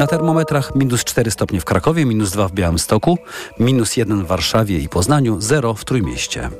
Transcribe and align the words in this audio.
Na 0.00 0.06
termometrach 0.06 0.74
minus 0.74 1.04
4 1.04 1.30
stopnie 1.30 1.60
w 1.60 1.64
Krakowie, 1.64 2.04
minus 2.04 2.30
2 2.30 2.48
w 2.48 2.52
Białymstoku, 2.52 3.18
minus 3.58 3.96
1 3.96 4.24
w 4.24 4.26
Warszawie 4.26 4.78
i 4.78 4.88
Poznaniu, 4.88 5.40
0 5.40 5.74
w 5.74 5.84
Trójmieście. 5.84 6.50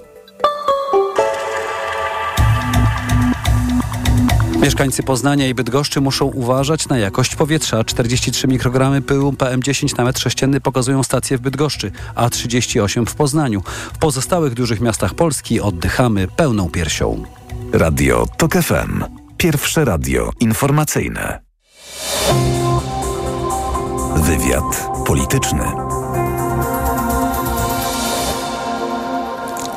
Mieszkańcy 4.63 5.03
Poznania 5.03 5.49
i 5.49 5.55
Bydgoszczy 5.55 6.01
muszą 6.01 6.25
uważać 6.25 6.89
na 6.89 6.99
jakość 6.99 7.37
powietrza. 7.37 7.85
43 7.85 8.49
mikrogramy 8.49 9.03
pyłu 9.03 9.33
PM10 9.33 9.99
na 9.99 10.05
metr 10.05 10.21
sześcienny 10.21 10.61
pokazują 10.61 11.03
stacje 11.03 11.39
w 11.39 11.41
Bydgoszczy, 11.41 11.93
a 12.15 12.31
38 12.31 13.07
w 13.07 13.15
Poznaniu. 13.15 13.63
W 13.95 13.99
pozostałych 13.99 14.55
dużych 14.55 14.81
miastach 14.81 15.15
Polski 15.15 15.61
oddychamy 15.61 16.29
pełną 16.29 16.71
piersią. 16.71 17.25
Radio 17.73 18.27
TOK 18.37 18.53
FM. 18.53 19.05
Pierwsze 19.37 19.85
radio 19.85 20.31
informacyjne. 20.41 21.41
Wywiad 24.17 24.89
polityczny. 25.07 25.65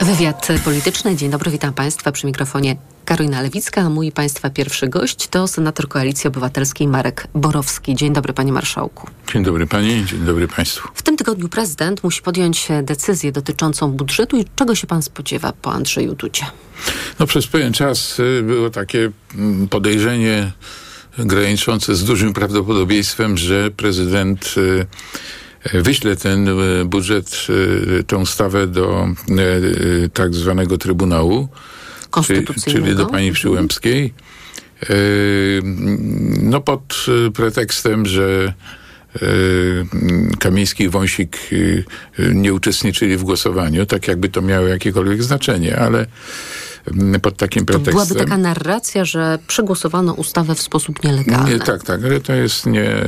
Wywiad 0.02 0.48
polityczny. 0.66 1.16
Dzień 1.16 1.32
dobry, 1.32 1.52
witam 1.52 1.74
Państwa 1.74 2.12
przy 2.12 2.28
mikrofonie 2.28 2.76
Karolina 3.06 3.42
Lewicka, 3.42 3.82
a 3.82 3.90
mój 3.90 4.12
Państwa 4.12 4.50
pierwszy 4.50 4.88
gość 4.88 5.28
to 5.28 5.48
senator 5.48 5.88
Koalicji 5.88 6.28
Obywatelskiej 6.28 6.88
Marek 6.88 7.28
Borowski. 7.34 7.96
Dzień 7.96 8.14
dobry, 8.14 8.34
Panie 8.34 8.52
Marszałku. 8.52 9.08
Dzień 9.34 9.44
dobry 9.44 9.68
Pani, 9.68 10.06
dzień 10.06 10.20
dobry 10.20 10.48
Państwu. 10.48 10.90
W 10.94 11.02
tym 11.02 11.18
tygodniu 11.18 11.50
prezydent 11.50 12.04
musi 12.04 12.22
podjąć 12.22 12.68
decyzję 12.84 13.32
dotyczącą 13.32 13.92
budżetu 13.92 14.38
i 14.38 14.46
czego 14.56 14.76
się 14.76 14.88
Pan 14.88 15.02
spodziewa 15.02 15.54
po 15.62 15.74
Andrzeju 15.74 16.16
Dudzie? 16.16 16.46
No 17.20 17.28
przez 17.28 17.48
pewien 17.48 17.74
czas 17.74 18.20
y, 18.20 18.44
było 18.44 18.70
takie 18.70 19.12
mm, 19.36 19.68
podejrzenie 19.68 20.52
graniczące 21.18 21.96
z 21.96 22.04
dużym 22.04 22.34
prawdopodobieństwem, 22.34 23.38
że 23.38 23.72
prezydent 23.72 24.56
y, 24.58 25.82
wyśle 25.82 26.16
ten 26.16 26.48
y, 26.48 26.86
budżet, 26.86 27.48
tę 28.08 28.18
ustawę 28.18 28.68
do 28.68 29.08
tak 30.14 30.34
zwanego 30.34 30.78
Trybunału 30.78 31.48
czyli 32.66 32.96
do 32.96 33.06
pani 33.06 33.32
Przyłębskiej. 33.32 34.14
No 36.42 36.62
pod 36.62 37.06
pretekstem, 37.34 38.06
że 38.06 38.54
Kamiński 40.40 40.84
i 40.84 40.90
Wąsik 40.90 41.38
nie 42.34 42.54
uczestniczyli 42.54 43.18
w 43.18 43.24
głosowaniu, 43.24 43.86
tak 43.86 44.08
jakby 44.08 44.30
to 44.30 44.42
miało 44.42 44.68
jakiekolwiek 44.68 45.24
znaczenie, 45.24 45.78
ale 45.78 46.06
pod 47.22 47.38
takim 47.38 47.66
pretekstem. 47.66 47.94
Byłaby 47.94 48.16
taka 48.16 48.38
narracja, 48.38 49.06
że 49.06 49.40
przegłosowano 49.48 50.14
ustawę 50.14 50.56
w 50.56 50.62
sposób 50.62 51.04
nielegalny. 51.04 51.52
Nie, 51.54 51.60
tak, 51.60 51.84
tak, 51.84 52.06
ale 52.06 52.20
to 52.20 52.34
jest 52.34 52.66
nie. 52.66 53.04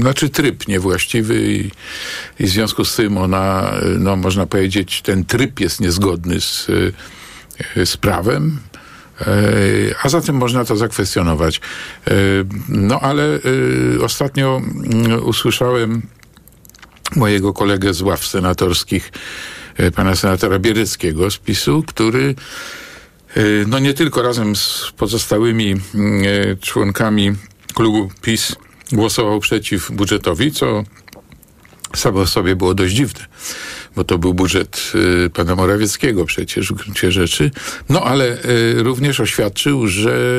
Znaczy 0.00 0.28
tryb 0.28 0.68
niewłaściwy 0.68 1.42
i, 1.42 1.70
i 2.40 2.46
w 2.46 2.48
związku 2.48 2.84
z 2.84 2.96
tym 2.96 3.18
ona, 3.18 3.72
no 3.98 4.16
można 4.16 4.46
powiedzieć, 4.46 5.02
ten 5.02 5.24
tryb 5.24 5.60
jest 5.60 5.80
niezgodny 5.80 6.40
z 6.40 6.70
z 7.84 7.96
prawem, 7.96 8.58
a 10.02 10.08
zatem 10.08 10.36
można 10.36 10.64
to 10.64 10.76
zakwestionować. 10.76 11.60
No 12.68 13.00
ale 13.00 13.38
ostatnio 14.04 14.62
usłyszałem 15.22 16.02
mojego 17.16 17.52
kolegę 17.52 17.94
z 17.94 18.02
ław 18.02 18.26
senatorskich, 18.26 19.12
pana 19.94 20.16
senatora 20.16 20.58
Biereckiego 20.58 21.30
z 21.30 21.38
PiSu, 21.38 21.84
który 21.86 22.34
no 23.66 23.78
nie 23.78 23.94
tylko 23.94 24.22
razem 24.22 24.56
z 24.56 24.92
pozostałymi 24.96 25.70
mm, 25.94 26.22
członkami 26.60 27.32
klubu 27.74 28.10
PiS 28.22 28.56
głosował 28.92 29.40
przeciw 29.40 29.90
budżetowi, 29.90 30.52
co 30.52 30.84
samo 31.96 32.26
sobie 32.26 32.56
było 32.56 32.74
dość 32.74 32.94
dziwne 32.94 33.26
bo 33.96 34.04
to 34.04 34.18
był 34.18 34.34
budżet 34.34 34.92
pana 35.34 35.56
Morawieckiego 35.56 36.24
przecież 36.24 36.72
w 36.72 36.74
gruncie 36.74 37.12
rzeczy. 37.12 37.50
No 37.88 38.02
ale 38.02 38.38
również 38.76 39.20
oświadczył, 39.20 39.86
że 39.86 40.34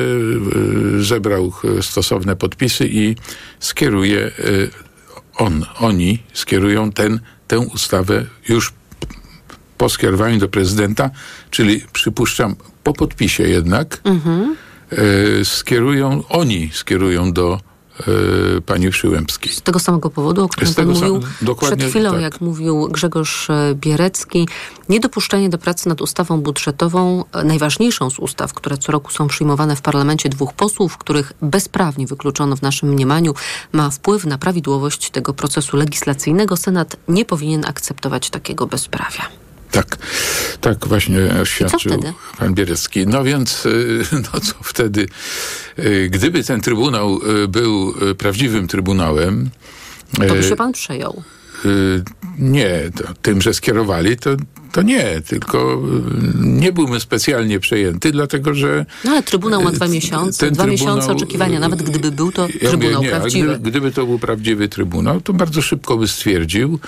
zebrał 1.00 1.52
stosowne 1.80 2.36
podpisy 2.36 2.88
i 2.90 3.16
skieruje 3.60 4.30
on, 5.36 5.66
oni 5.78 6.22
skierują 6.32 6.92
ten, 6.92 7.20
tę 7.48 7.58
ustawę 7.58 8.26
już 8.48 8.72
po 9.78 9.88
skierowaniu 9.88 10.38
do 10.38 10.48
prezydenta, 10.48 11.10
czyli 11.50 11.84
przypuszczam 11.92 12.56
po 12.82 12.92
podpisie 12.92 13.42
jednak, 13.42 14.00
mhm. 14.04 14.56
skierują, 15.44 16.22
oni 16.28 16.70
skierują 16.72 17.32
do 17.32 17.60
Y, 18.58 18.60
pani 18.60 18.90
Przyłębskiej. 18.90 19.52
Z 19.52 19.62
tego 19.62 19.78
samego 19.78 20.10
powodu, 20.10 20.44
o 20.44 20.48
którym 20.48 20.74
pan 20.74 20.86
mówił 20.86 21.20
przed 21.60 21.84
chwilą, 21.84 22.12
tak. 22.12 22.20
jak 22.20 22.40
mówił 22.40 22.88
Grzegorz 22.88 23.50
e, 23.50 23.74
Bierecki, 23.74 24.48
niedopuszczenie 24.88 25.48
do 25.48 25.58
pracy 25.58 25.88
nad 25.88 26.00
ustawą 26.00 26.40
budżetową, 26.40 27.24
e, 27.32 27.44
najważniejszą 27.44 28.10
z 28.10 28.18
ustaw, 28.18 28.54
które 28.54 28.78
co 28.78 28.92
roku 28.92 29.12
są 29.12 29.28
przyjmowane 29.28 29.76
w 29.76 29.82
parlamencie 29.82 30.28
dwóch 30.28 30.52
posłów, 30.52 30.98
których 30.98 31.32
bezprawnie 31.42 32.06
wykluczono 32.06 32.56
w 32.56 32.62
naszym 32.62 32.88
mniemaniu, 32.88 33.34
ma 33.72 33.90
wpływ 33.90 34.24
na 34.24 34.38
prawidłowość 34.38 35.10
tego 35.10 35.34
procesu 35.34 35.76
legislacyjnego. 35.76 36.56
Senat 36.56 36.96
nie 37.08 37.24
powinien 37.24 37.64
akceptować 37.64 38.30
takiego 38.30 38.66
bezprawia. 38.66 39.43
Tak, 39.74 39.96
tak 40.60 40.88
właśnie 40.88 41.18
oświadczył 41.42 42.02
pan 42.38 42.54
Bierecki. 42.54 43.06
No 43.06 43.24
więc, 43.24 43.66
y, 43.66 44.02
no 44.24 44.40
co 44.40 44.54
wtedy? 44.62 45.06
Y, 45.78 46.08
gdyby 46.10 46.44
ten 46.44 46.60
trybunał 46.60 47.20
y, 47.44 47.48
był 47.48 47.94
prawdziwym 48.18 48.68
trybunałem... 48.68 49.50
To 50.28 50.34
by 50.34 50.42
się 50.42 50.56
pan 50.56 50.72
przejął. 50.72 51.22
Nie, 52.38 52.80
tym, 53.22 53.42
że 53.42 53.54
skierowali, 53.54 54.16
to, 54.16 54.30
to 54.72 54.82
nie, 54.82 55.20
tylko 55.20 55.82
nie 56.40 56.72
byłbym 56.72 57.00
specjalnie 57.00 57.60
przejęty, 57.60 58.12
dlatego 58.12 58.54
że. 58.54 58.86
No 59.04 59.10
ale 59.10 59.22
Trybunał 59.22 59.62
ma 59.62 59.72
dwa 59.72 59.88
miesiące, 59.88 60.50
dwa 60.50 60.66
miesiące 60.66 61.12
oczekiwania, 61.12 61.60
nawet 61.60 61.82
gdyby 61.82 62.12
był 62.12 62.32
to 62.32 62.48
ja 62.62 62.68
Trybunał 62.68 63.02
mówię, 63.02 63.12
nie, 63.12 63.16
prawdziwy. 63.16 63.48
Gdyby, 63.48 63.70
gdyby 63.70 63.92
to 63.92 64.06
był 64.06 64.18
prawdziwy 64.18 64.68
Trybunał, 64.68 65.20
to 65.20 65.32
bardzo 65.32 65.62
szybko 65.62 65.96
by 65.96 66.08
stwierdził, 66.08 66.78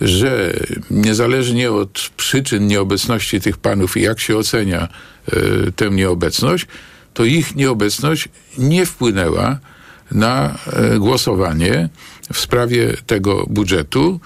że 0.00 0.54
niezależnie 0.90 1.72
od 1.72 2.10
przyczyn 2.16 2.66
nieobecności 2.66 3.40
tych 3.40 3.58
panów 3.58 3.96
i 3.96 4.02
jak 4.02 4.20
się 4.20 4.36
ocenia 4.36 4.88
y, 5.68 5.72
tę 5.72 5.90
nieobecność, 5.90 6.66
to 7.14 7.24
ich 7.24 7.56
nieobecność 7.56 8.28
nie 8.58 8.86
wpłynęła 8.86 9.58
na 10.12 10.58
y, 10.94 10.98
głosowanie 10.98 11.88
w 12.32 12.38
sprawie 12.38 12.96
tego 13.06 13.46
budżetu. 13.50 14.20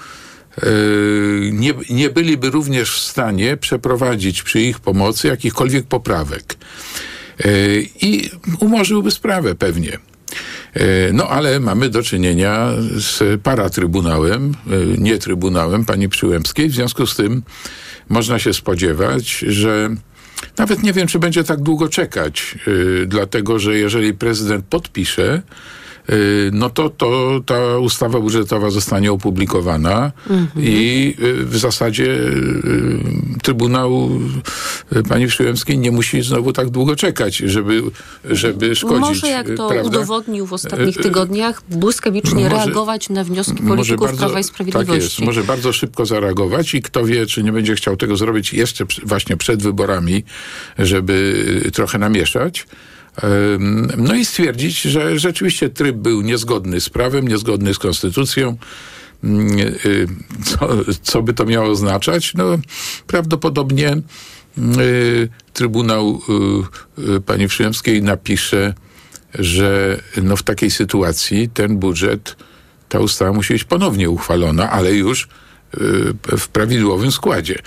Y, 0.62 1.50
nie, 1.52 1.74
nie 1.90 2.10
byliby 2.10 2.50
również 2.50 2.90
w 2.90 3.00
stanie 3.00 3.56
przeprowadzić 3.56 4.42
przy 4.42 4.60
ich 4.60 4.80
pomocy 4.80 5.28
jakichkolwiek 5.28 5.86
poprawek. 5.86 6.56
I 8.00 8.30
umorzyłby 8.60 9.10
sprawę 9.10 9.54
pewnie. 9.54 9.98
E, 10.74 11.12
no 11.12 11.28
ale 11.28 11.60
mamy 11.60 11.88
do 11.88 12.02
czynienia 12.02 12.68
z 12.96 13.40
paratrybunałem, 13.42 14.54
e, 14.66 14.70
nie 14.98 15.18
trybunałem 15.18 15.84
pani 15.84 16.08
Przyłębskiej. 16.08 16.68
W 16.68 16.74
związku 16.74 17.06
z 17.06 17.16
tym 17.16 17.42
można 18.08 18.38
się 18.38 18.54
spodziewać, 18.54 19.38
że 19.38 19.90
nawet 20.58 20.82
nie 20.82 20.92
wiem, 20.92 21.06
czy 21.06 21.18
będzie 21.18 21.44
tak 21.44 21.60
długo 21.60 21.88
czekać, 21.88 22.58
e, 23.02 23.06
dlatego 23.06 23.58
że 23.58 23.78
jeżeli 23.78 24.14
prezydent 24.14 24.64
podpisze, 24.64 25.42
no 26.52 26.70
to, 26.70 26.90
to 26.90 27.40
ta 27.46 27.78
ustawa 27.78 28.20
budżetowa 28.20 28.70
zostanie 28.70 29.12
opublikowana 29.12 30.12
mhm. 30.30 30.64
i 30.64 31.14
y, 31.22 31.44
w 31.44 31.56
zasadzie 31.56 32.04
y, 32.04 33.34
Trybunał 33.42 34.10
pani 35.08 35.26
Przyłębskiej 35.26 35.78
nie 35.78 35.90
musi 35.90 36.22
znowu 36.22 36.52
tak 36.52 36.70
długo 36.70 36.96
czekać, 36.96 37.36
żeby, 37.36 37.82
żeby 38.24 38.76
szkodzić. 38.76 39.00
Może 39.00 39.28
jak 39.28 39.46
to 39.56 39.68
prawda? 39.68 39.88
udowodnił 39.88 40.46
w 40.46 40.52
ostatnich 40.52 40.96
tygodniach, 40.96 41.62
błyskawicznie 41.70 42.44
może, 42.44 42.56
reagować 42.56 43.08
na 43.08 43.24
wnioski 43.24 43.62
polityków 43.62 44.06
bardzo, 44.06 44.18
Prawa 44.18 44.40
i 44.40 44.44
Sprawiedliwości. 44.44 44.92
Tak 44.92 45.02
jest, 45.02 45.20
może 45.20 45.44
bardzo 45.44 45.72
szybko 45.72 46.06
zareagować 46.06 46.74
i 46.74 46.82
kto 46.82 47.04
wie, 47.04 47.26
czy 47.26 47.42
nie 47.42 47.52
będzie 47.52 47.74
chciał 47.74 47.96
tego 47.96 48.16
zrobić 48.16 48.52
jeszcze 48.52 48.84
właśnie 49.02 49.36
przed 49.36 49.62
wyborami, 49.62 50.24
żeby 50.78 51.70
trochę 51.72 51.98
namieszać. 51.98 52.66
No 53.96 54.14
i 54.14 54.24
stwierdzić, 54.24 54.80
że 54.80 55.18
rzeczywiście 55.18 55.70
tryb 55.70 55.96
był 55.96 56.22
niezgodny 56.22 56.80
z 56.80 56.90
prawem, 56.90 57.28
niezgodny 57.28 57.74
z 57.74 57.78
konstytucją. 57.78 58.56
Y, 59.24 60.06
co, 60.44 60.68
co 61.02 61.22
by 61.22 61.34
to 61.34 61.44
miało 61.44 61.70
oznaczać? 61.70 62.34
No, 62.34 62.44
prawdopodobnie 63.06 63.96
y, 64.58 65.28
Trybunał 65.52 66.20
y, 66.98 67.20
pani 67.20 67.48
Przyjemskiej 67.48 68.02
napisze, 68.02 68.74
że 69.34 70.00
no 70.22 70.36
w 70.36 70.42
takiej 70.42 70.70
sytuacji 70.70 71.48
ten 71.48 71.76
budżet, 71.78 72.36
ta 72.88 72.98
ustawa 72.98 73.32
musi 73.32 73.52
być 73.52 73.64
ponownie 73.64 74.10
uchwalona, 74.10 74.70
ale 74.70 74.92
już 74.92 75.28
w 76.38 76.48
prawidłowym 76.48 77.12
składzie. 77.12 77.58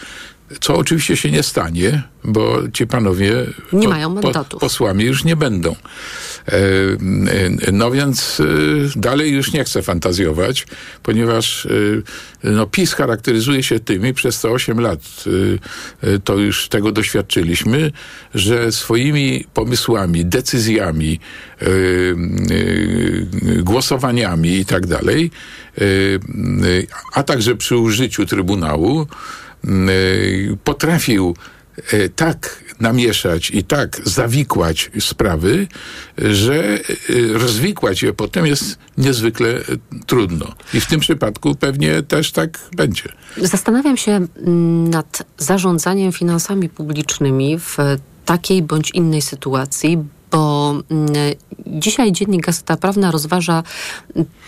Co 0.61 0.75
oczywiście 0.75 1.17
się 1.17 1.31
nie 1.31 1.44
stanie, 1.44 2.03
bo 2.23 2.57
ci 2.73 2.88
panowie 2.88 3.33
nie 3.73 3.83
po, 3.83 3.89
mają 3.89 4.09
mandatów. 4.09 4.49
Po, 4.49 4.59
posłami 4.59 5.03
już 5.03 5.23
nie 5.23 5.35
będą. 5.35 5.75
E, 6.47 6.53
e, 7.67 7.71
no 7.71 7.91
więc 7.91 8.39
e, 8.39 8.44
dalej 8.95 9.31
już 9.31 9.53
nie 9.53 9.63
chcę 9.63 9.81
fantazjować, 9.81 10.67
ponieważ 11.03 11.67
no, 12.44 12.67
PiS 12.67 12.94
charakteryzuje 12.94 13.63
się 13.63 13.79
tymi, 13.79 14.13
przez 14.13 14.41
te 14.41 14.49
8 14.49 14.79
lat 14.79 14.99
to 16.23 16.35
już 16.35 16.67
tego 16.67 16.91
doświadczyliśmy, 16.91 17.91
że 18.35 18.71
swoimi 18.71 19.45
pomysłami, 19.53 20.25
decyzjami, 20.25 21.19
głosowaniami 23.57 24.57
i 24.57 24.65
tak 24.65 24.88
dalej, 24.88 25.31
a 27.13 27.23
także 27.23 27.55
przy 27.55 27.77
użyciu 27.77 28.25
Trybunału, 28.25 29.07
potrafił 30.63 31.36
E, 31.94 32.09
tak 32.09 32.63
namieszać 32.80 33.51
i 33.51 33.63
tak 33.63 34.01
zawikłać 34.04 34.92
sprawy, 35.00 35.68
że 36.18 36.63
e, 36.63 36.80
rozwikłać 37.33 38.04
je 38.04 38.13
potem 38.13 38.45
jest 38.45 38.77
niezwykle 38.98 39.48
trudno. 40.06 40.45
I 40.74 40.81
w 40.81 40.88
tym 40.88 41.00
przypadku 41.00 41.56
pewnie 41.56 42.04
też 42.04 42.31
tak 42.31 42.59
będzie. 42.75 43.04
Zastanawiam 43.42 43.98
się 43.98 44.12
mm, 44.12 44.89
nad 44.89 45.24
zarządzaniem 45.38 46.12
finansami 46.12 46.69
publicznymi 46.69 47.59
w 47.59 47.77
takiej 48.25 48.62
bądź 48.62 48.92
innej 48.92 49.21
sytuacji, 49.21 49.98
bo 50.31 50.71
mm, 50.89 51.07
dzisiaj 51.65 52.12
dziennik 52.12 52.45
Gazeta 52.45 52.77
Prawna 52.77 53.12
rozważa 53.12 53.63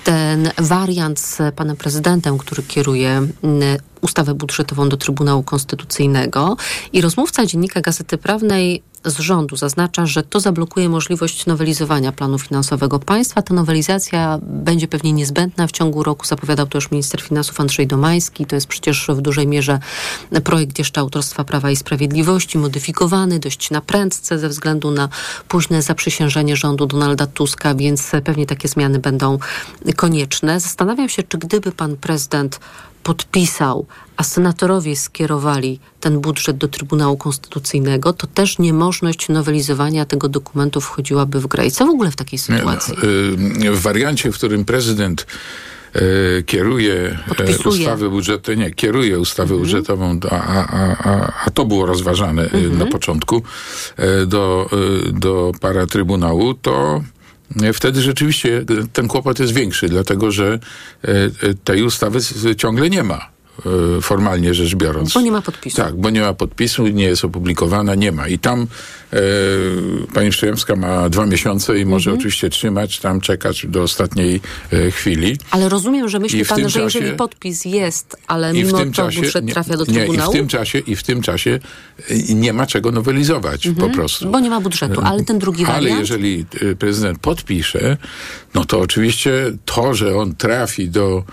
ten 0.03 0.51
wariant 0.57 1.19
z 1.19 1.37
panem 1.55 1.77
prezydentem, 1.77 2.37
który 2.37 2.63
kieruje 2.63 3.09
mm, 3.09 3.77
ustawę 4.01 4.33
budżetową 4.33 4.89
do 4.89 4.97
Trybunału 4.97 5.43
Konstytucyjnego 5.43 6.57
i 6.93 7.01
rozmówca 7.01 7.45
dziennika 7.45 7.81
Gazety 7.81 8.17
Prawnej 8.17 8.83
z 9.05 9.19
rządu 9.19 9.55
zaznacza, 9.55 10.05
że 10.05 10.23
to 10.23 10.39
zablokuje 10.39 10.89
możliwość 10.89 11.45
nowelizowania 11.45 12.11
planu 12.11 12.39
finansowego 12.39 12.99
państwa. 12.99 13.41
Ta 13.41 13.53
nowelizacja 13.53 14.39
będzie 14.41 14.87
pewnie 14.87 15.13
niezbędna 15.13 15.67
w 15.67 15.71
ciągu 15.71 16.03
roku, 16.03 16.25
zapowiadał 16.25 16.67
to 16.67 16.77
już 16.77 16.91
minister 16.91 17.21
finansów 17.21 17.59
Andrzej 17.59 17.87
Domański. 17.87 18.45
To 18.45 18.55
jest 18.55 18.67
przecież 18.67 19.07
w 19.09 19.21
dużej 19.21 19.47
mierze 19.47 19.79
projekt 20.43 20.79
jeszcze 20.79 21.01
autorstwa 21.01 21.43
Prawa 21.43 21.71
i 21.71 21.75
Sprawiedliwości, 21.75 22.57
modyfikowany 22.57 23.39
dość 23.39 23.71
na 23.71 23.81
prędce 23.81 24.39
ze 24.39 24.49
względu 24.49 24.91
na 24.91 25.09
późne 25.47 25.81
zaprzysiężenie 25.81 26.55
rządu 26.55 26.85
Donalda 26.85 27.27
Tuska, 27.27 27.75
więc 27.75 28.11
pewnie 28.23 28.45
takie 28.45 28.67
zmiany 28.67 28.99
będą 28.99 29.39
konieczne. 29.95 30.59
Zastanawiam 30.59 31.09
się, 31.09 31.23
czy 31.23 31.37
gdyby 31.37 31.71
pan 31.71 31.97
prezydent 31.97 32.59
podpisał, 33.03 33.85
a 34.17 34.23
senatorowie 34.23 34.95
skierowali 34.95 35.79
ten 35.99 36.19
budżet 36.19 36.57
do 36.57 36.67
Trybunału 36.67 37.17
Konstytucyjnego, 37.17 38.13
to 38.13 38.27
też 38.27 38.59
niemożność 38.59 39.29
nowelizowania 39.29 40.05
tego 40.05 40.29
dokumentu 40.29 40.81
wchodziłaby 40.81 41.39
w 41.39 41.47
grę. 41.47 41.65
I 41.65 41.71
co 41.71 41.85
w 41.85 41.89
ogóle 41.89 42.11
w 42.11 42.15
takiej 42.15 42.39
sytuacji? 42.39 42.93
No, 43.37 43.73
w 43.73 43.79
wariancie, 43.79 44.31
w 44.31 44.35
którym 44.35 44.65
prezydent 44.65 45.27
y, 45.95 46.43
kieruje 46.43 47.19
Podpisuje. 47.27 47.79
ustawę 47.79 48.09
budżetową, 48.09 48.57
nie, 48.57 48.71
kieruje 48.71 49.19
ustawę 49.19 49.53
mhm. 49.53 49.61
budżetową, 49.61 50.19
a, 50.31 50.35
a, 50.35 50.65
a, 51.09 51.33
a, 51.45 51.49
to 51.49 51.65
było 51.65 51.85
rozważane 51.85 52.43
mhm. 52.43 52.77
na 52.77 52.85
początku 52.85 53.43
do, 54.27 54.69
do 55.13 55.51
paratrybunału, 55.61 56.53
to 56.53 57.03
wtedy 57.73 58.01
rzeczywiście 58.01 58.65
ten 58.93 59.07
kłopot 59.07 59.39
jest 59.39 59.53
większy, 59.53 59.89
dlatego 59.89 60.31
że 60.31 60.59
tej 61.63 61.83
ustawy 61.83 62.19
ciągle 62.55 62.89
nie 62.89 63.03
ma. 63.03 63.38
E, 63.97 64.01
formalnie 64.01 64.53
rzecz 64.53 64.75
biorąc. 64.75 65.13
Bo 65.13 65.21
nie 65.21 65.31
ma 65.31 65.41
podpisu. 65.41 65.77
Tak, 65.77 65.95
bo 65.95 66.09
nie 66.09 66.21
ma 66.21 66.33
podpisu, 66.33 66.87
nie 66.87 67.03
jest 67.03 67.25
opublikowana, 67.25 67.95
nie 67.95 68.11
ma. 68.11 68.27
I 68.27 68.39
tam 68.39 68.67
e, 69.13 69.17
pani 70.13 70.29
Przyjemska 70.29 70.75
ma 70.75 71.09
dwa 71.09 71.25
miesiące 71.25 71.79
i 71.79 71.85
może 71.85 72.09
mhm. 72.09 72.19
oczywiście 72.19 72.49
trzymać, 72.49 72.99
tam 72.99 73.21
czekać 73.21 73.65
do 73.65 73.83
ostatniej 73.83 74.41
e, 74.73 74.91
chwili. 74.91 75.37
Ale 75.51 75.69
rozumiem, 75.69 76.09
że 76.09 76.19
myśli 76.19 76.45
pan, 76.45 76.59
że 76.59 76.65
czasie, 76.65 76.99
jeżeli 76.99 77.17
podpis 77.17 77.65
jest, 77.65 78.17
ale 78.27 78.53
mimo 78.53 78.77
to 78.77 78.91
czasie, 78.91 79.21
budżet 79.21 79.51
trafia 79.51 79.77
do 79.77 79.85
Trybunału? 79.85 80.13
Nie, 80.13 80.23
i 80.23 80.29
w 80.29 80.31
tym 80.31 80.47
czasie, 80.47 80.79
i 80.79 80.95
w 80.95 81.03
tym 81.03 81.21
czasie 81.21 81.59
nie 82.29 82.53
ma 82.53 82.67
czego 82.67 82.91
nowelizować 82.91 83.67
mhm. 83.67 83.89
po 83.89 83.95
prostu. 83.95 84.31
Bo 84.31 84.39
nie 84.39 84.49
ma 84.49 84.61
budżetu, 84.61 85.01
ale 85.03 85.23
ten 85.23 85.39
drugi 85.39 85.65
ale 85.65 85.73
wariant? 85.73 85.91
Ale 85.91 85.99
jeżeli 85.99 86.45
prezydent 86.79 87.19
podpisze, 87.19 87.97
no 88.53 88.65
to 88.65 88.79
oczywiście 88.79 89.31
to, 89.65 89.93
że 89.93 90.15
on 90.15 90.35
trafi 90.35 90.89
do 90.89 91.23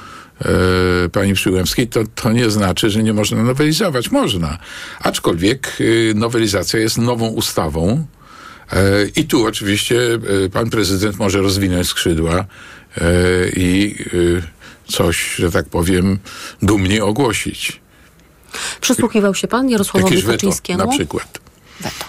E, 0.44 1.08
pani 1.08 1.34
Przyłębskiej, 1.34 1.88
to, 1.88 2.00
to 2.14 2.32
nie 2.32 2.50
znaczy, 2.50 2.90
że 2.90 3.02
nie 3.02 3.12
można 3.12 3.42
nowelizować. 3.42 4.10
Można. 4.10 4.58
Aczkolwiek 5.00 5.76
y, 5.80 6.12
nowelizacja 6.16 6.80
jest 6.80 6.98
nową 6.98 7.28
ustawą 7.28 8.06
e, 8.72 9.06
i 9.16 9.24
tu 9.24 9.46
oczywiście 9.46 10.00
e, 10.44 10.48
pan 10.48 10.70
prezydent 10.70 11.18
może 11.18 11.38
rozwinąć 11.38 11.88
skrzydła 11.88 12.44
i 13.56 13.96
y, 14.14 14.42
coś, 14.88 15.34
że 15.34 15.50
tak 15.50 15.68
powiem, 15.68 16.18
dumnie 16.62 17.04
ogłosić. 17.04 17.80
Przysłuchiwał 18.80 19.34
się 19.34 19.48
pan 19.48 19.70
Jarosławowi 19.70 20.14
Jakieś 20.14 20.30
Kaczyńskiemu? 20.30 20.78
Weto, 20.78 20.90
na 20.90 20.96
przykład. 20.96 21.40
Weto. 21.80 22.04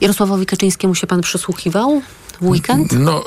Jarosławowi 0.00 0.46
Kaczyńskiemu 0.46 0.94
się 0.94 1.06
pan 1.06 1.20
przysłuchiwał? 1.20 2.02
W 2.40 2.44
weekend? 2.44 2.92
No, 2.92 3.24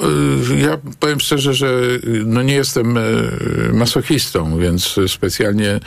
y, 0.52 0.60
ja 0.60 0.78
powiem 1.00 1.20
szczerze, 1.20 1.54
że 1.54 1.68
y, 1.68 2.24
no 2.26 2.42
nie 2.42 2.54
jestem 2.54 2.98
y, 2.98 3.72
masochistą, 3.74 4.60
więc 4.60 4.96
specjalnie 5.08 5.80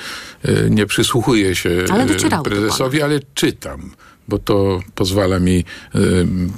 nie 0.70 0.87
przysłuchuję 0.87 1.55
się 1.55 1.84
ale 1.90 2.06
prezesowi, 2.44 3.02
ale 3.02 3.20
czytam 3.34 3.90
bo 4.28 4.38
to 4.38 4.81
pozwala 4.94 5.38
mi, 5.38 5.64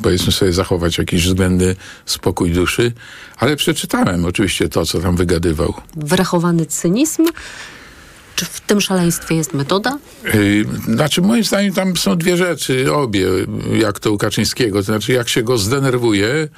powiedzmy 0.02 0.32
sobie, 0.32 0.52
zachować 0.52 0.98
jakiś 0.98 1.26
względny 1.26 1.76
spokój 2.06 2.50
duszy. 2.50 2.92
Ale 3.36 3.56
przeczytałem 3.56 4.24
oczywiście 4.24 4.68
to, 4.68 4.86
co 4.86 5.00
tam 5.00 5.16
wygadywał. 5.16 5.74
Wyrachowany 5.96 6.66
cynizm? 6.66 7.26
Czy 8.38 8.44
w 8.44 8.60
tym 8.60 8.80
szaleństwie 8.80 9.34
jest 9.34 9.54
metoda? 9.54 9.98
Znaczy, 10.88 11.22
moim 11.22 11.44
zdaniem 11.44 11.72
tam 11.72 11.96
są 11.96 12.16
dwie 12.16 12.36
rzeczy, 12.36 12.92
obie, 12.94 13.26
jak 13.72 14.00
to 14.00 14.12
u 14.12 14.18
Kaczyńskiego. 14.18 14.78
To 14.78 14.82
znaczy, 14.82 15.12
jak 15.12 15.28
się 15.28 15.42
go 15.42 15.58
zdenerwuje, 15.58 16.48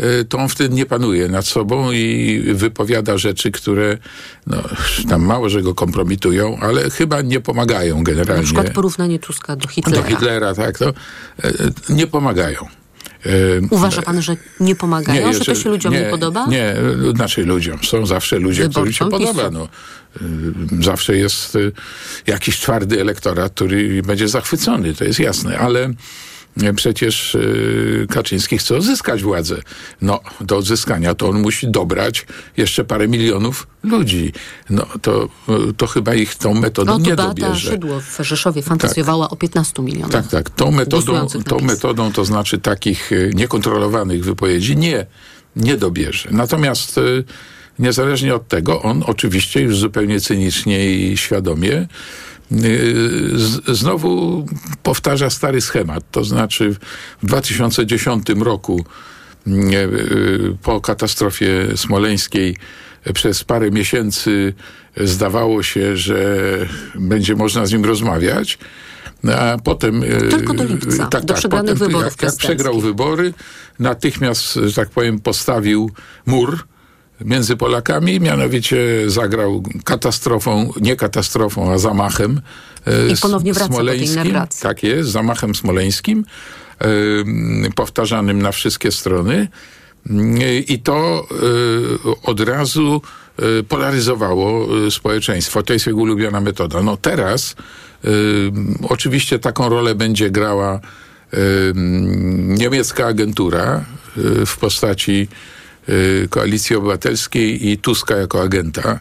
y, 0.00 0.24
to 0.24 0.38
on 0.38 0.48
wtedy 0.48 0.74
nie 0.74 0.86
panuje 0.86 1.28
nad 1.28 1.46
sobą 1.46 1.92
i 1.92 2.42
wypowiada 2.54 3.18
rzeczy, 3.18 3.50
które 3.50 3.98
no, 4.46 4.56
tam 5.08 5.22
mało, 5.22 5.48
że 5.48 5.62
go 5.62 5.74
kompromitują, 5.74 6.58
ale 6.60 6.90
chyba 6.90 7.22
nie 7.22 7.40
pomagają 7.40 8.04
generalnie. 8.04 8.42
Na 8.42 8.46
przykład 8.46 8.70
porównanie 8.70 9.18
Tuska 9.18 9.56
do 9.56 9.68
Hitlera. 9.68 10.02
Do 10.02 10.08
Hitlera, 10.08 10.54
tak, 10.54 10.78
to 10.78 10.92
nie 11.88 12.06
pomagają. 12.06 12.66
Uważa 13.70 14.02
pan, 14.02 14.22
że 14.22 14.36
nie 14.60 14.74
pomagają, 14.74 15.26
nie, 15.26 15.34
że 15.34 15.44
to 15.44 15.54
się 15.54 15.70
ludziom 15.70 15.92
nie, 15.92 16.00
nie 16.00 16.10
podoba? 16.10 16.46
Nie, 16.46 16.74
znaczy 17.14 17.44
ludziom. 17.44 17.78
Są 17.84 18.06
zawsze 18.06 18.38
ludzie, 18.38 18.68
którym 18.68 18.92
się 18.92 19.10
podoba. 19.10 19.50
No. 19.50 19.68
Zawsze 20.80 21.16
jest 21.16 21.56
y, 21.56 21.72
jakiś 22.26 22.60
twardy 22.60 23.00
elektorat, 23.00 23.52
który 23.52 24.02
będzie 24.02 24.28
zachwycony, 24.28 24.94
to 24.94 25.04
jest 25.04 25.20
jasne, 25.20 25.58
ale 25.58 25.90
przecież 26.76 27.34
y, 27.34 28.06
Kaczyński 28.10 28.58
chce 28.58 28.76
odzyskać 28.76 29.22
władzę. 29.22 29.62
No, 30.00 30.20
do 30.40 30.56
odzyskania 30.56 31.14
to 31.14 31.28
on 31.28 31.40
musi 31.40 31.70
dobrać 31.70 32.26
jeszcze 32.56 32.84
parę 32.84 33.08
milionów 33.08 33.66
ludzi. 33.82 34.32
No, 34.70 34.86
to, 35.02 35.28
to 35.76 35.86
chyba 35.86 36.14
ich 36.14 36.34
tą 36.34 36.54
metodą 36.54 36.92
no, 36.92 36.98
nie 36.98 37.16
Beata 37.16 37.34
dobierze. 37.34 37.70
Szydło 37.70 38.00
w 38.00 38.18
Rzeszowie 38.20 38.62
fantazjowała 38.62 39.26
tak. 39.26 39.32
o 39.32 39.36
15 39.36 39.82
milionach. 39.82 40.10
Tak, 40.10 40.28
tak. 40.28 40.50
Tą 40.50 40.70
metodą, 40.70 41.26
tą 41.46 41.58
metodą, 41.58 42.12
to 42.12 42.24
znaczy 42.24 42.58
takich 42.58 43.12
y, 43.12 43.30
niekontrolowanych 43.34 44.24
wypowiedzi 44.24 44.76
nie, 44.76 45.06
nie 45.56 45.76
dobierze. 45.76 46.28
Natomiast 46.32 46.98
y, 46.98 47.24
niezależnie 47.78 48.34
od 48.34 48.48
tego, 48.48 48.82
on 48.82 49.04
oczywiście 49.06 49.60
już 49.60 49.78
zupełnie 49.78 50.20
cynicznie 50.20 50.94
i 50.94 51.16
świadomie 51.16 51.86
znowu 53.68 54.46
powtarza 54.82 55.30
stary 55.30 55.60
schemat. 55.60 56.04
To 56.10 56.24
znaczy 56.24 56.76
w 57.22 57.26
2010 57.26 58.26
roku 58.40 58.84
po 60.62 60.80
katastrofie 60.80 61.66
smoleńskiej 61.76 62.56
przez 63.14 63.44
parę 63.44 63.70
miesięcy 63.70 64.54
zdawało 64.96 65.62
się, 65.62 65.96
że 65.96 66.36
będzie 66.94 67.36
można 67.36 67.66
z 67.66 67.72
nim 67.72 67.84
rozmawiać. 67.84 68.58
A 69.38 69.56
potem. 69.64 70.04
Tylko 70.30 70.54
do 70.54 70.64
lipca, 70.64 71.06
tak, 71.06 71.24
do 71.24 71.28
tak, 71.28 71.36
przegranych 71.36 71.74
potem, 71.74 71.88
wyborów. 71.88 72.12
Jak, 72.12 72.22
jak 72.22 72.36
przegrał 72.36 72.80
wybory, 72.80 73.34
natychmiast, 73.78 74.54
że 74.54 74.72
tak 74.72 74.90
powiem, 74.90 75.20
postawił 75.20 75.90
mur 76.26 76.64
między 77.20 77.56
Polakami, 77.56 78.20
mianowicie 78.20 78.78
zagrał 79.06 79.62
katastrofą, 79.84 80.72
nie 80.80 80.96
katastrofą, 80.96 81.72
a 81.72 81.78
zamachem 81.78 82.40
e, 82.86 83.08
I 83.08 83.16
ponownie 83.16 83.52
wraca 83.52 83.72
smoleńskim. 83.72 84.16
Do 84.16 84.22
tej 84.22 84.32
narracji. 84.32 84.62
tak 84.62 84.82
jest, 84.82 85.10
zamachem 85.10 85.54
smoleńskim, 85.54 86.24
y, 87.66 87.70
powtarzanym 87.74 88.42
na 88.42 88.52
wszystkie 88.52 88.92
strony. 88.92 89.48
Y, 90.10 90.58
I 90.68 90.78
to 90.78 91.26
od 92.22 92.40
razu 92.40 93.02
polaryzowało 93.68 94.68
społeczeństwo. 94.90 95.62
To 95.62 95.72
jest 95.72 95.86
jego 95.86 95.98
ulubiona 95.98 96.40
metoda. 96.40 96.82
No 96.82 96.96
teraz 96.96 97.56
oczywiście 98.88 99.38
taką 99.38 99.68
rolę 99.68 99.94
będzie 99.94 100.30
grała 100.30 100.80
niemiecka 102.44 103.06
agentura 103.06 103.84
w 104.46 104.56
postaci 104.60 105.28
Koalicji 106.30 106.76
Obywatelskiej 106.76 107.68
i 107.68 107.78
Tuska 107.78 108.16
jako 108.16 108.42
agenta. 108.42 109.00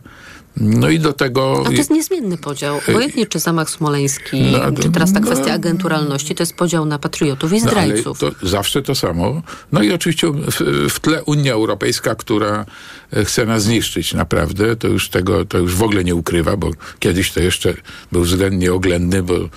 No 0.57 0.89
i 0.89 0.99
do 0.99 1.13
tego... 1.13 1.61
A 1.61 1.65
to 1.65 1.71
jest 1.71 1.89
niezmienny 1.89 2.37
podział. 2.37 2.79
Obojętnie 2.89 3.25
czy 3.25 3.39
zamach 3.39 3.69
smoleński, 3.69 4.41
no, 4.41 4.81
czy 4.81 4.91
teraz 4.91 5.13
ta 5.13 5.19
no, 5.19 5.25
kwestia 5.25 5.53
agenturalności, 5.53 6.35
to 6.35 6.43
jest 6.43 6.55
podział 6.55 6.85
na 6.85 6.99
patriotów 6.99 7.53
i 7.53 7.61
no, 7.61 7.67
zdrajców. 7.67 8.21
No, 8.21 8.31
to 8.31 8.47
zawsze 8.47 8.81
to 8.81 8.95
samo. 8.95 9.41
No 9.71 9.83
i 9.83 9.91
oczywiście 9.91 10.31
w, 10.31 10.89
w, 10.89 10.99
tle 10.99 11.23
Unia 11.23 11.53
Europejska, 11.53 12.15
która 12.15 12.65
e, 13.13 13.25
chce 13.25 13.45
nas 13.45 13.63
zniszczyć 13.63 14.13
naprawdę, 14.13 14.75
to 14.75 14.87
już 14.87 15.09
tego, 15.09 15.45
to 15.45 15.57
już 15.57 15.75
w 15.75 15.83
ogóle 15.83 16.03
nie 16.03 16.15
ukrywa, 16.15 16.57
bo 16.57 16.71
kiedyś 16.99 17.31
to 17.31 17.39
jeszcze 17.39 17.73
był 18.11 18.21
względnie 18.21 18.73
oględny, 18.73 19.23
bo 19.23 19.33
yy, 19.33 19.49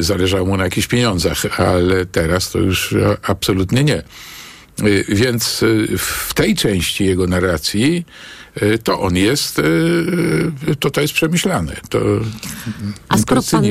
zależało 0.00 0.46
mu 0.46 0.56
na 0.56 0.64
jakichś 0.64 0.86
pieniądzach, 0.86 1.60
ale 1.60 2.06
teraz 2.06 2.50
to 2.50 2.58
już 2.58 2.94
absolutnie 3.22 3.84
nie. 3.84 4.02
Yy, 4.84 5.04
więc 5.08 5.64
w 5.98 6.34
tej 6.34 6.54
części 6.54 7.04
jego 7.04 7.26
narracji 7.26 8.04
Y, 8.62 8.78
to 8.78 9.00
on 9.00 9.16
jest, 9.16 9.58
y, 9.58 9.62
y, 10.68 10.76
to 10.76 10.90
to 10.90 11.00
jest 11.00 11.14
przemyślane. 11.14 11.76
To, 11.88 11.98
A 13.08 13.18
skoro 13.18 13.42
pan 13.50 13.64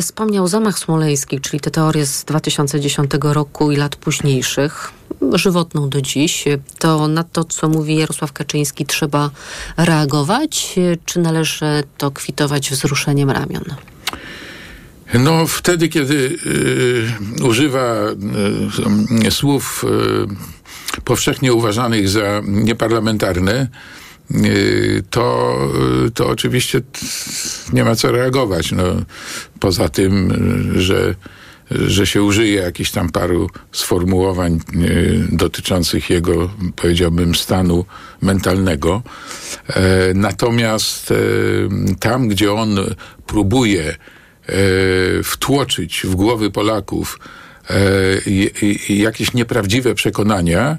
wspomniał 0.00 0.48
zamach 0.48 0.78
smoleński, 0.78 1.40
czyli 1.40 1.60
te 1.60 1.70
teorie 1.70 2.06
z 2.06 2.24
2010 2.24 3.10
roku 3.22 3.72
i 3.72 3.76
lat 3.76 3.96
późniejszych, 3.96 4.90
żywotną 5.32 5.88
do 5.88 6.00
dziś, 6.00 6.44
to 6.78 7.08
na 7.08 7.24
to, 7.24 7.44
co 7.44 7.68
mówi 7.68 7.96
Jarosław 7.96 8.32
Kaczyński, 8.32 8.86
trzeba 8.86 9.30
reagować, 9.76 10.74
czy 11.04 11.20
należy 11.20 11.84
to 11.98 12.10
kwitować 12.10 12.70
wzruszeniem 12.70 13.30
ramion? 13.30 13.64
No, 15.14 15.46
wtedy, 15.46 15.88
kiedy 15.88 16.38
y, 17.40 17.44
używa 17.44 17.96
y, 19.26 19.30
słów 19.30 19.84
y, 19.84 20.55
powszechnie 21.04 21.54
uważanych 21.54 22.08
za 22.08 22.42
nieparlamentarne, 22.46 23.68
Y, 24.30 25.02
to, 25.10 25.56
y, 26.06 26.10
to 26.10 26.28
oczywiście 26.28 26.80
nie 27.72 27.84
ma 27.84 27.94
co 27.94 28.12
reagować. 28.12 28.72
No, 28.72 28.84
poza 29.60 29.88
tym, 29.88 30.32
że, 30.76 31.14
że 31.70 32.06
się 32.06 32.22
użyje 32.22 32.54
jakichś 32.54 32.90
tam 32.90 33.08
paru 33.08 33.50
sformułowań 33.72 34.60
y, 34.74 35.28
dotyczących 35.32 36.10
jego, 36.10 36.50
powiedziałbym, 36.76 37.34
stanu 37.34 37.84
mentalnego. 38.22 39.02
E, 39.68 40.14
natomiast 40.14 41.10
e, 41.10 41.14
tam, 42.00 42.28
gdzie 42.28 42.52
on 42.52 42.78
próbuje 43.26 43.84
e, 43.90 43.96
wtłoczyć 45.22 46.02
w 46.04 46.14
głowy 46.14 46.50
Polaków 46.50 47.18
jakieś 48.88 49.34
nieprawdziwe 49.34 49.94
przekonania, 49.94 50.78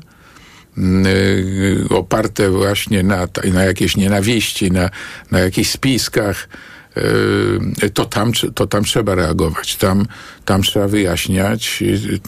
Y, 0.78 1.86
oparte 1.90 2.50
właśnie 2.50 3.04
na, 3.04 3.28
na 3.54 3.64
jakiejś 3.64 3.98
nienawiści, 3.98 4.72
na, 4.72 4.90
na 5.32 5.40
jakichś 5.40 5.70
spiskach, 5.70 6.50
y, 7.84 7.90
to 7.90 8.06
tam, 8.06 8.32
to 8.56 8.68
tam 8.68 8.84
trzeba 8.84 9.16
reagować. 9.16 9.76
Tam, 9.76 10.06
tam 10.46 10.62
trzeba 10.62 10.88
wyjaśniać, 10.88 11.80
y, 11.82 12.20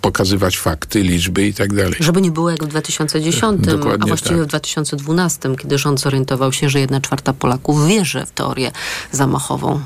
pokazywać 0.00 0.58
fakty, 0.58 1.02
liczby 1.02 1.46
i 1.46 1.54
tak 1.54 1.74
dalej. 1.74 1.94
Żeby 2.00 2.22
nie 2.22 2.30
było 2.30 2.50
jak 2.50 2.64
w 2.64 2.68
2010, 2.68 3.66
Dokładnie 3.66 4.04
a 4.04 4.06
właściwie 4.06 4.36
tak. 4.36 4.44
w 4.44 4.48
2012, 4.48 5.56
kiedy 5.56 5.78
rząd 5.78 6.00
zorientował 6.00 6.52
się, 6.52 6.68
że 6.68 6.80
jedna 6.80 7.00
czwarta 7.00 7.32
Polaków 7.32 7.88
wierzy 7.88 8.26
w 8.26 8.30
teorię 8.30 8.72
zamachową. 9.12 9.80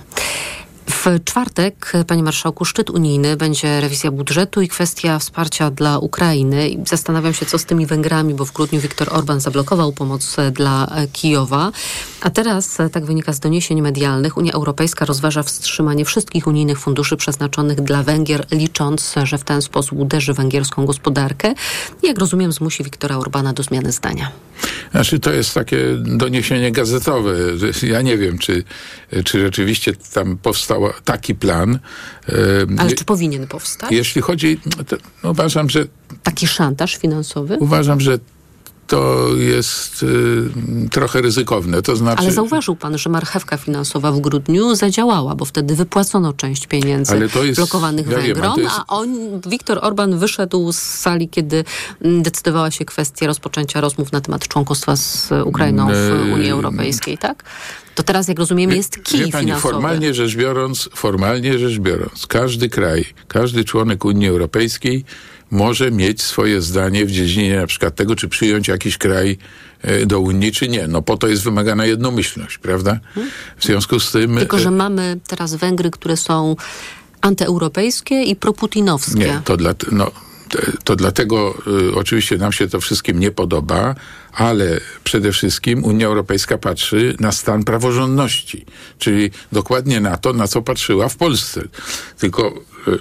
W 0.90 1.24
czwartek, 1.24 1.92
panie 2.06 2.22
marszałku, 2.22 2.64
szczyt 2.64 2.90
unijny, 2.90 3.36
będzie 3.36 3.80
rewizja 3.80 4.10
budżetu 4.10 4.60
i 4.60 4.68
kwestia 4.68 5.18
wsparcia 5.18 5.70
dla 5.70 5.98
Ukrainy. 5.98 6.70
Zastanawiam 6.86 7.34
się, 7.34 7.46
co 7.46 7.58
z 7.58 7.64
tymi 7.64 7.86
Węgrami, 7.86 8.34
bo 8.34 8.44
w 8.44 8.52
grudniu 8.52 8.80
Viktor 8.80 9.08
Orban 9.10 9.40
zablokował 9.40 9.92
pomoc 9.92 10.36
dla 10.52 10.88
Kijowa. 11.12 11.72
A 12.20 12.30
teraz, 12.30 12.78
tak 12.92 13.04
wynika 13.04 13.32
z 13.32 13.40
doniesień 13.40 13.82
medialnych, 13.82 14.36
Unia 14.36 14.52
Europejska 14.52 15.04
rozważa 15.04 15.42
wstrzymanie 15.42 16.04
wszystkich 16.04 16.46
unijnych 16.46 16.78
funduszy 16.78 17.16
przeznaczonych 17.16 17.80
dla 17.80 18.02
Węgier, 18.02 18.46
licząc, 18.50 19.14
że 19.24 19.38
w 19.38 19.44
ten 19.44 19.62
sposób 19.62 19.98
uderzy 19.98 20.34
węgierską 20.34 20.86
gospodarkę. 20.86 21.54
Jak 22.02 22.18
rozumiem, 22.18 22.52
zmusi 22.52 22.84
Viktora 22.84 23.16
Orbana 23.16 23.52
do 23.52 23.62
zmiany 23.62 23.92
zdania. 23.92 24.32
Znaczy, 24.90 25.20
to 25.20 25.32
jest 25.32 25.54
takie 25.54 25.78
doniesienie 25.98 26.72
gazetowe. 26.72 27.32
Ja 27.82 28.02
nie 28.02 28.18
wiem, 28.18 28.38
czy, 28.38 28.64
czy 29.24 29.40
rzeczywiście 29.40 29.92
tam 30.14 30.36
powstał 30.36 30.79
taki 31.04 31.34
plan. 31.34 31.78
Ale 32.78 32.92
czy 32.92 33.04
powinien 33.04 33.46
powstać? 33.46 33.92
Jeśli 33.92 34.22
chodzi, 34.22 34.60
no, 35.24 35.30
uważam, 35.30 35.70
że... 35.70 35.86
Taki 36.22 36.46
szantaż 36.46 36.96
finansowy? 36.96 37.56
Uważam, 37.60 38.00
że 38.00 38.18
to 38.90 39.28
jest 39.36 40.02
y, 40.02 40.88
trochę 40.90 41.22
ryzykowne. 41.22 41.82
To 41.82 41.96
znaczy... 41.96 42.22
Ale 42.22 42.32
zauważył 42.32 42.76
pan, 42.76 42.98
że 42.98 43.10
marchewka 43.10 43.56
finansowa 43.56 44.12
w 44.12 44.20
grudniu 44.20 44.74
zadziałała, 44.74 45.34
bo 45.34 45.44
wtedy 45.44 45.74
wypłacono 45.74 46.32
część 46.32 46.66
pieniędzy 46.66 47.16
jest, 47.44 47.60
blokowanych 47.60 48.06
ja 48.06 48.18
Węgrom, 48.18 48.56
wiem, 48.56 48.64
jest... 48.64 48.76
a 48.78 48.86
on, 48.86 49.40
Viktor 49.46 49.78
Orban 49.82 50.18
wyszedł 50.18 50.72
z 50.72 50.78
sali, 50.78 51.28
kiedy 51.28 51.64
mm, 52.02 52.22
decydowała 52.22 52.70
się 52.70 52.84
kwestia 52.84 53.26
rozpoczęcia 53.26 53.80
rozmów 53.80 54.12
na 54.12 54.20
temat 54.20 54.48
członkostwa 54.48 54.96
z 54.96 55.32
Ukrainą 55.44 55.88
w 55.92 56.32
Unii 56.34 56.50
Europejskiej, 56.50 57.18
tak? 57.18 57.44
To 57.94 58.02
teraz, 58.02 58.28
jak 58.28 58.38
rozumiem, 58.38 58.70
jest 58.70 59.02
kij 59.02 59.18
wie 59.18 59.28
pani, 59.28 59.46
finansowy. 59.46 59.72
Formalnie 59.72 60.14
rzecz 60.14 60.36
biorąc, 60.36 60.88
formalnie 60.94 61.58
rzecz 61.58 61.78
biorąc, 61.78 62.26
każdy 62.26 62.68
kraj, 62.68 63.04
każdy 63.28 63.64
członek 63.64 64.04
Unii 64.04 64.28
Europejskiej 64.28 65.04
może 65.50 65.90
mieć 65.90 66.22
swoje 66.22 66.62
zdanie 66.62 67.06
w 67.06 67.10
dziedzinie 67.10 67.56
na 67.56 67.66
przykład 67.66 67.94
tego, 67.94 68.16
czy 68.16 68.28
przyjąć 68.28 68.68
jakiś 68.68 68.98
kraj 68.98 69.38
e, 69.82 70.06
do 70.06 70.20
Unii, 70.20 70.52
czy 70.52 70.68
nie. 70.68 70.86
No 70.86 71.02
po 71.02 71.16
to 71.16 71.28
jest 71.28 71.42
wymagana 71.42 71.86
jednomyślność, 71.86 72.58
prawda? 72.58 73.00
W 73.56 73.64
związku 73.64 74.00
z 74.00 74.12
tym... 74.12 74.36
Tylko, 74.36 74.58
że 74.58 74.68
e, 74.68 74.72
mamy 74.72 75.20
teraz 75.28 75.54
Węgry, 75.54 75.90
które 75.90 76.16
są 76.16 76.56
antyeuropejskie 77.20 78.22
i 78.22 78.36
proputinowskie. 78.36 79.18
Nie, 79.18 79.40
to 79.44 79.56
dla... 79.56 79.74
No, 79.92 80.10
to 80.84 80.96
dlatego 80.96 81.54
y, 81.90 81.94
oczywiście 81.94 82.36
nam 82.36 82.52
się 82.52 82.68
to 82.68 82.80
wszystkim 82.80 83.20
nie 83.20 83.30
podoba, 83.30 83.94
ale 84.32 84.80
przede 85.04 85.32
wszystkim 85.32 85.84
Unia 85.84 86.06
Europejska 86.06 86.58
patrzy 86.58 87.16
na 87.20 87.32
stan 87.32 87.64
praworządności, 87.64 88.66
czyli 88.98 89.30
dokładnie 89.52 90.00
na 90.00 90.16
to, 90.16 90.32
na 90.32 90.48
co 90.48 90.62
patrzyła 90.62 91.08
w 91.08 91.16
Polsce. 91.16 91.62
Tylko 92.18 92.54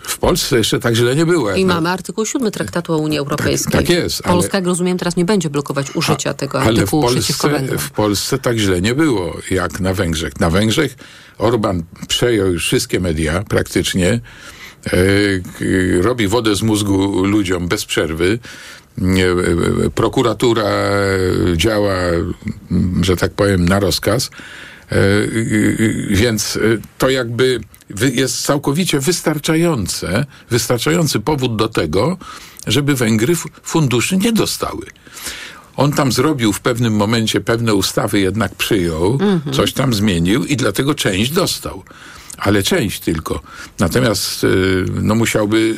w 0.03 0.17
Polsce 0.17 0.57
jeszcze 0.57 0.79
tak 0.79 0.95
źle 0.95 1.15
nie 1.15 1.25
było. 1.25 1.51
I 1.51 1.65
mamy 1.65 1.89
artykuł 1.89 2.25
7 2.25 2.51
Traktatu 2.51 2.93
o 2.93 2.97
Unii 2.97 3.19
Europejskiej. 3.19 3.71
Tak, 3.71 3.81
tak 3.81 3.89
jest. 3.89 4.23
Polska, 4.23 4.51
ale, 4.51 4.59
jak 4.59 4.65
rozumiem, 4.65 4.97
teraz 4.97 5.15
nie 5.15 5.25
będzie 5.25 5.49
blokować 5.49 5.95
użycia 5.95 6.29
a, 6.29 6.33
tego 6.33 6.61
artykułu 6.61 7.07
ale 7.07 7.21
w 7.21 7.37
Polsce, 7.37 7.77
w 7.77 7.91
Polsce 7.91 8.37
tak 8.37 8.57
źle 8.57 8.81
nie 8.81 8.95
było, 8.95 9.37
jak 9.51 9.79
na 9.79 9.93
Węgrzech. 9.93 10.39
Na 10.39 10.49
Węgrzech 10.49 10.95
Orban 11.37 11.83
przejął 12.07 12.47
już 12.51 12.65
wszystkie 12.65 12.99
media 12.99 13.43
praktycznie, 13.49 14.21
E, 14.85 16.01
robi 16.01 16.27
wodę 16.27 16.55
z 16.55 16.61
mózgu 16.61 17.25
ludziom 17.25 17.67
bez 17.67 17.85
przerwy. 17.85 18.39
E, 19.01 19.05
e, 19.85 19.89
prokuratura 19.89 20.69
działa, 21.55 21.95
że 23.01 23.17
tak 23.17 23.31
powiem, 23.31 23.67
na 23.67 23.79
rozkaz. 23.79 24.29
Więc 26.09 26.59
to 26.97 27.09
jakby 27.09 27.59
jest 28.13 28.41
całkowicie 28.41 28.99
wystarczające, 28.99 30.25
wystarczający 30.49 31.19
powód 31.19 31.55
do 31.55 31.67
tego, 31.67 32.17
żeby 32.67 32.95
Węgry 32.95 33.33
funduszy 33.63 34.17
nie 34.17 34.33
dostały. 34.33 34.85
On 35.75 35.91
tam 35.91 36.11
zrobił 36.11 36.53
w 36.53 36.59
pewnym 36.59 36.93
momencie 36.93 37.41
pewne 37.41 37.73
ustawy, 37.73 38.19
jednak 38.19 38.55
przyjął, 38.55 39.17
mm 39.21 39.39
-hmm. 39.39 39.55
coś 39.55 39.73
tam 39.73 39.93
zmienił 39.93 40.45
i 40.45 40.57
dlatego 40.57 40.95
część 40.95 41.31
dostał 41.31 41.83
ale 42.39 42.63
część 42.63 42.99
tylko. 42.99 43.41
Natomiast 43.79 44.45
no, 45.01 45.15
musiałby 45.15 45.75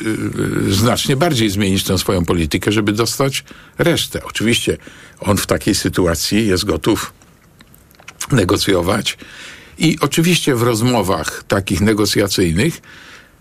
znacznie 0.70 1.16
bardziej 1.16 1.50
zmienić 1.50 1.84
tę 1.84 1.98
swoją 1.98 2.26
politykę, 2.26 2.72
żeby 2.72 2.92
dostać 2.92 3.44
resztę. 3.78 4.24
Oczywiście 4.24 4.78
on 5.20 5.38
w 5.38 5.48
takiej 5.48 5.76
sytuacji 5.76 6.48
jest 6.48 6.66
gotów 6.66 7.14
negocjować 8.32 9.18
i 9.78 9.98
oczywiście 10.02 10.56
w 10.56 10.64
rozmowach 10.64 11.44
takich 11.48 11.82
negocjacyjnych 11.82 12.82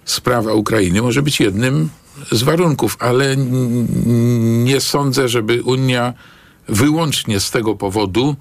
sprawa 0.05 0.53
Ukrainy 0.53 1.03
może 1.03 1.23
być 1.23 1.41
jednym 1.41 1.89
z 2.33 2.43
warunków, 2.43 2.97
ale 3.01 3.37
nie 4.65 4.81
sądzę, 4.81 5.29
żeby 5.29 5.63
Unia 5.63 6.15
wyłącznie 6.69 7.41
z 7.41 7.51
tego 7.51 7.75
powodu, 7.75 8.37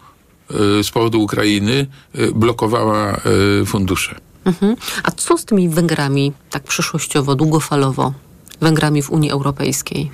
z 0.84 0.90
powodu 0.90 1.22
Ukrainy, 1.22 1.88
blokowała 2.36 3.22
fundusze. 3.66 4.16
Mhm. 4.46 4.76
A 5.04 5.12
co 5.12 5.38
z 5.38 5.46
tymi 5.46 5.70
Węgrami, 5.70 6.34
tak 6.50 6.64
przyszłościowo, 6.64 7.36
długofalowo, 7.36 8.14
Węgrami 8.62 9.02
w 9.02 9.10
Unii 9.10 9.32
Europejskiej? 9.32 10.12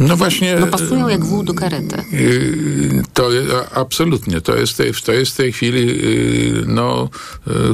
No 0.00 0.16
właśnie. 0.16 0.56
No 0.60 0.66
pasują 0.66 1.08
jak 1.08 1.24
wół 1.24 1.42
do 1.42 1.54
karety. 1.54 2.04
To 3.14 3.30
absolutnie. 3.74 4.40
To 4.40 4.56
jest, 4.56 4.82
to 5.04 5.12
jest 5.12 5.32
w 5.32 5.36
tej 5.36 5.52
chwili 5.52 6.00
no, 6.66 7.08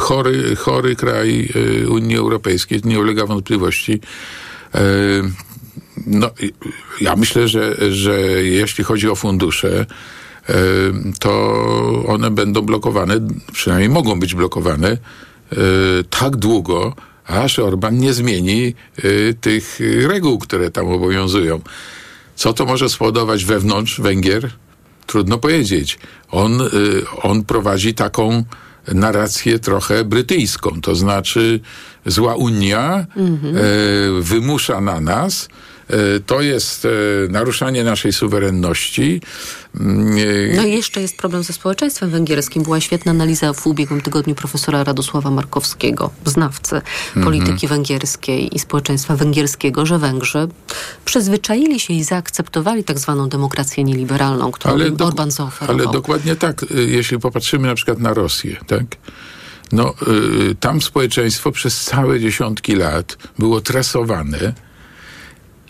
chory, 0.00 0.56
chory 0.56 0.96
kraj 0.96 1.48
Unii 1.88 2.16
Europejskiej. 2.16 2.80
Nie 2.84 3.00
ulega 3.00 3.26
wątpliwości. 3.26 4.00
No, 6.06 6.30
ja 7.00 7.16
myślę, 7.16 7.48
że, 7.48 7.76
że 7.92 8.20
jeśli 8.42 8.84
chodzi 8.84 9.08
o 9.08 9.14
fundusze, 9.14 9.86
to 11.20 12.04
one 12.06 12.30
będą 12.30 12.62
blokowane, 12.62 13.28
przynajmniej 13.52 13.88
mogą 13.88 14.20
być 14.20 14.34
blokowane 14.34 14.96
tak 16.10 16.36
długo, 16.36 16.94
aż 17.26 17.58
Orban 17.58 17.98
nie 17.98 18.12
zmieni 18.12 18.74
tych 19.40 19.80
reguł, 20.08 20.38
które 20.38 20.70
tam 20.70 20.88
obowiązują. 20.88 21.60
Co 22.40 22.52
to 22.52 22.64
może 22.66 22.88
spowodować 22.88 23.44
wewnątrz 23.44 24.00
Węgier? 24.00 24.50
Trudno 25.06 25.38
powiedzieć. 25.38 25.98
On, 26.30 26.60
on 27.22 27.44
prowadzi 27.44 27.94
taką 27.94 28.44
narrację 28.94 29.58
trochę 29.58 30.04
brytyjską, 30.04 30.80
to 30.80 30.94
znaczy 30.94 31.60
zła 32.06 32.34
Unia 32.34 33.06
mhm. 33.16 33.56
wymusza 34.22 34.80
na 34.80 35.00
nas 35.00 35.48
to 36.26 36.40
jest 36.40 36.84
e, 36.84 36.88
naruszanie 37.28 37.84
naszej 37.84 38.12
suwerenności. 38.12 39.20
Mm, 39.80 40.18
e, 40.18 40.56
no 40.56 40.62
i 40.62 40.72
jeszcze 40.72 41.00
jest 41.00 41.16
problem 41.16 41.42
ze 41.42 41.52
społeczeństwem 41.52 42.10
węgierskim. 42.10 42.62
Była 42.62 42.80
świetna 42.80 43.10
analiza 43.10 43.52
w 43.52 43.66
ubiegłym 43.66 44.00
tygodniu 44.00 44.34
profesora 44.34 44.84
Radosława 44.84 45.30
Markowskiego, 45.30 46.10
znawcy 46.24 46.76
mhm. 46.76 47.24
polityki 47.24 47.68
węgierskiej 47.68 48.56
i 48.56 48.58
społeczeństwa 48.58 49.16
węgierskiego, 49.16 49.86
że 49.86 49.98
Węgrzy 49.98 50.48
przyzwyczaili 51.04 51.80
się 51.80 51.94
i 51.94 52.04
zaakceptowali 52.04 52.84
tak 52.84 52.98
zwaną 52.98 53.28
demokrację 53.28 53.84
nieliberalną, 53.84 54.52
którą 54.52 54.74
ale 54.74 54.90
do, 54.90 55.06
Orban 55.06 55.30
zaoferował. 55.30 55.86
Ale 55.86 55.92
dokładnie 55.92 56.36
tak, 56.36 56.64
jeśli 56.86 57.18
popatrzymy 57.18 57.68
na 57.68 57.74
przykład 57.74 57.98
na 57.98 58.14
Rosję, 58.14 58.56
tak? 58.66 58.84
No, 59.72 59.94
y, 60.50 60.54
tam 60.54 60.82
społeczeństwo 60.82 61.52
przez 61.52 61.84
całe 61.84 62.20
dziesiątki 62.20 62.74
lat 62.74 63.18
było 63.38 63.60
tresowane 63.60 64.54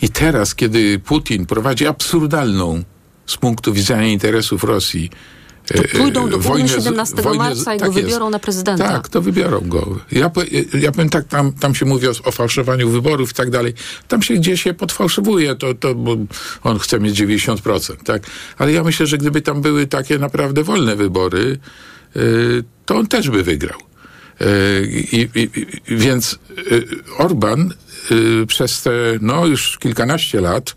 i 0.02 0.08
teraz, 0.08 0.54
kiedy 0.54 0.98
Putin 0.98 1.46
prowadzi 1.46 1.86
absurdalną 1.86 2.82
z 3.26 3.36
punktu 3.36 3.72
widzenia 3.72 4.06
interesów 4.06 4.64
Rosji 4.64 5.10
to 5.66 5.84
e, 5.84 5.88
pójdą 5.88 6.30
do 6.30 6.38
wojny 6.38 6.68
17 6.68 7.22
wojnę, 7.22 7.38
marca 7.38 7.74
i 7.74 7.78
tak 7.78 7.88
go 7.88 7.94
wybiorą 7.94 8.26
jest. 8.26 8.32
na 8.32 8.38
prezydenta. 8.38 8.88
Tak, 8.88 9.08
to 9.08 9.22
wybiorą 9.22 9.60
go. 9.60 9.98
Ja, 10.12 10.30
ja 10.80 10.92
powiem 10.92 11.10
tak, 11.10 11.28
tam, 11.28 11.52
tam 11.52 11.74
się 11.74 11.86
mówi 11.86 12.08
o, 12.08 12.12
o 12.24 12.32
fałszowaniu 12.32 12.90
wyborów 12.90 13.30
i 13.30 13.34
tak 13.34 13.50
dalej. 13.50 13.74
Tam 14.08 14.22
się 14.22 14.34
gdzieś 14.34 14.62
się 14.62 14.74
podfałszowuje, 14.74 15.54
to, 15.54 15.74
to, 15.74 15.94
bo 15.94 16.16
on 16.62 16.78
chce 16.78 17.00
mieć 17.00 17.20
90%, 17.20 17.96
tak? 18.04 18.22
Ale 18.58 18.72
ja 18.72 18.84
myślę, 18.84 19.06
że 19.06 19.18
gdyby 19.18 19.42
tam 19.42 19.62
były 19.62 19.86
takie 19.86 20.18
naprawdę 20.18 20.64
wolne 20.64 20.96
wybory, 20.96 21.58
yy, 22.14 22.64
to 22.86 22.96
on 22.96 23.06
też 23.06 23.30
by 23.30 23.42
wygrał. 23.42 23.78
Yy, 24.40 24.46
i, 25.12 25.28
i, 25.34 25.50
więc 25.88 26.38
yy, 26.70 26.86
Orban 27.18 27.74
przez 28.46 28.82
te, 28.82 28.90
no 29.20 29.46
już 29.46 29.78
kilkanaście 29.78 30.40
lat, 30.40 30.76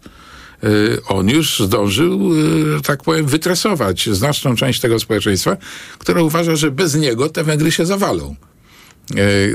y, 0.63 0.97
on 1.07 1.29
już 1.29 1.59
zdążył, 1.59 2.33
y, 2.77 2.81
tak 2.81 3.03
powiem, 3.03 3.25
wytresować 3.25 4.09
znaczną 4.09 4.55
część 4.55 4.79
tego 4.79 4.99
społeczeństwa, 4.99 5.57
która 5.97 6.21
uważa, 6.21 6.55
że 6.55 6.71
bez 6.71 6.95
niego 6.95 7.29
te 7.29 7.43
Węgry 7.43 7.71
się 7.71 7.85
zawalą. 7.85 8.35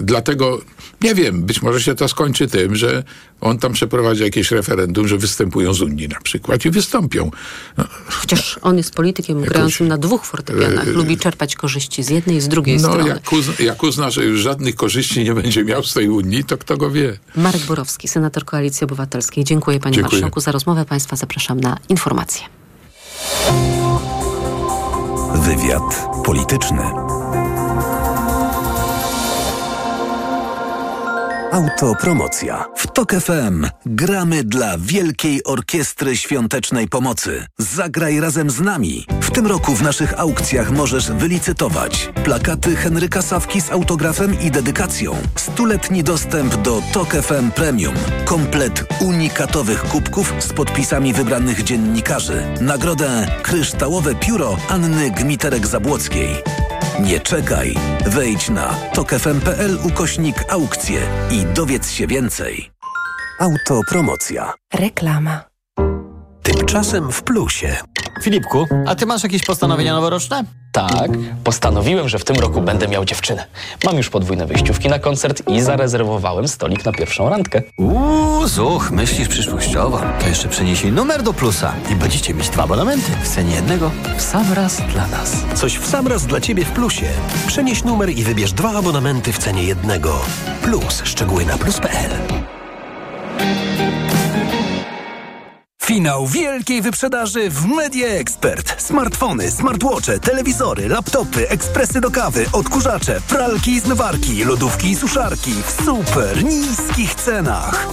Dlatego 0.02 0.60
nie 1.00 1.14
wiem, 1.14 1.42
być 1.42 1.62
może 1.62 1.80
się 1.80 1.94
to 1.94 2.08
skończy 2.08 2.48
tym, 2.48 2.76
że 2.76 3.04
on 3.40 3.58
tam 3.58 3.72
przeprowadzi 3.72 4.22
jakieś 4.22 4.50
referendum, 4.50 5.08
że 5.08 5.18
występują 5.18 5.74
z 5.74 5.82
Unii 5.82 6.08
na 6.08 6.20
przykład 6.20 6.64
i 6.64 6.70
wystąpią. 6.70 7.30
No, 7.76 7.84
Chociaż 8.08 8.58
on 8.62 8.76
jest 8.76 8.94
politykiem 8.94 9.38
jakoś, 9.38 9.48
grającym 9.52 9.88
na 9.88 9.98
dwóch 9.98 10.24
fortepianach. 10.24 10.88
E, 10.88 10.90
Lubi 10.90 11.16
czerpać 11.16 11.54
korzyści 11.56 12.02
z 12.02 12.08
jednej 12.08 12.36
i 12.36 12.40
z 12.40 12.48
drugiej 12.48 12.76
no, 12.76 12.88
strony. 12.88 13.08
Jak 13.08 13.32
uzna, 13.32 13.52
jak 13.58 13.82
uzna, 13.82 14.10
że 14.10 14.24
już 14.24 14.40
żadnych 14.40 14.74
korzyści 14.74 15.24
nie 15.24 15.34
będzie 15.34 15.64
miał 15.64 15.82
z 15.82 15.94
tej 15.94 16.08
Unii, 16.08 16.44
to 16.44 16.58
kto 16.58 16.76
go 16.76 16.90
wie. 16.90 17.18
Marek 17.36 17.62
Borowski, 17.62 18.08
senator 18.08 18.44
Koalicji 18.44 18.84
Obywatelskiej. 18.84 19.44
Dziękuję 19.44 19.80
panie 19.80 19.94
Dziękuję. 19.94 20.20
marszałku 20.20 20.40
za 20.40 20.52
rozmowę. 20.52 20.84
Państwa 20.84 21.16
zapraszam 21.16 21.60
na 21.60 21.76
informacje. 21.88 22.46
Wywiad 25.34 26.06
polityczny. 26.24 27.07
Autopromocja. 31.52 32.64
W 32.76 32.86
TOK 32.86 33.12
FM 33.12 33.66
gramy 33.86 34.44
dla 34.44 34.78
Wielkiej 34.78 35.44
Orkiestry 35.44 36.16
Świątecznej 36.16 36.88
Pomocy. 36.88 37.46
Zagraj 37.58 38.20
razem 38.20 38.50
z 38.50 38.60
nami. 38.60 39.06
W 39.20 39.30
tym 39.30 39.46
roku 39.46 39.74
w 39.74 39.82
naszych 39.82 40.20
aukcjach 40.20 40.70
możesz 40.70 41.12
wylicytować 41.12 42.10
plakaty 42.24 42.76
Henryka 42.76 43.22
Sawki 43.22 43.60
z 43.60 43.70
autografem 43.70 44.40
i 44.40 44.50
dedykacją, 44.50 45.16
stuletni 45.36 46.04
dostęp 46.04 46.56
do 46.56 46.82
TOK 46.92 47.12
FM 47.12 47.50
Premium, 47.50 47.94
komplet 48.24 48.84
unikatowych 49.00 49.82
kubków 49.82 50.34
z 50.38 50.52
podpisami 50.52 51.12
wybranych 51.12 51.62
dziennikarzy, 51.64 52.46
nagrodę 52.60 53.26
Kryształowe 53.42 54.14
Pióro 54.14 54.56
Anny 54.68 55.10
Gmiterek-Zabłockiej. 55.10 56.67
Nie 57.00 57.20
czekaj. 57.20 57.74
Wejdź 58.06 58.50
na 58.50 58.74
tokefm.pl 58.94 59.78
ukośnik 59.82 60.44
aukcje 60.48 61.00
i 61.30 61.46
dowiedz 61.54 61.90
się 61.90 62.06
więcej. 62.06 62.70
Autopromocja. 63.40 64.52
Reklama. 64.74 65.44
Tymczasem 66.42 67.12
w 67.12 67.22
plusie. 67.22 67.76
Filipku, 68.22 68.66
a 68.86 68.94
ty 68.94 69.06
masz 69.06 69.22
jakieś 69.22 69.44
postanowienia 69.44 69.92
noworoczne? 69.92 70.44
Tak, 70.72 71.10
postanowiłem, 71.44 72.08
że 72.08 72.18
w 72.18 72.24
tym 72.24 72.36
roku 72.36 72.60
będę 72.60 72.88
miał 72.88 73.04
dziewczynę. 73.04 73.44
Mam 73.84 73.96
już 73.96 74.10
podwójne 74.10 74.46
wyjściówki 74.46 74.88
na 74.88 74.98
koncert 74.98 75.42
i 75.48 75.60
zarezerwowałem 75.60 76.48
stolik 76.48 76.84
na 76.84 76.92
pierwszą 76.92 77.28
randkę. 77.28 77.62
Uuu, 77.78 78.46
zuch, 78.46 78.90
myślisz 78.90 79.28
przyszłościowo. 79.28 80.00
To 80.20 80.28
jeszcze 80.28 80.48
przenieśli 80.48 80.92
numer 80.92 81.22
do 81.22 81.32
plusa 81.32 81.72
i 81.92 81.94
będziecie 81.94 82.34
mieć 82.34 82.48
dwa 82.48 82.62
abonamenty 82.64 83.12
w 83.22 83.28
cenie 83.28 83.54
jednego 83.54 83.90
w 84.16 84.22
sam 84.22 84.52
raz 84.52 84.80
dla 84.92 85.06
nas. 85.06 85.36
Coś 85.54 85.78
w 85.78 85.86
sam 85.86 86.06
raz 86.06 86.26
dla 86.26 86.40
Ciebie 86.40 86.64
w 86.64 86.70
plusie. 86.70 87.06
Przenieś 87.46 87.84
numer 87.84 88.10
i 88.10 88.22
wybierz 88.24 88.52
dwa 88.52 88.70
abonamenty 88.70 89.32
w 89.32 89.38
cenie 89.38 89.62
jednego. 89.64 90.20
Plus, 90.62 91.02
szczegóły 91.04 91.44
na 91.44 91.58
plus.pl. 91.58 92.10
Finał 95.88 96.26
wielkiej 96.26 96.82
wyprzedaży 96.82 97.50
w 97.50 97.66
Media 97.66 98.08
Expert. 98.08 98.82
Smartfony, 98.82 99.50
smartwatche, 99.50 100.18
telewizory, 100.18 100.88
laptopy, 100.88 101.48
ekspresy 101.48 102.00
do 102.00 102.10
kawy, 102.10 102.46
odkurzacze, 102.52 103.20
pralki 103.28 103.70
i 103.70 103.80
zmywarki, 103.80 104.44
lodówki 104.44 104.90
i 104.90 104.96
suszarki 104.96 105.52
w 105.66 105.84
super 105.84 106.44
niskich 106.44 107.14
cenach. 107.14 107.88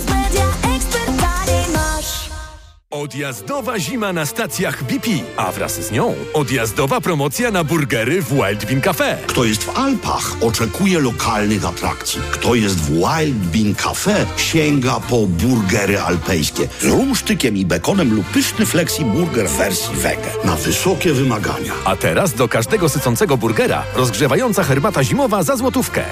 Odjazdowa 2.92 3.80
zima 3.80 4.14
na 4.14 4.26
stacjach 4.26 4.84
BP, 4.84 5.08
a 5.38 5.52
wraz 5.52 5.74
z 5.74 5.92
nią 5.92 6.16
odjazdowa 6.34 7.02
promocja 7.02 7.52
na 7.52 7.64
burgery 7.64 8.22
w 8.22 8.30
Wild 8.34 8.66
Bean 8.66 8.82
Cafe. 8.82 9.18
Kto 9.28 9.46
jest 9.46 9.64
w 9.64 9.78
Alpach, 9.78 10.32
oczekuje 10.42 11.00
lokalnych 11.00 11.66
atrakcji. 11.66 12.22
Kto 12.32 12.56
jest 12.56 12.76
w 12.76 12.90
Wild 12.90 13.38
Bean 13.38 13.76
Cafe, 13.76 14.26
sięga 14.38 15.00
po 15.00 15.28
burgery 15.28 16.00
alpejskie 16.00 16.68
z 16.80 16.84
rumsztykiem 16.84 17.58
i 17.58 17.66
bekonem 17.66 18.16
lub 18.16 18.26
pyszny 18.26 18.66
flexi 18.66 19.06
burger 19.06 19.50
w 19.50 19.58
wersji 19.58 19.96
wege 19.96 20.32
na 20.44 20.56
wysokie 20.56 21.14
wymagania. 21.14 21.74
A 21.86 21.96
teraz 21.96 22.34
do 22.34 22.48
każdego 22.48 22.90
sycącego 22.90 23.38
burgera 23.38 23.84
rozgrzewająca 23.96 24.64
herbata 24.64 25.04
zimowa 25.04 25.44
za 25.44 25.56
złotówkę. 25.56 26.04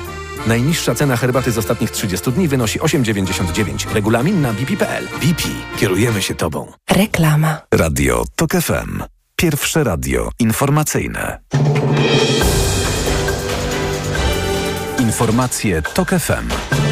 Najniższa 0.48 0.96
cena 0.96 1.18
herbaty 1.18 1.52
z 1.52 1.58
ostatnich 1.58 1.92
30 1.92 2.32
dni 2.32 2.48
wynosi 2.48 2.80
8,99. 2.80 3.94
Regulamin 3.94 4.42
na 4.42 4.54
bp.pl. 4.54 5.08
BP. 5.08 5.44
Kierujemy 5.78 6.22
się 6.22 6.36
Tobą. 6.36 6.72
Reklama. 6.92 7.62
Radio 7.74 8.24
TOK 8.36 8.52
FM. 8.52 9.04
Pierwsze 9.36 9.84
radio 9.84 10.30
informacyjne. 10.40 11.40
Informacje 15.00 15.82
TOK 15.82 16.10
FM. 16.10 16.83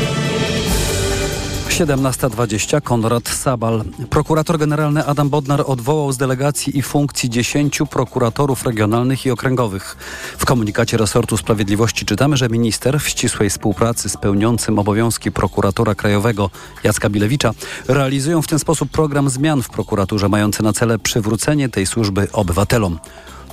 17.20 1.72 2.82
Konrad 2.82 3.30
Sabal. 3.30 3.84
Prokurator 4.10 4.58
generalny 4.58 5.06
Adam 5.06 5.30
Bodnar 5.30 5.64
odwołał 5.68 6.12
z 6.12 6.18
delegacji 6.18 6.78
i 6.78 6.82
funkcji 6.82 7.30
10 7.30 7.80
prokuratorów 7.90 8.64
regionalnych 8.64 9.26
i 9.26 9.32
okręgowych. 9.32 9.98
W 10.38 10.46
komunikacie 10.46 10.98
resortu 10.98 11.38
sprawiedliwości 11.38 12.06
czytamy, 12.06 12.38
że 12.38 12.50
minister 12.50 13.00
w 13.00 13.10
ścisłej 13.10 13.50
współpracy 13.50 14.10
z 14.10 14.18
pełniącym 14.18 14.80
obowiązki 14.80 15.32
prokuratora 15.32 15.96
krajowego 15.96 16.50
Jacka 16.84 17.10
Bilewicza 17.10 17.52
realizują 17.88 18.42
w 18.42 18.48
ten 18.48 18.60
sposób 18.60 18.92
program 18.92 19.30
zmian 19.30 19.62
w 19.62 19.70
prokuraturze 19.70 20.30
mający 20.30 20.64
na 20.64 20.74
cele 20.74 21.00
przywrócenie 21.00 21.70
tej 21.70 21.86
służby 21.86 22.28
obywatelom. 22.34 23.00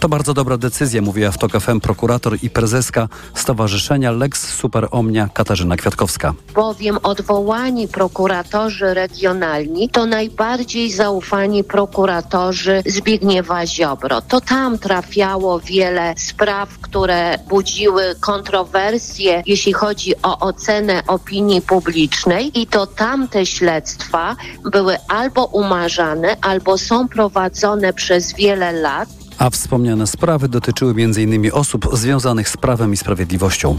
To 0.01 0.09
bardzo 0.09 0.35
dobra 0.35 0.57
decyzja, 0.59 1.03
mówiła 1.03 1.31
w 1.31 1.39
TOK 1.39 1.53
FM 1.53 1.81
prokurator 1.81 2.39
i 2.43 2.51
prezeska 2.51 3.09
Stowarzyszenia 3.35 4.11
Lex 4.11 4.55
Super 4.55 4.89
Omnia 4.91 5.29
Katarzyna 5.35 5.77
Kwiatkowska. 5.77 6.35
Bowiem 6.55 6.99
odwołani 7.03 7.89
prokuratorzy 7.89 8.95
regionalni 8.95 9.89
to 9.89 10.07
najbardziej 10.07 10.93
zaufani 10.93 11.65
prokuratorzy 11.65 12.83
Zbigniewa 12.87 13.67
Ziobro. 13.67 14.21
To 14.21 14.41
tam 14.41 14.79
trafiało 14.79 15.61
wiele 15.61 16.15
spraw, 16.17 16.79
które 16.79 17.39
budziły 17.49 18.03
kontrowersje, 18.21 19.43
jeśli 19.47 19.73
chodzi 19.73 20.15
o 20.23 20.39
ocenę 20.39 21.03
opinii 21.07 21.63
publicznej 21.63 22.61
i 22.61 22.67
to 22.67 22.87
tamte 22.87 23.47
śledztwa 23.47 24.37
były 24.73 24.97
albo 25.09 25.45
umarzane, 25.45 26.37
albo 26.41 26.79
są 26.79 27.09
prowadzone 27.09 27.93
przez 27.93 28.35
wiele 28.35 28.73
lat. 28.73 29.18
A 29.39 29.51
wspomniane 29.51 30.07
sprawy 30.07 30.49
dotyczyły 30.49 30.91
m.in. 30.91 31.51
osób 31.53 31.89
związanych 31.93 32.49
z 32.49 32.57
prawem 32.57 32.93
i 32.93 32.97
sprawiedliwością. 32.97 33.79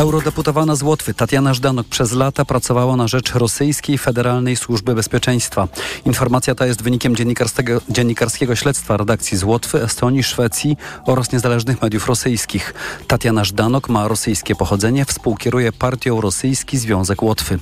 Eurodeputowana 0.00 0.76
z 0.76 0.82
Łotwy 0.82 1.14
Tatiana 1.14 1.54
Żdanok 1.54 1.86
przez 1.86 2.12
lata 2.12 2.44
pracowała 2.44 2.96
na 2.96 3.08
rzecz 3.08 3.32
rosyjskiej 3.32 3.98
Federalnej 3.98 4.56
Służby 4.56 4.94
Bezpieczeństwa. 4.94 5.68
Informacja 6.04 6.54
ta 6.54 6.66
jest 6.66 6.82
wynikiem 6.82 7.16
dziennikarskiego, 7.16 7.80
dziennikarskiego 7.88 8.56
śledztwa 8.56 8.96
redakcji 8.96 9.38
z 9.38 9.44
Łotwy, 9.44 9.82
Estonii, 9.82 10.22
Szwecji 10.22 10.76
oraz 11.06 11.32
niezależnych 11.32 11.82
mediów 11.82 12.06
rosyjskich. 12.06 12.74
Tatiana 13.06 13.44
Żdanok 13.44 13.88
ma 13.88 14.08
rosyjskie 14.08 14.54
pochodzenie, 14.54 15.04
współkieruje 15.04 15.72
partią 15.72 16.20
Rosyjski 16.20 16.78
Związek 16.78 17.22
Łotwy. 17.22 17.58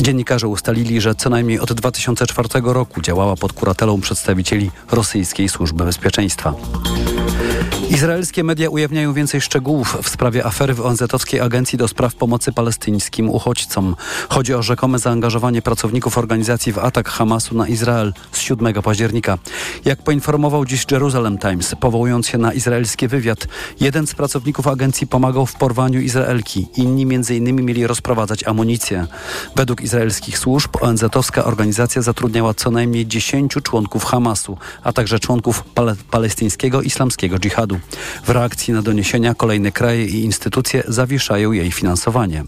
Dziennikarze 0.00 0.48
ustalili, 0.48 1.00
że 1.00 1.14
co 1.14 1.30
najmniej 1.30 1.60
od 1.60 1.72
2004 1.72 2.48
roku 2.62 3.00
działała 3.02 3.36
pod 3.36 3.52
kuratelą 3.52 4.00
przedstawicieli 4.00 4.70
rosyjskiej 4.90 5.48
Służby 5.48 5.84
Bezpieczeństwa. 5.84 6.54
Izraelskie 7.90 8.44
media 8.44 8.70
ujawniają 8.70 9.12
więcej 9.12 9.40
szczegółów 9.40 9.96
w 10.02 10.08
sprawie 10.08 10.46
afery 10.46 10.74
w 10.74 10.80
ONZ-owskiej 10.80 11.40
Agencji 11.40 11.78
do 11.78 11.88
Spraw 11.88 12.14
Pomocy 12.14 12.52
Palestyńskim 12.52 13.30
Uchodźcom. 13.30 13.96
Chodzi 14.28 14.54
o 14.54 14.62
rzekome 14.62 14.98
zaangażowanie 14.98 15.62
pracowników 15.62 16.18
organizacji 16.18 16.72
w 16.72 16.78
atak 16.78 17.08
Hamasu 17.08 17.54
na 17.54 17.68
Izrael 17.68 18.12
z 18.32 18.40
7 18.40 18.82
października. 18.82 19.38
Jak 19.84 20.02
poinformował 20.02 20.64
dziś 20.64 20.86
Jerusalem 20.90 21.38
Times, 21.38 21.74
powołując 21.80 22.26
się 22.28 22.38
na 22.38 22.52
izraelski 22.52 23.08
wywiad, 23.08 23.46
jeden 23.80 24.06
z 24.06 24.14
pracowników 24.14 24.66
agencji 24.66 25.06
pomagał 25.06 25.46
w 25.46 25.54
porwaniu 25.54 26.00
Izraelki. 26.00 26.68
Inni 26.76 27.02
m.in. 27.02 27.64
mieli 27.64 27.86
rozprowadzać 27.86 28.44
amunicję. 28.44 29.06
Według 29.56 29.80
izraelskich 29.80 30.38
służb 30.38 30.70
ONZ-owska 30.80 31.44
organizacja 31.44 32.02
zatrudniała 32.02 32.54
co 32.54 32.70
najmniej 32.70 33.06
10 33.06 33.54
członków 33.62 34.04
Hamasu, 34.04 34.58
a 34.82 34.92
także 34.92 35.18
członków 35.18 35.64
pale 35.74 35.96
palestyńskiego 36.10 36.82
islamskiego 36.82 37.38
dżihadu. 37.38 37.77
W 38.24 38.30
reakcji 38.30 38.74
na 38.74 38.82
doniesienia 38.82 39.34
kolejne 39.34 39.72
kraje 39.72 40.06
i 40.06 40.24
instytucje 40.24 40.82
zawieszają 40.88 41.52
jej 41.52 41.72
finansowanie. 41.72 42.44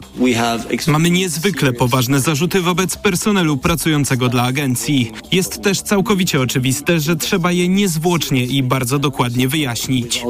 Mamy 0.86 1.10
niezwykle 1.10 1.72
poważne 1.72 2.20
zarzuty 2.20 2.60
wobec 2.60 2.96
personelu 2.96 3.56
pracującego 3.56 4.28
dla 4.28 4.42
agencji. 4.42 5.12
Jest 5.32 5.62
też 5.62 5.82
całkowicie 5.82 6.40
oczywiste, 6.40 7.00
że 7.00 7.16
trzeba 7.16 7.52
je 7.52 7.68
niezwłocznie 7.68 8.44
i 8.44 8.62
bardzo 8.62 8.98
dokładnie 8.98 9.48
wyjaśnić. 9.48 10.22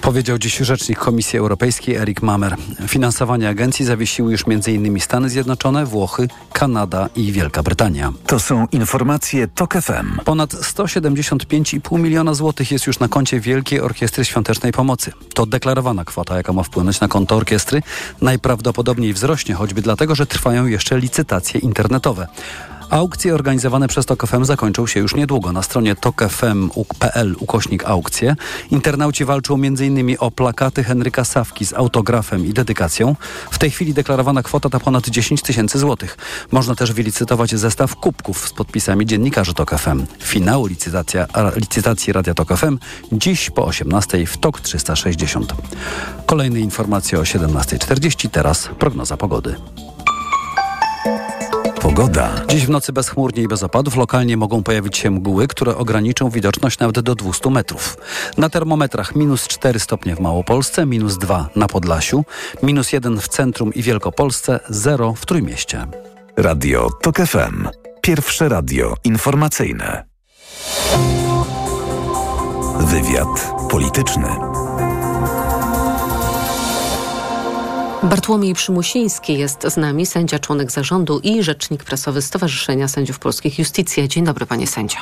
Powiedział 0.00 0.38
dziś 0.38 0.56
rzecznik 0.56 0.98
Komisji 0.98 1.38
Europejskiej 1.38 1.96
Erik 1.96 2.22
Mamer. 2.22 2.56
Finansowanie 2.86 3.48
agencji 3.48 3.84
zawiesiły 3.84 4.32
już 4.32 4.44
m.in. 4.46 5.00
Stany 5.00 5.30
Zjednoczone, 5.30 5.86
Włochy, 5.86 6.28
Kanada 6.52 7.08
i 7.16 7.32
Wielka 7.32 7.62
Brytania. 7.62 8.12
To 8.26 8.40
są 8.40 8.66
informacje 8.72 9.48
TOK 9.48 9.74
FM. 9.74 10.18
Ponad 10.24 10.50
175,5 10.50 11.98
miliona 11.98 12.34
złotych 12.34 12.70
jest 12.70 12.86
już 12.86 12.98
na 12.98 13.08
koncie 13.08 13.40
Wielkiej 13.40 13.80
Orkiestry 13.80 14.24
Świątecznej 14.24 14.72
Pomocy. 14.72 15.12
To 15.34 15.46
deklarowana 15.46 16.04
kwota, 16.04 16.36
jaka 16.36 16.52
ma 16.52 16.62
wpłynąć 16.62 17.00
na 17.00 17.08
konto 17.08 17.36
orkiestry. 17.36 17.82
Najprawdopodobniej 18.20 19.12
wzrośnie, 19.12 19.54
choćby 19.54 19.82
dlatego, 19.82 20.14
że 20.14 20.26
trwają 20.26 20.66
jeszcze 20.66 20.98
licytacje 20.98 21.60
internetowe. 21.60 22.26
Aukcje 22.90 23.34
organizowane 23.34 23.88
przez 23.88 24.06
TOK 24.06 24.26
FM 24.26 24.44
zakończą 24.44 24.86
się 24.86 25.00
już 25.00 25.14
niedługo. 25.14 25.52
Na 25.52 25.62
stronie 25.62 25.96
tokfm.pl 25.96 27.36
ukośnik 27.38 27.84
aukcje 27.84 28.36
internauci 28.70 29.24
walczą 29.24 29.54
m.in. 29.54 30.16
o 30.18 30.30
plakaty 30.30 30.84
Henryka 30.84 31.24
Sawki 31.24 31.66
z 31.66 31.72
autografem 31.72 32.46
i 32.46 32.52
dedykacją. 32.52 33.16
W 33.50 33.58
tej 33.58 33.70
chwili 33.70 33.94
deklarowana 33.94 34.42
kwota 34.42 34.68
to 34.68 34.80
ponad 34.80 35.08
10 35.08 35.42
tysięcy 35.42 35.78
złotych. 35.78 36.18
Można 36.52 36.74
też 36.74 36.92
wylicytować 36.92 37.54
zestaw 37.54 37.96
kubków 37.96 38.48
z 38.48 38.52
podpisami 38.52 39.06
dziennikarzy 39.06 39.54
TOK 39.54 39.78
FM. 39.78 40.06
Finał 40.22 40.66
licytacja, 40.66 41.26
licytacji 41.56 42.12
Radia 42.12 42.34
TOK 42.34 42.56
FM 42.56 42.78
dziś 43.12 43.50
po 43.50 43.66
18 43.66 44.26
w 44.26 44.38
TOK 44.38 44.60
360. 44.60 45.54
Kolejne 46.26 46.60
informacje 46.60 47.18
o 47.18 47.22
17.40. 47.22 48.28
Teraz 48.30 48.68
prognoza 48.78 49.16
pogody. 49.16 49.56
Pogoda. 51.80 52.30
Dziś 52.48 52.66
w 52.66 52.70
nocy 52.70 52.92
bezchmurnie 52.92 53.42
i 53.42 53.48
bez 53.48 53.62
opadów 53.62 53.96
lokalnie 53.96 54.36
mogą 54.36 54.62
pojawić 54.62 54.98
się 54.98 55.10
mgły, 55.10 55.48
które 55.48 55.76
ograniczą 55.76 56.30
widoczność 56.30 56.78
nawet 56.78 57.00
do 57.00 57.14
200 57.14 57.50
metrów. 57.50 57.96
Na 58.36 58.48
termometrach 58.48 59.16
minus 59.16 59.48
4 59.48 59.80
stopnie 59.80 60.16
w 60.16 60.20
Małopolsce, 60.20 60.86
minus 60.86 61.18
2 61.18 61.48
na 61.56 61.66
Podlasiu, 61.66 62.24
minus 62.62 62.92
1 62.92 63.20
w 63.20 63.28
centrum 63.28 63.74
i 63.74 63.82
Wielkopolsce, 63.82 64.60
0 64.68 65.14
w 65.14 65.26
Trójmieście. 65.26 65.86
Radio 66.36 66.88
TOK 67.02 67.16
FM. 67.16 67.68
Pierwsze 68.02 68.48
radio 68.48 68.94
informacyjne. 69.04 70.04
Wywiad 72.80 73.52
polityczny. 73.70 74.47
Bartłomiej 78.02 78.54
Przymusiński 78.54 79.38
jest 79.38 79.62
z 79.62 79.76
nami, 79.76 80.06
sędzia, 80.06 80.38
członek 80.38 80.70
zarządu 80.70 81.20
i 81.22 81.42
rzecznik 81.42 81.84
prasowy 81.84 82.22
Stowarzyszenia 82.22 82.88
Sędziów 82.88 83.18
Polskich 83.18 83.58
Justicja. 83.58 84.08
Dzień 84.08 84.24
dobry, 84.24 84.46
panie 84.46 84.66
sędzia. 84.66 84.98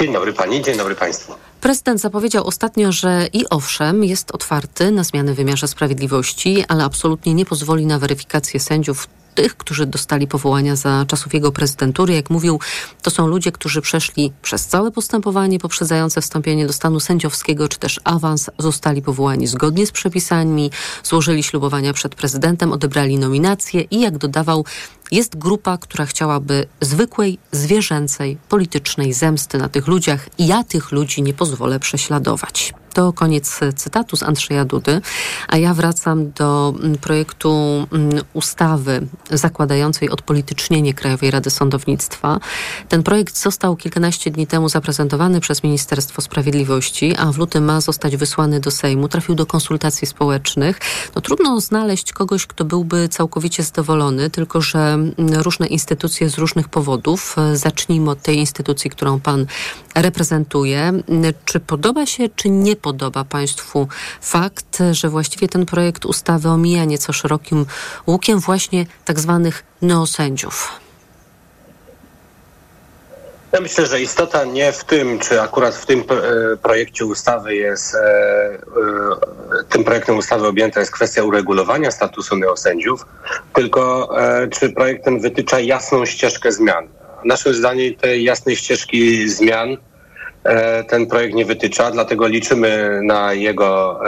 Dzień 0.00 0.12
dobry 0.12 0.32
pani, 0.32 0.62
dzień 0.62 0.78
dobry 0.78 0.94
państwu. 0.94 1.32
Prezydent 1.60 2.00
zapowiedział 2.00 2.46
ostatnio, 2.46 2.92
że 2.92 3.26
i 3.32 3.48
owszem, 3.50 4.04
jest 4.04 4.30
otwarty 4.30 4.90
na 4.90 5.04
zmiany 5.04 5.34
w 5.34 5.36
wymiarze 5.36 5.68
sprawiedliwości, 5.68 6.64
ale 6.68 6.84
absolutnie 6.84 7.34
nie 7.34 7.44
pozwoli 7.44 7.86
na 7.86 7.98
weryfikację 7.98 8.60
sędziów 8.60 9.08
tych, 9.38 9.56
którzy 9.56 9.86
dostali 9.86 10.26
powołania 10.26 10.76
za 10.76 11.04
czasów 11.08 11.34
jego 11.34 11.52
prezydentury. 11.52 12.14
Jak 12.14 12.30
mówił, 12.30 12.60
to 13.02 13.10
są 13.10 13.26
ludzie, 13.26 13.52
którzy 13.52 13.80
przeszli 13.80 14.32
przez 14.42 14.66
całe 14.66 14.90
postępowanie 14.90 15.58
poprzedzające 15.58 16.20
wstąpienie 16.20 16.66
do 16.66 16.72
stanu 16.72 17.00
sędziowskiego, 17.00 17.68
czy 17.68 17.78
też 17.78 18.00
awans, 18.04 18.50
zostali 18.58 19.02
powołani 19.02 19.46
zgodnie 19.46 19.86
z 19.86 19.92
przepisami, 19.92 20.70
złożyli 21.04 21.42
ślubowania 21.42 21.92
przed 21.92 22.14
prezydentem, 22.14 22.72
odebrali 22.72 23.18
nominacje 23.18 23.80
i 23.80 24.00
jak 24.00 24.18
dodawał, 24.18 24.64
jest 25.10 25.38
grupa, 25.38 25.78
która 25.78 26.06
chciałaby 26.06 26.66
zwykłej, 26.80 27.38
zwierzęcej, 27.52 28.38
politycznej 28.48 29.12
zemsty 29.12 29.58
na 29.58 29.68
tych 29.68 29.86
ludziach 29.86 30.28
i 30.38 30.46
ja 30.46 30.64
tych 30.64 30.92
ludzi 30.92 31.22
nie 31.22 31.34
pozwolę 31.34 31.80
prześladować. 31.80 32.74
To 32.98 33.12
koniec 33.12 33.60
cytatu 33.76 34.16
z 34.16 34.22
Andrzeja 34.22 34.64
Dudy, 34.64 35.00
a 35.48 35.56
ja 35.56 35.74
wracam 35.74 36.32
do 36.32 36.74
mm, 36.80 36.98
projektu 36.98 37.50
mm, 37.92 38.22
ustawy 38.34 39.06
zakładającej 39.30 40.10
odpolitycznienie 40.10 40.94
Krajowej 40.94 41.30
Rady 41.30 41.50
Sądownictwa. 41.50 42.40
Ten 42.88 43.02
projekt 43.02 43.38
został 43.38 43.76
kilkanaście 43.76 44.30
dni 44.30 44.46
temu 44.46 44.68
zaprezentowany 44.68 45.40
przez 45.40 45.62
Ministerstwo 45.62 46.22
Sprawiedliwości, 46.22 47.16
a 47.16 47.32
w 47.32 47.38
lutym 47.38 47.64
ma 47.64 47.80
zostać 47.80 48.16
wysłany 48.16 48.60
do 48.60 48.70
Sejmu. 48.70 49.08
Trafił 49.08 49.34
do 49.34 49.46
konsultacji 49.46 50.06
społecznych. 50.06 50.80
No, 51.14 51.20
trudno 51.20 51.60
znaleźć 51.60 52.12
kogoś, 52.12 52.46
kto 52.46 52.64
byłby 52.64 53.08
całkowicie 53.08 53.62
zadowolony, 53.62 54.30
tylko 54.30 54.60
że 54.60 54.78
mm, 54.78 55.14
różne 55.18 55.66
instytucje 55.66 56.30
z 56.30 56.38
różnych 56.38 56.68
powodów. 56.68 57.36
Zacznijmy 57.54 58.10
od 58.10 58.22
tej 58.22 58.36
instytucji, 58.36 58.90
którą 58.90 59.20
pan 59.20 59.46
reprezentuje. 59.94 60.92
Czy 61.44 61.60
podoba 61.60 62.06
się, 62.06 62.28
czy 62.36 62.50
nie 62.50 62.76
podoba 62.76 62.87
Państwu 63.28 63.88
fakt, 64.20 64.78
że 64.90 65.08
właściwie 65.08 65.48
ten 65.48 65.66
projekt 65.66 66.04
ustawy 66.04 66.48
omija 66.48 66.84
nieco 66.84 67.12
szerokim 67.12 67.66
łukiem 68.06 68.40
właśnie 68.40 68.86
tak 69.04 69.20
zwanych 69.20 69.64
neosędziów? 69.82 70.80
Ja 73.52 73.60
myślę, 73.60 73.86
że 73.86 74.00
istota 74.00 74.44
nie 74.44 74.72
w 74.72 74.84
tym, 74.84 75.18
czy 75.18 75.42
akurat 75.42 75.74
w 75.74 75.86
tym 75.86 76.00
e, 76.00 76.56
projekcie 76.56 77.06
ustawy 77.06 77.54
jest, 77.54 77.94
e, 77.94 77.98
e, 78.00 78.58
tym 79.68 79.84
projektem 79.84 80.18
ustawy 80.18 80.46
objęta 80.46 80.80
jest 80.80 80.92
kwestia 80.92 81.22
uregulowania 81.22 81.90
statusu 81.90 82.36
neosędziów, 82.36 83.06
tylko 83.54 84.08
czy 84.50 84.70
projekt 84.70 85.04
ten 85.04 85.20
wytycza 85.20 85.60
jasną 85.60 86.06
ścieżkę 86.06 86.52
zmian. 86.52 86.88
Naszym 87.24 87.54
zdaniem 87.54 87.94
tej 87.94 88.24
jasnej 88.24 88.56
ścieżki 88.56 89.28
zmian 89.28 89.76
ten 90.88 91.06
projekt 91.06 91.34
nie 91.34 91.44
wytycza, 91.44 91.90
dlatego 91.90 92.26
liczymy 92.26 93.00
na 93.02 93.32
jego 93.32 94.00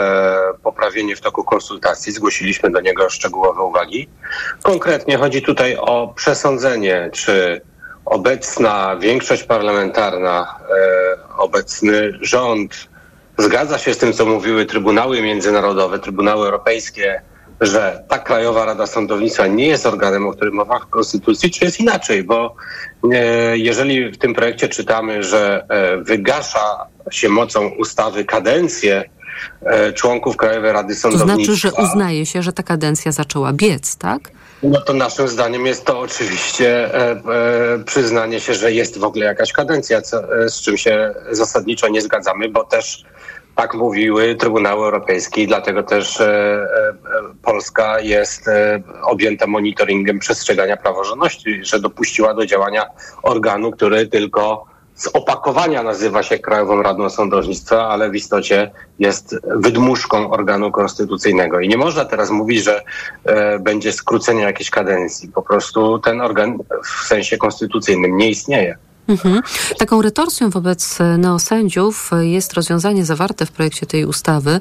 poprawienie 0.63 1.15
w 1.15 1.21
toku 1.21 1.43
konsultacji. 1.43 2.13
Zgłosiliśmy 2.13 2.69
do 2.69 2.81
niego 2.81 3.09
szczegółowe 3.09 3.61
uwagi. 3.61 4.09
Konkretnie 4.63 5.17
chodzi 5.17 5.41
tutaj 5.41 5.77
o 5.77 6.13
przesądzenie, 6.15 7.09
czy 7.13 7.61
obecna 8.05 8.97
większość 8.99 9.43
parlamentarna, 9.43 10.59
e, 10.69 11.37
obecny 11.37 12.13
rząd 12.21 12.89
zgadza 13.37 13.77
się 13.77 13.93
z 13.93 13.97
tym, 13.97 14.13
co 14.13 14.25
mówiły 14.25 14.65
trybunały 14.65 15.21
międzynarodowe, 15.21 15.99
trybunały 15.99 16.45
europejskie, 16.45 17.21
że 17.61 18.03
ta 18.07 18.19
Krajowa 18.19 18.65
Rada 18.65 18.87
Sądownictwa 18.87 19.47
nie 19.47 19.67
jest 19.67 19.85
organem, 19.85 20.27
o 20.27 20.31
którym 20.31 20.53
mowa 20.53 20.79
w 20.79 20.89
Konstytucji, 20.89 21.51
czy 21.51 21.65
jest 21.65 21.79
inaczej? 21.79 22.23
Bo 22.23 22.55
e, 23.11 23.57
jeżeli 23.57 24.11
w 24.11 24.17
tym 24.17 24.33
projekcie 24.33 24.69
czytamy, 24.69 25.23
że 25.23 25.65
e, 25.69 25.97
wygasza 25.97 26.87
się 27.11 27.29
mocą 27.29 27.67
ustawy 27.67 28.25
kadencję 28.25 29.03
e, 29.61 29.93
członków 29.93 30.37
Krajowej 30.37 30.71
Rady 30.71 30.95
Sądownictwa. 30.95 31.37
To 31.37 31.43
znaczy, 31.43 31.59
że 31.59 31.83
uznaje 31.83 32.25
się, 32.25 32.43
że 32.43 32.53
ta 32.53 32.63
kadencja 32.63 33.11
zaczęła 33.11 33.53
biec, 33.53 33.95
tak? 33.97 34.31
No 34.63 34.81
to 34.81 34.93
naszym 34.93 35.27
zdaniem 35.27 35.65
jest 35.65 35.85
to 35.85 35.99
oczywiście 35.99 36.95
e, 36.95 37.11
e, 37.11 37.83
przyznanie 37.85 38.39
się, 38.39 38.53
że 38.53 38.73
jest 38.73 38.97
w 38.97 39.03
ogóle 39.03 39.25
jakaś 39.25 39.53
kadencja, 39.53 40.01
co, 40.01 40.43
e, 40.43 40.49
z 40.49 40.61
czym 40.61 40.77
się 40.77 41.13
zasadniczo 41.31 41.87
nie 41.87 42.01
zgadzamy, 42.01 42.49
bo 42.49 42.63
też 42.63 43.03
tak 43.61 43.73
mówiły 43.73 44.35
Trybunały 44.35 44.85
Europejskie 44.85 45.43
i 45.43 45.47
dlatego 45.47 45.83
też 45.83 46.21
e, 46.21 46.25
e, 46.25 46.93
Polska 47.43 47.99
jest 47.99 48.47
e, 48.47 48.81
objęta 49.03 49.47
monitoringiem 49.47 50.19
przestrzegania 50.19 50.77
praworządności, 50.77 51.65
że 51.65 51.79
dopuściła 51.79 52.33
do 52.33 52.45
działania 52.45 52.85
organu, 53.23 53.71
który 53.71 54.07
tylko 54.07 54.65
z 54.95 55.07
opakowania 55.07 55.83
nazywa 55.83 56.23
się 56.23 56.39
Krajową 56.39 56.81
Radą 56.81 57.09
Sądownictwa, 57.09 57.87
ale 57.87 58.09
w 58.09 58.15
istocie 58.15 58.71
jest 58.99 59.35
wydmuszką 59.55 60.31
organu 60.31 60.71
konstytucyjnego. 60.71 61.59
I 61.59 61.69
nie 61.69 61.77
można 61.77 62.05
teraz 62.05 62.29
mówić, 62.29 62.63
że 62.63 62.81
e, 63.25 63.59
będzie 63.59 63.91
skrócenie 63.91 64.41
jakiejś 64.41 64.69
kadencji. 64.69 65.29
Po 65.29 65.41
prostu 65.41 65.99
ten 65.99 66.21
organ 66.21 66.57
w 66.83 67.07
sensie 67.07 67.37
konstytucyjnym 67.37 68.17
nie 68.17 68.29
istnieje. 68.29 68.77
Mhm. 69.11 69.41
Taką 69.77 70.01
retorsją 70.01 70.49
wobec 70.49 70.97
neosędziów 71.17 72.11
jest 72.19 72.53
rozwiązanie 72.53 73.05
zawarte 73.05 73.45
w 73.45 73.51
projekcie 73.51 73.85
tej 73.85 74.05
ustawy, 74.05 74.59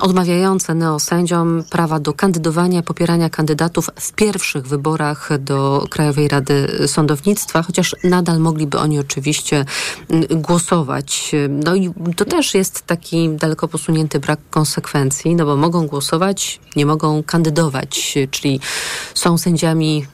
odmawiające 0.00 0.74
neosędziom 0.74 1.64
prawa 1.70 2.00
do 2.00 2.12
kandydowania, 2.12 2.82
popierania 2.82 3.30
kandydatów 3.30 3.90
w 4.00 4.12
pierwszych 4.12 4.66
wyborach 4.66 5.28
do 5.38 5.86
Krajowej 5.90 6.28
Rady 6.28 6.84
Sądownictwa, 6.86 7.62
chociaż 7.62 7.96
nadal 8.04 8.38
mogliby 8.40 8.78
oni 8.78 8.98
oczywiście 8.98 9.64
głosować. 10.30 11.32
No 11.48 11.74
i 11.74 11.90
to 12.16 12.24
też 12.24 12.54
jest 12.54 12.82
taki 12.82 13.30
daleko 13.30 13.68
posunięty 13.68 14.20
brak 14.20 14.40
konsekwencji, 14.50 15.34
no 15.34 15.44
bo 15.44 15.56
mogą 15.56 15.86
głosować, 15.86 16.60
nie 16.76 16.86
mogą 16.86 17.22
kandydować, 17.22 18.18
czyli 18.30 18.60
są 19.14 19.38
sędziami 19.38 20.06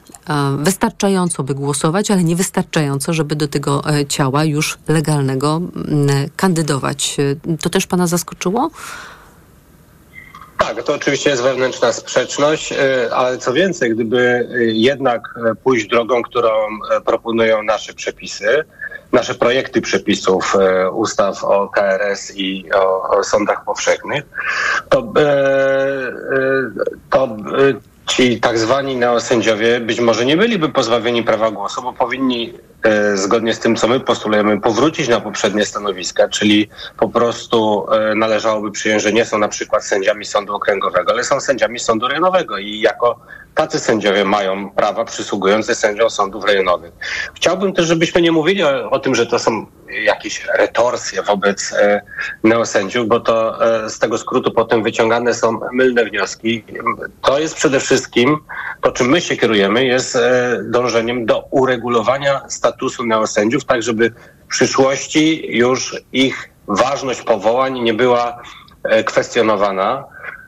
wystarczająco, 0.57 1.43
by 1.43 1.55
głosować, 1.55 2.11
ale 2.11 2.23
nie 2.23 2.35
wystarczająco, 2.35 3.13
żeby 3.13 3.35
do 3.35 3.47
tego 3.47 3.81
e, 3.89 4.05
ciała 4.05 4.43
już 4.43 4.77
legalnego 4.87 5.61
kandydować. 6.35 7.17
To 7.61 7.69
też 7.69 7.87
pana 7.87 8.07
zaskoczyło? 8.07 8.71
Tak, 10.57 10.83
to 10.83 10.93
oczywiście 10.93 11.29
jest 11.29 11.43
wewnętrzna 11.43 11.93
sprzeczność, 11.93 12.71
e, 12.71 13.09
ale 13.15 13.37
co 13.37 13.53
więcej, 13.53 13.91
gdyby 13.91 14.49
jednak 14.73 15.21
pójść 15.63 15.87
drogą, 15.87 16.21
którą 16.21 16.49
e, 16.49 17.01
proponują 17.01 17.63
nasze 17.63 17.93
przepisy, 17.93 18.63
nasze 19.11 19.35
projekty 19.35 19.81
przepisów 19.81 20.57
ustaw 20.93 21.43
o 21.43 21.69
KRS 21.69 22.31
i 22.35 22.65
o 22.73 23.23
sądach 23.23 23.65
powszechnych, 23.65 24.23
to, 24.89 25.13
to 27.09 27.37
ci 28.11 28.39
tak 28.39 28.59
zwani 28.59 28.95
neosędziowie 28.95 29.79
być 29.79 29.99
może 29.99 30.25
nie 30.25 30.37
byliby 30.37 30.69
pozbawieni 30.69 31.23
prawa 31.23 31.51
głosu, 31.51 31.81
bo 31.81 31.93
powinni 31.93 32.53
zgodnie 33.13 33.53
z 33.53 33.59
tym, 33.59 33.75
co 33.75 33.87
my 33.87 33.99
postulujemy, 33.99 34.61
powrócić 34.61 35.07
na 35.07 35.21
poprzednie 35.21 35.65
stanowiska, 35.65 36.29
czyli 36.29 36.69
po 36.97 37.09
prostu 37.09 37.85
e, 37.91 38.15
należałoby 38.15 38.71
przyjąć, 38.71 39.03
że 39.03 39.13
nie 39.13 39.25
są 39.25 39.37
na 39.37 39.47
przykład 39.47 39.85
sędziami 39.85 40.25
sądu 40.25 40.55
okręgowego, 40.55 41.11
ale 41.11 41.23
są 41.23 41.39
sędziami 41.39 41.79
sądu 41.79 42.07
rejonowego 42.07 42.57
i 42.57 42.79
jako 42.79 43.19
tacy 43.55 43.79
sędziowie 43.79 44.25
mają 44.25 44.69
prawa 44.69 45.05
przysługujące 45.05 45.75
sędziom 45.75 46.09
sądów 46.09 46.45
rejonowych. 46.45 46.93
Chciałbym 47.35 47.73
też, 47.73 47.85
żebyśmy 47.87 48.21
nie 48.21 48.31
mówili 48.31 48.63
o, 48.63 48.89
o 48.89 48.99
tym, 48.99 49.15
że 49.15 49.25
to 49.25 49.39
są 49.39 49.65
jakieś 50.03 50.45
retorsje 50.57 51.23
wobec 51.23 51.73
e, 51.73 52.01
neosędziów, 52.43 53.07
bo 53.07 53.19
to 53.19 53.65
e, 53.85 53.89
z 53.89 53.99
tego 53.99 54.17
skrótu 54.17 54.51
potem 54.51 54.83
wyciągane 54.83 55.33
są 55.33 55.59
mylne 55.73 56.05
wnioski. 56.05 56.63
To 57.21 57.39
jest 57.39 57.55
przede 57.55 57.79
wszystkim, 57.79 58.37
to 58.81 58.91
czym 58.91 59.07
my 59.07 59.21
się 59.21 59.37
kierujemy, 59.37 59.85
jest 59.85 60.15
e, 60.15 60.59
dążeniem 60.63 61.25
do 61.25 61.47
uregulowania 61.51 62.41
statusu 62.49 62.70
neosędziów, 63.05 63.65
tak 63.65 63.83
żeby 63.83 64.11
w 64.45 64.47
przyszłości 64.47 65.57
już 65.57 65.95
ich 66.13 66.49
ważność 66.67 67.21
powołań 67.21 67.79
nie 67.79 67.93
była 67.93 68.41
e, 68.83 69.03
kwestionowana. 69.03 70.03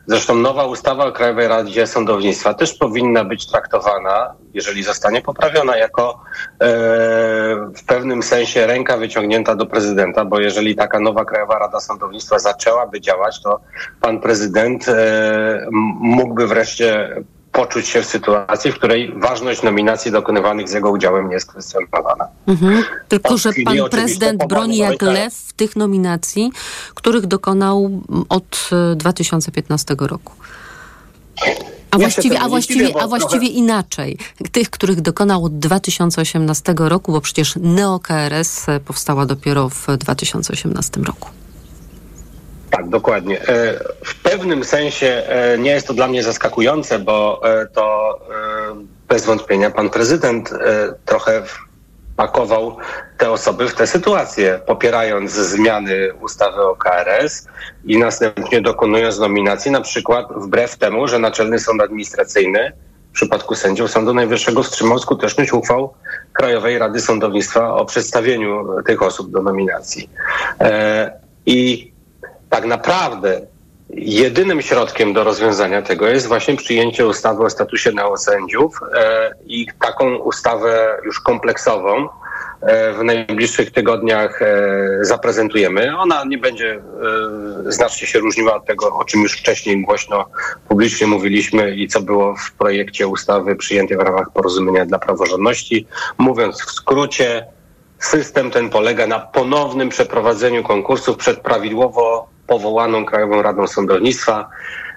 Zresztą 0.06 0.34
nowa 0.34 0.64
ustawa 0.64 1.04
o 1.04 1.12
Krajowej 1.12 1.48
Radzie 1.48 1.86
Sądownictwa 1.86 2.54
też 2.54 2.74
powinna 2.74 3.24
być 3.24 3.46
traktowana, 3.46 4.34
jeżeli 4.54 4.82
zostanie 4.82 5.22
poprawiona, 5.22 5.76
jako 5.76 6.20
e, 6.60 6.66
w 7.76 7.84
pewnym 7.86 8.22
sensie 8.22 8.66
ręka 8.66 8.96
wyciągnięta 8.96 9.54
do 9.54 9.66
prezydenta, 9.66 10.24
bo 10.24 10.40
jeżeli 10.40 10.76
taka 10.76 11.00
nowa 11.00 11.24
Krajowa 11.24 11.58
Rada 11.58 11.80
Sądownictwa 11.80 12.38
zaczęłaby 12.38 13.00
działać, 13.00 13.42
to 13.42 13.60
pan 14.00 14.20
prezydent 14.20 14.88
e, 14.88 15.66
mógłby 16.00 16.46
wreszcie 16.46 17.16
poczuć 17.54 17.88
się 17.88 18.02
w 18.02 18.06
sytuacji, 18.06 18.72
w 18.72 18.74
której 18.74 19.12
ważność 19.16 19.62
nominacji 19.62 20.10
dokonywanych 20.12 20.68
z 20.68 20.72
jego 20.72 20.90
udziałem 20.90 21.28
nie 21.28 21.34
jest 21.34 21.46
kwestionowana. 21.46 22.28
Mhm. 22.46 22.84
Tylko, 23.08 23.36
że 23.36 23.50
pan 23.64 23.76
prezydent 23.90 24.46
broni 24.48 24.76
jak 24.76 25.02
lew 25.02 25.34
w 25.34 25.52
tych 25.52 25.76
nominacji, 25.76 26.52
których 26.94 27.26
dokonał 27.26 28.02
od 28.28 28.70
2015 28.96 29.94
e, 29.94 30.06
roku. 30.06 30.32
A 31.90 31.98
właściwie, 31.98 32.40
a 32.40 32.48
właściwie, 32.48 33.02
a 33.02 33.06
właściwie 33.06 33.48
inaczej. 33.48 34.18
Tych, 34.52 34.70
których 34.70 35.00
dokonał 35.00 35.44
od 35.44 35.58
2018 35.58 36.74
roku, 36.78 37.12
bo 37.12 37.20
przecież 37.20 37.56
NeoKRS 37.56 38.66
powstała 38.84 39.26
dopiero 39.26 39.68
w 39.68 39.86
2018 39.98 41.00
roku. 41.00 41.28
Tak, 42.84 42.90
dokładnie. 42.90 43.40
E, 43.40 43.80
w 44.04 44.22
pewnym 44.22 44.64
sensie 44.64 45.06
e, 45.06 45.58
nie 45.58 45.70
jest 45.70 45.86
to 45.86 45.94
dla 45.94 46.08
mnie 46.08 46.22
zaskakujące, 46.22 46.98
bo 46.98 47.40
e, 47.44 47.66
to 47.66 48.18
bez 49.08 49.26
wątpienia 49.26 49.70
pan 49.70 49.90
prezydent 49.90 50.50
trochę 51.04 51.42
pakował 52.16 52.76
te 53.18 53.30
osoby 53.30 53.68
w 53.68 53.74
tę 53.74 53.86
sytuację, 53.86 54.60
popierając 54.66 55.32
zmiany 55.32 56.14
ustawy 56.20 56.62
o 56.62 56.76
KRS 56.76 57.46
i 57.84 57.98
następnie 57.98 58.60
dokonując 58.60 59.18
nominacji, 59.18 59.70
na 59.70 59.80
przykład 59.80 60.26
wbrew 60.36 60.78
temu, 60.78 61.08
że 61.08 61.18
Naczelny 61.18 61.58
Sąd 61.58 61.82
Administracyjny 61.82 62.72
w 63.10 63.14
przypadku 63.14 63.54
sędziów 63.54 63.90
Sądu 63.90 64.14
Najwyższego 64.14 64.62
wstrzymał 64.62 64.98
skuteczność 64.98 65.52
uchwał 65.52 65.94
Krajowej 66.32 66.78
Rady 66.78 67.00
Sądownictwa 67.00 67.74
o 67.74 67.84
przedstawieniu 67.84 68.66
tych 68.86 69.02
osób 69.02 69.30
do 69.30 69.42
nominacji. 69.42 70.10
I 71.46 71.93
tak 72.50 72.64
naprawdę 72.64 73.40
jedynym 73.96 74.62
środkiem 74.62 75.12
do 75.12 75.24
rozwiązania 75.24 75.82
tego 75.82 76.06
jest 76.06 76.26
właśnie 76.26 76.56
przyjęcie 76.56 77.06
ustawy 77.06 77.44
o 77.44 77.50
statusie 77.50 77.92
neosędziów 77.92 78.80
e, 78.94 79.34
i 79.46 79.66
taką 79.80 80.16
ustawę 80.16 80.98
już 81.04 81.20
kompleksową 81.20 82.08
e, 82.60 82.92
w 82.92 83.04
najbliższych 83.04 83.70
tygodniach 83.70 84.42
e, 84.42 84.78
zaprezentujemy. 85.00 85.98
Ona 85.98 86.24
nie 86.24 86.38
będzie 86.38 86.82
znacznie 87.66 88.06
się 88.06 88.18
różniła 88.18 88.56
od 88.56 88.66
tego, 88.66 88.96
o 88.96 89.04
czym 89.04 89.22
już 89.22 89.32
wcześniej 89.32 89.82
głośno 89.82 90.26
publicznie 90.68 91.06
mówiliśmy 91.06 91.76
i 91.76 91.88
co 91.88 92.00
było 92.00 92.36
w 92.36 92.52
projekcie 92.52 93.06
ustawy 93.06 93.56
przyjętej 93.56 93.96
w 93.96 94.00
ramach 94.00 94.30
porozumienia 94.32 94.86
dla 94.86 94.98
praworządności. 94.98 95.86
Mówiąc 96.18 96.62
w 96.62 96.70
skrócie, 96.70 97.46
system 97.98 98.50
ten 98.50 98.70
polega 98.70 99.06
na 99.06 99.18
ponownym 99.18 99.88
przeprowadzeniu 99.88 100.62
konkursów 100.62 101.16
przed 101.16 101.40
prawidłowo 101.40 102.33
powołaną 102.46 103.04
Krajową 103.04 103.42
Radą 103.42 103.66
Sądownictwa. 103.66 104.50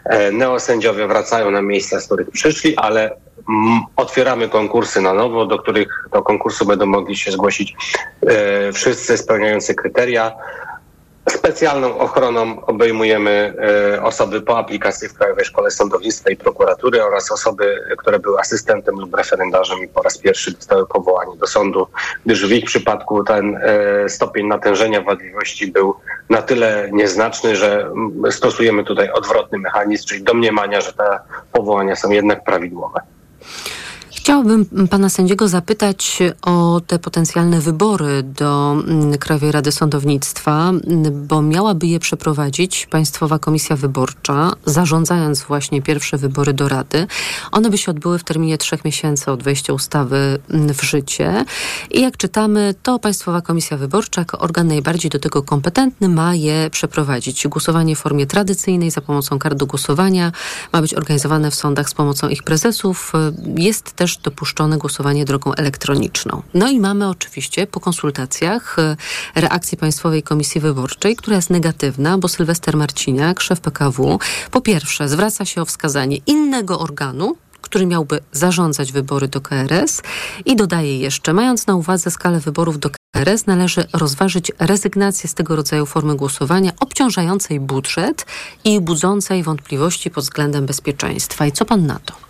E, 0.05 0.31
neosędziowie 0.31 1.07
wracają 1.07 1.51
na 1.51 1.61
miejsca, 1.61 1.99
z 1.99 2.05
których 2.05 2.31
przyszli, 2.31 2.77
ale 2.77 3.11
mm, 3.49 3.81
otwieramy 3.95 4.49
konkursy 4.49 5.01
na 5.01 5.13
nowo, 5.13 5.45
do 5.45 5.59
których 5.59 6.07
do 6.11 6.21
konkursu 6.21 6.65
będą 6.65 6.85
mogli 6.85 7.17
się 7.17 7.31
zgłosić 7.31 7.75
e, 8.27 8.73
wszyscy 8.73 9.17
spełniający 9.17 9.75
kryteria. 9.75 10.31
Specjalną 11.29 11.97
ochroną 11.97 12.65
obejmujemy 12.65 13.53
e, 13.95 14.03
osoby 14.03 14.41
po 14.41 14.57
aplikacji 14.57 15.09
w 15.09 15.13
Krajowej 15.13 15.45
Szkole 15.45 15.71
Sądownictwa 15.71 16.29
i 16.29 16.35
Prokuratury 16.35 17.03
oraz 17.03 17.31
osoby, 17.31 17.79
które 17.97 18.19
były 18.19 18.39
asystentem 18.39 18.95
lub 18.95 19.15
referendarzem 19.15 19.83
i 19.83 19.87
po 19.87 20.01
raz 20.01 20.17
pierwszy 20.17 20.51
dostały 20.51 20.87
powołanie 20.87 21.37
do 21.37 21.47
sądu, 21.47 21.87
gdyż 22.25 22.47
w 22.47 22.51
ich 22.51 22.65
przypadku 22.65 23.23
ten 23.23 23.59
e, 23.61 24.09
stopień 24.09 24.47
natężenia 24.47 25.01
wadliwości 25.01 25.71
był 25.71 25.95
na 26.29 26.41
tyle 26.41 26.89
nieznaczny, 26.91 27.55
że 27.55 27.91
stosujemy 28.29 28.83
tutaj 28.83 29.11
odwrotny 29.11 29.57
mechanizm, 29.59 30.07
czyli 30.07 30.23
domniemania, 30.23 30.81
że 30.81 30.93
te 30.93 31.19
powołania 31.51 31.95
są 31.95 32.09
jednak 32.09 32.43
prawidłowe. 32.43 32.99
Chciałabym 34.27 34.87
pana 34.89 35.09
sędziego 35.09 35.47
zapytać 35.47 36.19
o 36.41 36.81
te 36.87 36.99
potencjalne 36.99 37.61
wybory 37.61 38.23
do 38.23 38.71
mm, 38.71 39.17
Krajowej 39.17 39.51
Rady 39.51 39.71
Sądownictwa, 39.71 40.71
bo 41.11 41.41
miałaby 41.41 41.87
je 41.87 41.99
przeprowadzić 41.99 42.87
Państwowa 42.91 43.39
Komisja 43.39 43.75
Wyborcza, 43.75 44.51
zarządzając 44.65 45.43
właśnie 45.43 45.81
pierwsze 45.81 46.17
wybory 46.17 46.53
do 46.53 46.67
Rady. 46.67 47.07
One 47.51 47.69
by 47.69 47.77
się 47.77 47.91
odbyły 47.91 48.19
w 48.19 48.23
terminie 48.23 48.57
trzech 48.57 48.85
miesięcy 48.85 49.31
od 49.31 49.43
wejścia 49.43 49.73
ustawy 49.73 50.39
mm, 50.49 50.73
w 50.73 50.83
życie. 50.83 51.45
I 51.91 52.01
jak 52.01 52.17
czytamy, 52.17 52.75
to 52.83 52.99
Państwowa 52.99 53.41
Komisja 53.41 53.77
Wyborcza, 53.77 54.21
jako 54.21 54.39
organ 54.39 54.67
najbardziej 54.67 55.11
do 55.11 55.19
tego 55.19 55.43
kompetentny, 55.43 56.09
ma 56.09 56.35
je 56.35 56.69
przeprowadzić. 56.69 57.47
Głosowanie 57.47 57.95
w 57.95 57.99
formie 57.99 58.25
tradycyjnej 58.25 58.91
za 58.91 59.01
pomocą 59.01 59.39
kart 59.39 59.57
do 59.57 59.65
głosowania 59.65 60.31
ma 60.73 60.81
być 60.81 60.93
organizowane 60.93 61.51
w 61.51 61.55
sądach 61.55 61.89
z 61.89 61.93
pomocą 61.93 62.29
ich 62.29 62.43
prezesów. 62.43 63.13
Jest 63.55 63.91
też 63.91 64.16
dopuszczone 64.23 64.77
głosowanie 64.77 65.25
drogą 65.25 65.53
elektroniczną. 65.53 66.41
No 66.53 66.69
i 66.69 66.79
mamy 66.79 67.09
oczywiście 67.09 67.67
po 67.67 67.79
konsultacjach 67.79 68.79
e, 68.79 68.95
reakcji 69.35 69.77
Państwowej 69.77 70.23
Komisji 70.23 70.61
Wyborczej, 70.61 71.15
która 71.15 71.35
jest 71.35 71.49
negatywna, 71.49 72.17
bo 72.17 72.27
Sylwester 72.27 72.77
Marciniak, 72.77 73.41
szef 73.41 73.59
PKW, 73.59 74.19
po 74.51 74.61
pierwsze 74.61 75.09
zwraca 75.09 75.45
się 75.45 75.61
o 75.61 75.65
wskazanie 75.65 76.17
innego 76.25 76.79
organu, 76.79 77.35
który 77.61 77.85
miałby 77.85 78.19
zarządzać 78.31 78.91
wybory 78.91 79.27
do 79.27 79.41
KRS 79.41 80.01
i 80.45 80.55
dodaje 80.55 80.99
jeszcze, 80.99 81.33
mając 81.33 81.67
na 81.67 81.75
uwadze 81.75 82.11
skalę 82.11 82.39
wyborów 82.39 82.79
do 82.79 82.89
KRS, 82.89 83.45
należy 83.45 83.85
rozważyć 83.93 84.51
rezygnację 84.59 85.29
z 85.29 85.33
tego 85.33 85.55
rodzaju 85.55 85.85
formy 85.85 86.15
głosowania 86.15 86.71
obciążającej 86.79 87.59
budżet 87.59 88.25
i 88.63 88.81
budzącej 88.81 89.43
wątpliwości 89.43 90.09
pod 90.09 90.23
względem 90.23 90.65
bezpieczeństwa. 90.65 91.45
I 91.45 91.51
co 91.51 91.65
pan 91.65 91.85
na 91.85 91.99
to? 91.99 92.26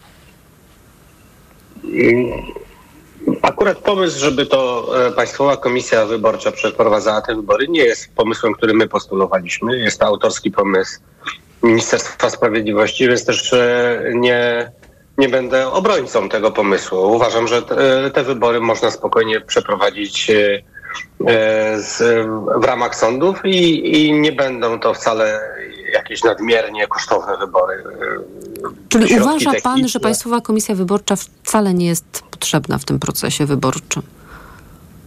Akurat 3.42 3.78
pomysł, 3.78 4.20
żeby 4.20 4.46
to 4.46 4.88
e, 5.08 5.12
Państwowa 5.12 5.58
Komisja 5.58 6.06
Wyborcza 6.06 6.52
przeprowadzała 6.52 7.22
te 7.22 7.36
wybory, 7.36 7.68
nie 7.68 7.84
jest 7.84 8.16
pomysłem, 8.16 8.54
który 8.54 8.74
my 8.74 8.88
postulowaliśmy. 8.88 9.80
Jest 9.80 10.00
to 10.00 10.06
autorski 10.06 10.52
pomysł 10.52 11.00
Ministerstwa 11.64 12.30
Sprawiedliwości, 12.30 13.08
więc 13.08 13.26
też 13.26 13.54
e, 13.54 14.02
nie, 14.14 14.72
nie 15.18 15.30
będę 15.30 15.72
obrońcą 15.72 16.30
tego 16.30 16.52
pomysłu. 16.52 17.16
Uważam, 17.16 17.48
że 17.48 17.62
te, 17.62 18.12
te 18.14 18.24
wybory 18.24 18.60
można 18.60 18.92
spokojnie 18.92 19.42
przeprowadzić 19.42 20.30
e, 20.30 20.62
z, 21.80 22.28
w 22.62 22.64
ramach 22.64 22.96
sądów 22.96 23.46
i, 23.46 23.98
i 23.98 24.14
nie 24.14 24.32
będą 24.32 24.80
to 24.80 24.94
wcale 24.94 25.40
jakieś 25.94 26.24
nadmiernie 26.24 26.88
kosztowne 26.88 27.38
wybory. 27.38 27.84
Czyli 28.90 29.08
Środki 29.08 29.24
uważa 29.24 29.62
pan, 29.64 29.88
że 29.88 30.00
Państwowa 30.00 30.42
Komisja 30.42 30.76
Wyborcza 30.76 31.16
wcale 31.16 31.74
nie 31.74 31.88
jest 31.88 32.24
potrzebna 32.32 32.78
w 32.78 32.86
tym 32.86 33.00
procesie 33.00 33.46
wyborczym? 33.46 34.04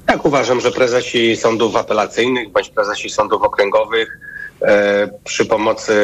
Tak, 0.07 0.25
uważam, 0.25 0.61
że 0.61 0.71
prezesi 0.71 1.37
sądów 1.37 1.77
apelacyjnych 1.77 2.53
bądź 2.53 2.69
prezesi 2.69 3.11
sądów 3.11 3.43
okręgowych 3.43 4.19
e, 4.63 5.09
przy 5.25 5.47
pomocy 5.47 5.95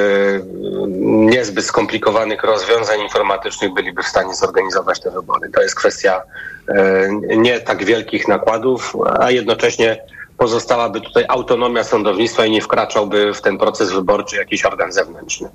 niezbyt 1.09 1.65
skomplikowanych 1.65 2.43
rozwiązań 2.43 3.01
informatycznych 3.01 3.75
byliby 3.75 4.03
w 4.03 4.07
stanie 4.07 4.35
zorganizować 4.35 5.01
te 5.01 5.11
wybory. 5.11 5.51
To 5.51 5.63
jest 5.63 5.75
kwestia 5.75 6.23
e, 6.69 7.09
nie 7.37 7.61
tak 7.61 7.85
wielkich 7.85 8.29
nakładów, 8.29 8.97
a 9.21 9.31
jednocześnie 9.31 10.03
pozostałaby 10.39 11.01
tutaj 11.01 11.25
autonomia 11.29 11.85
sądownictwa 11.85 12.47
i 12.47 12.51
nie 12.51 12.61
wkraczałby 12.61 13.35
w 13.35 13.41
ten 13.41 13.59
proces 13.59 13.93
wyborczy 13.93 14.37
jakiś 14.37 14.65
organ 14.65 14.93
zewnętrzny. 14.93 15.49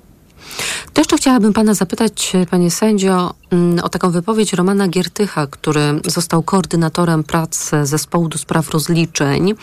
To 0.92 1.00
jeszcze 1.00 1.16
chciałabym 1.16 1.52
pana 1.52 1.74
zapytać, 1.74 2.32
panie 2.50 2.70
sędzio, 2.70 3.34
mm, 3.50 3.84
o 3.84 3.88
taką 3.88 4.10
wypowiedź 4.10 4.52
Romana 4.52 4.88
Giertycha, 4.88 5.46
który 5.46 6.00
został 6.04 6.42
koordynatorem 6.42 7.24
prac 7.24 7.70
zespołu 7.82 8.28
do 8.28 8.38
spraw 8.38 8.70
rozliczeń. 8.70 9.54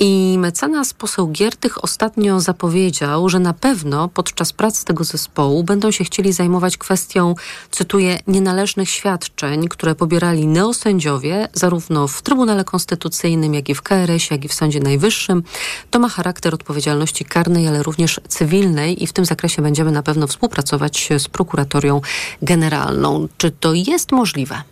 I 0.00 0.38
mecenas 0.38 0.94
poseł 0.94 1.28
Giertych 1.28 1.84
ostatnio 1.84 2.40
zapowiedział, 2.40 3.28
że 3.28 3.38
na 3.38 3.52
pewno 3.52 4.08
podczas 4.08 4.52
prac 4.52 4.84
tego 4.84 5.04
zespołu 5.04 5.64
będą 5.64 5.90
się 5.90 6.04
chcieli 6.04 6.32
zajmować 6.32 6.76
kwestią, 6.76 7.34
cytuję, 7.70 8.18
nienależnych 8.26 8.90
świadczeń, 8.90 9.68
które 9.68 9.94
pobierali 9.94 10.46
neosędziowie, 10.46 11.48
zarówno 11.52 12.08
w 12.08 12.22
Trybunale 12.22 12.64
Konstytucyjnym, 12.64 13.54
jak 13.54 13.68
i 13.68 13.74
w 13.74 13.82
KRS, 13.82 14.30
jak 14.30 14.44
i 14.44 14.48
w 14.48 14.54
Sądzie 14.54 14.80
Najwyższym. 14.80 15.42
To 15.90 15.98
ma 15.98 16.08
charakter 16.08 16.54
odpowiedzialności 16.54 17.24
karnej, 17.24 17.68
ale 17.68 17.82
również 17.82 18.20
cywilnej 18.28 19.02
i 19.02 19.06
w 19.06 19.12
tym 19.12 19.24
zakresie 19.24 19.62
będziemy 19.62 19.92
na 19.92 20.02
pewno 20.02 20.26
współpracować 20.26 21.08
z 21.18 21.28
prokuratorią 21.28 22.00
generalną. 22.42 23.28
Czy 23.38 23.50
to 23.50 23.74
jest 23.74 24.12
możliwe? 24.12 24.62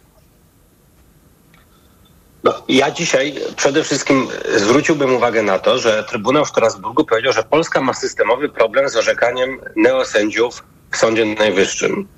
No, 2.46 2.54
ja 2.68 2.90
dzisiaj 2.90 3.35
przede 3.56 3.82
wszystkim 3.82 4.28
zwróciłbym 4.56 5.14
uwagę 5.14 5.42
na 5.42 5.59
to, 5.59 5.78
że 5.78 6.04
Trybunał 6.04 6.44
w 6.44 6.48
Strasburgu 6.48 7.04
powiedział, 7.04 7.32
że 7.32 7.42
Polska 7.42 7.80
ma 7.80 7.94
systemowy 7.94 8.48
problem 8.48 8.88
z 8.88 8.96
orzekaniem 8.96 9.61
neosędziów 9.76 10.64
w 10.90 10.96
Sądzie 10.96 11.24
Najwyższym. 11.24 12.09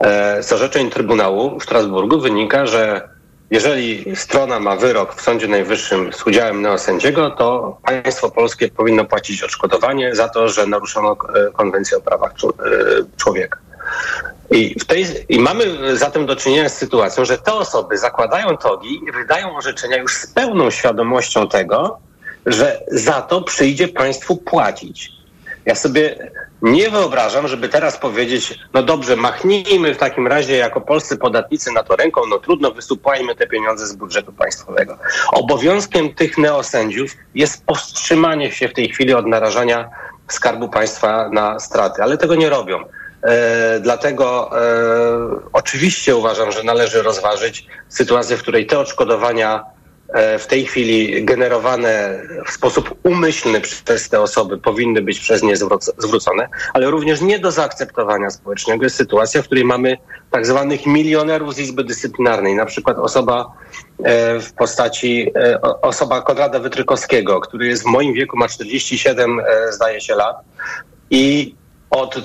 E, 0.00 0.42
z 0.42 0.52
orzeczeń 0.52 0.90
Trybunału 0.90 1.60
w 1.60 1.62
Strasburgu 1.62 2.20
wynika, 2.20 2.66
że 2.66 3.08
jeżeli 3.50 4.16
strona 4.16 4.60
ma 4.60 4.76
wyrok 4.76 5.14
w 5.14 5.20
Sądzie 5.20 5.48
Najwyższym 5.48 6.12
z 6.12 6.26
udziałem 6.26 6.62
neosędziego, 6.62 7.30
to 7.30 7.78
państwo 7.86 8.30
polskie 8.30 8.68
powinno 8.68 9.04
płacić 9.04 9.42
odszkodowanie 9.42 10.14
za 10.14 10.28
to, 10.28 10.48
że 10.48 10.66
naruszono 10.66 11.12
e, 11.12 11.52
konwencję 11.52 11.98
o 11.98 12.00
prawach 12.00 12.32
e, 12.32 12.54
człowieka. 13.16 13.63
I, 14.50 14.80
w 14.80 14.84
tej, 14.84 15.06
I 15.28 15.38
mamy 15.38 15.96
zatem 15.96 16.26
do 16.26 16.36
czynienia 16.36 16.68
z 16.68 16.76
sytuacją, 16.76 17.24
że 17.24 17.38
te 17.38 17.52
osoby 17.52 17.98
zakładają 17.98 18.56
togi 18.56 19.00
i 19.08 19.12
wydają 19.12 19.56
orzeczenia 19.56 19.96
już 19.96 20.16
z 20.16 20.26
pełną 20.26 20.70
świadomością 20.70 21.48
tego, 21.48 21.98
że 22.46 22.80
za 22.88 23.22
to 23.22 23.42
przyjdzie 23.42 23.88
państwu 23.88 24.36
płacić. 24.36 25.12
Ja 25.66 25.74
sobie 25.74 26.30
nie 26.62 26.90
wyobrażam, 26.90 27.48
żeby 27.48 27.68
teraz 27.68 27.98
powiedzieć, 27.98 28.58
no 28.74 28.82
dobrze, 28.82 29.16
machnijmy 29.16 29.94
w 29.94 29.98
takim 29.98 30.26
razie 30.26 30.56
jako 30.56 30.80
polscy 30.80 31.16
podatnicy 31.16 31.72
na 31.72 31.82
to 31.82 31.96
ręką, 31.96 32.20
no 32.28 32.38
trudno, 32.38 32.70
wysupłajmy 32.70 33.34
te 33.34 33.46
pieniądze 33.46 33.86
z 33.86 33.92
budżetu 33.92 34.32
państwowego. 34.32 34.98
Obowiązkiem 35.32 36.14
tych 36.14 36.38
neosędziów 36.38 37.10
jest 37.34 37.66
powstrzymanie 37.66 38.52
się 38.52 38.68
w 38.68 38.72
tej 38.72 38.88
chwili 38.88 39.14
od 39.14 39.26
narażania 39.26 39.90
skarbu 40.28 40.68
państwa 40.68 41.28
na 41.28 41.60
straty, 41.60 42.02
ale 42.02 42.18
tego 42.18 42.34
nie 42.34 42.50
robią. 42.50 42.84
E, 43.24 43.80
dlatego 43.80 44.50
e, 44.52 45.40
oczywiście 45.52 46.16
uważam, 46.16 46.52
że 46.52 46.62
należy 46.62 47.02
rozważyć 47.02 47.66
sytuację, 47.88 48.36
w 48.36 48.42
której 48.42 48.66
te 48.66 48.78
odszkodowania 48.78 49.64
e, 50.08 50.38
w 50.38 50.46
tej 50.46 50.66
chwili 50.66 51.24
generowane 51.24 52.22
w 52.46 52.50
sposób 52.50 52.94
umyślny 53.02 53.60
przez 53.60 54.08
te 54.08 54.20
osoby 54.20 54.58
powinny 54.58 55.02
być 55.02 55.20
przez 55.20 55.42
nie 55.42 55.56
zwrócone, 55.98 56.48
ale 56.74 56.90
również 56.90 57.20
nie 57.20 57.38
do 57.38 57.50
zaakceptowania 57.50 58.30
społecznego. 58.30 58.84
Jest 58.84 58.96
sytuacja, 58.96 59.42
w 59.42 59.46
której 59.46 59.64
mamy 59.64 59.96
tak 60.30 60.46
zwanych 60.46 60.86
milionerów 60.86 61.54
z 61.54 61.58
Izby 61.58 61.84
Dyscyplinarnej, 61.84 62.54
na 62.54 62.66
przykład 62.66 62.98
osoba 62.98 63.52
w 64.40 64.52
postaci 64.56 65.32
osoba 65.82 66.22
Konrada 66.22 66.58
Wytrykowskiego, 66.58 67.40
który 67.40 67.66
jest 67.66 67.82
w 67.82 67.86
moim 67.86 68.14
wieku, 68.14 68.36
ma 68.36 68.48
47 68.48 69.40
zdaje 69.70 70.00
się 70.00 70.14
lat. 70.14 70.36
I 71.10 71.54
od 71.94 72.18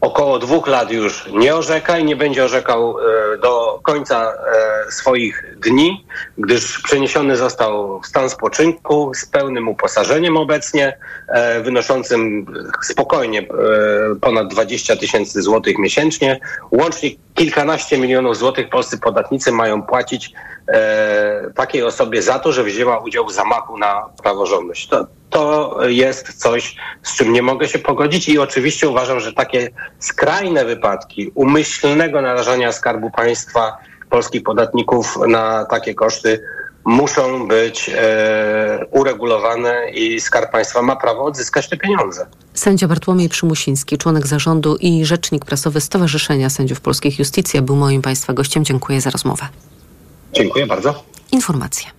około 0.00 0.38
dwóch 0.38 0.66
lat 0.66 0.90
już 0.90 1.28
nie 1.32 1.54
orzeka 1.54 1.98
i 1.98 2.04
nie 2.04 2.16
będzie 2.16 2.44
orzekał 2.44 2.96
e, 2.98 3.38
do 3.38 3.80
końca 3.82 4.32
e, 4.32 4.92
swoich 4.92 5.56
dni, 5.56 6.06
gdyż 6.38 6.80
przeniesiony 6.80 7.36
został 7.36 8.00
w 8.00 8.06
stan 8.06 8.30
spoczynku 8.30 9.14
z 9.14 9.26
pełnym 9.26 9.68
uposażeniem 9.68 10.36
obecnie, 10.36 10.98
e, 11.28 11.60
wynoszącym 11.60 12.46
spokojnie 12.82 13.48
ponad 14.20 14.48
20 14.48 14.96
tysięcy 14.96 15.42
złotych 15.42 15.78
miesięcznie. 15.78 16.40
Łącznie 16.70 17.10
kilkanaście 17.34 17.98
milionów 17.98 18.36
złotych 18.36 18.68
polscy 18.68 18.98
podatnicy 18.98 19.52
mają 19.52 19.82
płacić 19.82 20.32
takiej 21.54 21.82
osobie 21.82 22.22
za 22.22 22.38
to, 22.38 22.52
że 22.52 22.64
wzięła 22.64 22.98
udział 22.98 23.26
w 23.26 23.32
zamachu 23.32 23.78
na 23.78 24.08
praworządność. 24.22 24.88
To, 24.88 25.06
to 25.34 25.76
jest 25.86 26.32
coś, 26.32 26.76
z 27.02 27.16
czym 27.16 27.32
nie 27.32 27.42
mogę 27.42 27.68
się 27.68 27.78
pogodzić 27.78 28.28
i 28.28 28.38
oczywiście 28.38 28.88
uważam, 28.88 29.20
że 29.20 29.32
takie 29.32 29.70
skrajne 29.98 30.64
wypadki 30.64 31.30
umyślnego 31.34 32.20
narażania 32.20 32.72
skarbu 32.72 33.10
państwa 33.10 33.76
polskich 34.10 34.42
podatników 34.42 35.18
na 35.28 35.64
takie 35.64 35.94
koszty 35.94 36.40
muszą 36.84 37.48
być 37.48 37.90
e, 37.94 38.86
uregulowane 38.90 39.90
i 39.90 40.20
Skarb 40.20 40.50
Państwa 40.52 40.82
ma 40.82 40.96
prawo 40.96 41.24
odzyskać 41.24 41.68
te 41.68 41.76
pieniądze. 41.76 42.26
Sędzia 42.54 42.88
Bartłomiej 42.88 43.28
Przymusiński, 43.28 43.98
członek 43.98 44.26
zarządu 44.26 44.76
i 44.76 45.04
rzecznik 45.04 45.44
prasowy 45.44 45.80
Stowarzyszenia 45.80 46.50
Sędziów 46.50 46.80
Polskich 46.80 47.18
Justicja 47.18 47.62
był 47.62 47.76
moim 47.76 48.02
Państwa 48.02 48.32
gościem. 48.32 48.64
Dziękuję 48.64 49.00
za 49.00 49.10
rozmowę. 49.10 49.48
Dziękuję 50.32 50.66
bardzo. 50.66 51.02
Informacje. 51.32 51.90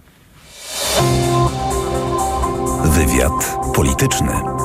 Wywiad 2.96 3.58
polityczny. 3.74 4.65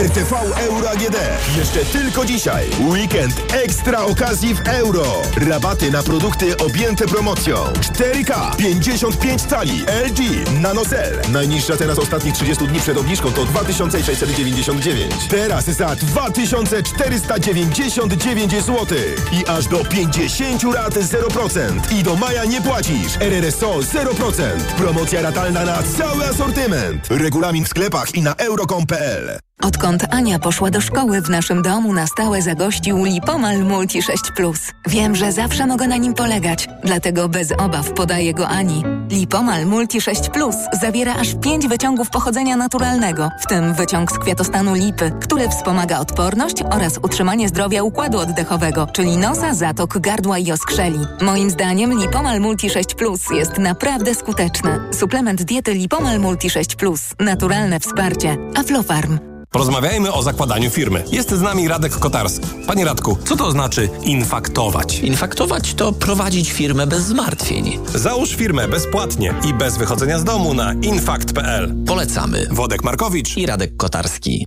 RTV 0.00 0.32
Euro 0.68 0.90
AGD. 0.90 1.16
Jeszcze 1.56 1.84
tylko 1.84 2.24
dzisiaj. 2.24 2.66
Weekend 2.88 3.34
ekstra 3.52 4.04
okazji 4.04 4.54
w 4.54 4.68
euro. 4.68 5.04
Rabaty 5.48 5.90
na 5.90 6.02
produkty 6.02 6.56
objęte 6.56 7.06
promocją. 7.06 7.56
4K, 7.64 8.56
55 8.56 9.42
cali, 9.42 9.82
LG, 10.06 10.20
NanoCell. 10.60 11.18
Najniższa 11.32 11.76
teraz 11.76 11.98
ostatnich 11.98 12.34
30 12.34 12.66
dni 12.66 12.80
przed 12.80 12.98
obniżką 12.98 13.32
to 13.32 13.44
2699. 13.44 15.14
Teraz 15.28 15.64
za 15.64 15.96
2499 15.96 18.52
zł. 18.52 18.86
I 19.32 19.46
aż 19.46 19.66
do 19.66 19.84
50 19.84 20.62
lat 20.62 20.94
0%. 20.94 21.92
I 21.92 22.02
do 22.02 22.16
maja 22.16 22.44
nie 22.44 22.60
płacisz. 22.60 23.16
RRSO 23.20 23.78
0%. 23.78 24.60
Promocja 24.76 25.22
ratalna 25.22 25.64
na 25.64 25.82
cały 25.82 26.26
asortyment. 26.26 27.06
Regulamin 27.10 27.64
w 27.64 27.68
sklepach 27.68 28.14
i 28.14 28.22
na 28.22 28.34
euro.com.pl. 28.34 29.49
Odkąd 29.62 30.14
Ania 30.14 30.38
poszła 30.38 30.70
do 30.70 30.80
szkoły, 30.80 31.22
w 31.22 31.30
naszym 31.30 31.62
domu 31.62 31.92
na 31.92 32.06
stałe 32.06 32.42
zagościł 32.42 33.04
Lipomal 33.04 33.64
Multi 33.64 34.02
6 34.02 34.22
Plus. 34.36 34.58
Wiem, 34.88 35.16
że 35.16 35.32
zawsze 35.32 35.66
mogę 35.66 35.88
na 35.88 35.96
nim 35.96 36.14
polegać, 36.14 36.68
dlatego 36.84 37.28
bez 37.28 37.52
obaw 37.52 37.92
podaję 37.92 38.34
go 38.34 38.48
Ani. 38.48 38.84
Lipomal 39.10 39.66
Multi 39.66 40.00
6 40.00 40.28
Plus 40.28 40.54
zawiera 40.80 41.14
aż 41.14 41.34
5 41.34 41.68
wyciągów 41.68 42.10
pochodzenia 42.10 42.56
naturalnego, 42.56 43.30
w 43.40 43.46
tym 43.46 43.74
wyciąg 43.74 44.12
z 44.12 44.18
kwiatostanu 44.18 44.74
lipy, 44.74 45.12
który 45.20 45.48
wspomaga 45.48 45.98
odporność 45.98 46.62
oraz 46.70 46.98
utrzymanie 47.02 47.48
zdrowia 47.48 47.82
układu 47.82 48.18
oddechowego, 48.18 48.86
czyli 48.92 49.16
nosa, 49.16 49.54
zatok, 49.54 49.98
gardła 49.98 50.38
i 50.38 50.52
oskrzeli. 50.52 50.98
Moim 51.20 51.50
zdaniem 51.50 52.00
Lipomal 52.00 52.40
Multi 52.40 52.70
6 52.70 52.94
Plus 52.94 53.20
jest 53.30 53.58
naprawdę 53.58 54.14
skuteczny. 54.14 54.80
Suplement 54.92 55.42
diety 55.42 55.74
Lipomal 55.74 56.20
Multi 56.20 56.50
6 56.50 56.74
Plus. 56.74 57.00
Naturalne 57.18 57.80
wsparcie. 57.80 58.36
Aflofarm. 58.56 59.29
Porozmawiajmy 59.50 60.12
o 60.12 60.22
zakładaniu 60.22 60.70
firmy. 60.70 61.04
Jest 61.12 61.30
z 61.30 61.40
nami 61.40 61.68
Radek 61.68 61.92
Kotarski. 61.92 62.46
Panie 62.66 62.84
Radku, 62.84 63.18
co 63.24 63.36
to 63.36 63.50
znaczy 63.50 63.88
infaktować? 64.02 64.98
Infaktować 64.98 65.74
to 65.74 65.92
prowadzić 65.92 66.52
firmę 66.52 66.86
bez 66.86 67.02
zmartwień. 67.02 67.78
Załóż 67.94 68.34
firmę 68.34 68.68
bezpłatnie 68.68 69.34
i 69.48 69.54
bez 69.54 69.76
wychodzenia 69.76 70.18
z 70.18 70.24
domu 70.24 70.54
na 70.54 70.72
infakt.pl. 70.72 71.74
Polecamy. 71.86 72.46
Wodek 72.50 72.84
Markowicz 72.84 73.36
i 73.36 73.46
Radek 73.46 73.76
Kotarski. 73.76 74.46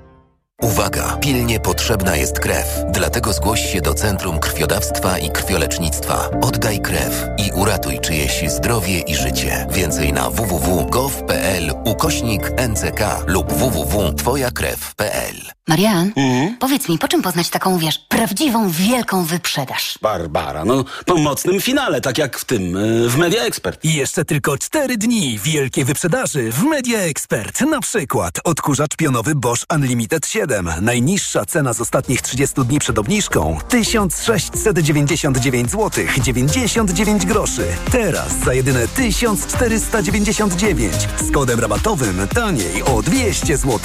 Uwaga! 0.61 1.17
Pilnie 1.21 1.59
potrzebna 1.59 2.15
jest 2.15 2.39
krew. 2.39 2.67
Dlatego 2.89 3.33
zgłoś 3.33 3.73
się 3.73 3.81
do 3.81 3.93
Centrum 3.93 4.39
Krwiodawstwa 4.39 5.17
i 5.19 5.29
Krwiolecznictwa. 5.29 6.29
Oddaj 6.41 6.79
krew 6.79 7.27
i 7.37 7.51
uratuj 7.51 7.99
czyjeś 7.99 8.43
zdrowie 8.49 8.99
i 8.99 9.15
życie. 9.15 9.67
Więcej 9.71 10.13
na 10.13 10.29
www.gov.pl 10.29 11.71
ukośnik 11.85 12.51
NCK 12.69 12.99
lub 13.27 13.53
www.twojakrew.pl 13.53 15.35
Marian, 15.67 16.11
mhm. 16.15 16.57
powiedz 16.59 16.89
mi, 16.89 16.97
po 16.97 17.07
czym 17.07 17.21
poznać 17.21 17.49
taką, 17.49 17.77
wiesz, 17.77 17.99
prawdziwą, 17.99 18.69
wielką 18.69 19.25
wyprzedaż? 19.25 19.99
Barbara, 20.01 20.65
no 20.65 20.85
po 21.05 21.17
mocnym 21.17 21.61
finale, 21.61 22.01
tak 22.01 22.17
jak 22.17 22.37
w 22.37 22.45
tym, 22.45 22.77
e, 22.77 23.09
w 23.09 23.17
Media 23.17 23.43
Expert. 23.43 23.85
I 23.85 23.93
jeszcze 23.93 24.25
tylko 24.25 24.57
cztery 24.57 24.97
dni 24.97 25.39
wielkiej 25.43 25.85
wyprzedaży 25.85 26.51
w 26.51 26.63
Media 26.63 26.99
Expert. 26.99 27.61
Na 27.61 27.79
przykład 27.79 28.33
odkurzacz 28.43 28.95
pionowy 28.95 29.35
Bosch 29.35 29.65
Unlimited 29.75 30.27
7. 30.27 30.50
Najniższa 30.81 31.45
cena 31.45 31.73
z 31.73 31.81
ostatnich 31.81 32.21
30 32.21 32.65
dni 32.65 32.79
przed 32.79 32.99
obniżką 32.99 33.57
1699 33.69 35.71
zł 35.71 36.03
99 36.23 37.25
groszy. 37.25 37.63
Teraz 37.91 38.39
za 38.45 38.53
jedyne 38.53 38.87
1499 38.87 40.93
z 41.21 41.31
kodem 41.31 41.59
rabatowym 41.59 42.27
taniej 42.35 42.83
o 42.83 43.01
200 43.01 43.57
zł. 43.57 43.79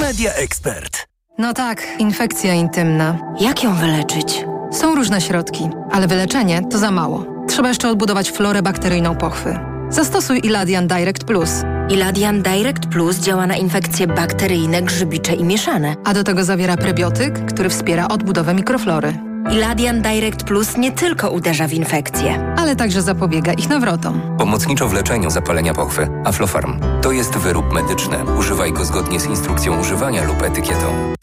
Media 0.00 0.32
Expert. 0.32 1.06
No 1.38 1.54
tak, 1.54 1.82
infekcja 1.98 2.54
intymna. 2.54 3.18
Jak 3.40 3.64
ją 3.64 3.74
wyleczyć? 3.74 4.44
Są 4.72 4.94
różne 4.94 5.20
środki, 5.20 5.68
ale 5.92 6.08
wyleczenie 6.08 6.62
to 6.70 6.78
za 6.78 6.90
mało. 6.90 7.26
Trzeba 7.48 7.68
jeszcze 7.68 7.90
odbudować 7.90 8.30
florę 8.30 8.62
bakteryjną 8.62 9.16
pochwy. 9.16 9.58
Zastosuj 9.90 10.40
Iladian 10.44 10.88
Direct 10.88 11.24
Plus. 11.24 11.50
Iladian 11.90 12.42
Direct 12.42 12.86
Plus 12.86 13.20
działa 13.20 13.46
na 13.46 13.56
infekcje 13.56 14.06
bakteryjne, 14.06 14.82
grzybicze 14.82 15.34
i 15.34 15.44
mieszane. 15.44 15.96
A 16.04 16.14
do 16.14 16.24
tego 16.24 16.44
zawiera 16.44 16.76
prebiotyk, 16.76 17.46
który 17.46 17.68
wspiera 17.68 18.08
odbudowę 18.08 18.54
mikroflory. 18.54 19.27
Iladian 19.50 20.02
Direct 20.02 20.44
Plus 20.44 20.76
nie 20.76 20.92
tylko 20.92 21.30
uderza 21.30 21.68
w 21.68 21.72
infekcje, 21.72 22.54
ale 22.56 22.76
także 22.76 23.02
zapobiega 23.02 23.52
ich 23.52 23.68
nawrotom. 23.68 24.36
Pomocniczo 24.38 24.88
w 24.88 24.92
leczeniu 24.92 25.30
zapalenia 25.30 25.74
pochwy. 25.74 26.08
Aflofarm. 26.24 26.80
To 27.02 27.12
jest 27.12 27.36
wyrób 27.36 27.72
medyczny. 27.72 28.16
Używaj 28.38 28.72
go 28.72 28.84
zgodnie 28.84 29.20
z 29.20 29.26
instrukcją 29.26 29.80
używania 29.80 30.24
lub 30.24 30.42
etykietą. 30.42 31.14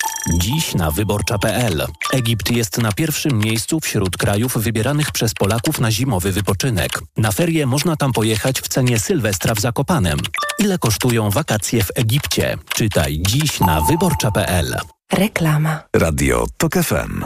Dziś 0.41 0.75
na 0.75 0.91
wyborcza.pl. 0.91 1.85
Egipt 2.13 2.51
jest 2.51 2.77
na 2.77 2.91
pierwszym 2.91 3.39
miejscu 3.39 3.79
wśród 3.79 4.17
krajów 4.17 4.57
wybieranych 4.57 5.11
przez 5.11 5.33
Polaków 5.33 5.79
na 5.79 5.91
zimowy 5.91 6.31
wypoczynek. 6.31 6.91
Na 7.17 7.31
ferie 7.31 7.65
można 7.65 7.95
tam 7.95 8.11
pojechać 8.11 8.61
w 8.61 8.67
cenie 8.67 8.99
Sylwestra 8.99 9.55
w 9.55 9.59
Zakopanem. 9.59 10.19
Ile 10.59 10.77
kosztują 10.77 11.29
wakacje 11.29 11.83
w 11.83 11.91
Egipcie? 11.95 12.57
Czytaj 12.69 13.19
dziś 13.27 13.59
na 13.59 13.81
wyborcza.pl. 13.81 14.75
Reklama. 15.13 15.79
Radio 15.95 16.45
TOK 16.57 16.73
FM. 16.73 17.25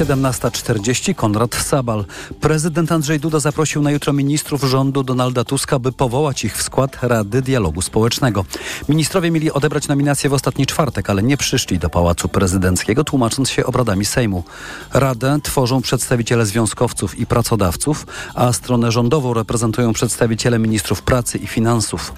17.40 0.00 1.14
Konrad 1.14 1.54
Sabal. 1.54 2.04
Prezydent 2.40 2.92
Andrzej 2.92 3.20
Duda 3.20 3.40
zaprosił 3.40 3.82
na 3.82 3.90
jutro 3.90 4.12
ministrów 4.12 4.62
rządu 4.62 5.02
Donalda 5.02 5.44
Tuska, 5.44 5.78
by 5.78 5.92
powołać 5.92 6.44
ich 6.44 6.56
w 6.56 6.62
skład 6.62 6.98
Rady 7.02 7.42
Dialogu 7.42 7.82
Społecznego. 7.82 8.44
Ministrowie 8.88 9.30
mieli 9.30 9.52
odebrać 9.52 9.88
nominację 9.88 10.30
w 10.30 10.32
ostatni 10.32 10.66
czwartek, 10.66 11.10
ale 11.10 11.22
nie 11.22 11.36
przyszli 11.36 11.78
do 11.78 11.90
Pałacu 11.90 12.28
Prezydenckiego, 12.28 13.04
tłumacząc 13.04 13.50
się 13.50 13.66
obradami 13.66 14.04
Sejmu. 14.04 14.44
Radę 14.92 15.38
tworzą 15.42 15.82
przedstawiciele 15.82 16.46
związkowców 16.46 17.18
i 17.18 17.26
pracodawców, 17.26 18.06
a 18.34 18.52
stronę 18.52 18.92
rządową 18.92 19.34
reprezentują 19.34 19.92
przedstawiciele 19.92 20.58
ministrów 20.58 21.02
pracy 21.02 21.38
i 21.38 21.46
finansów. 21.46 22.12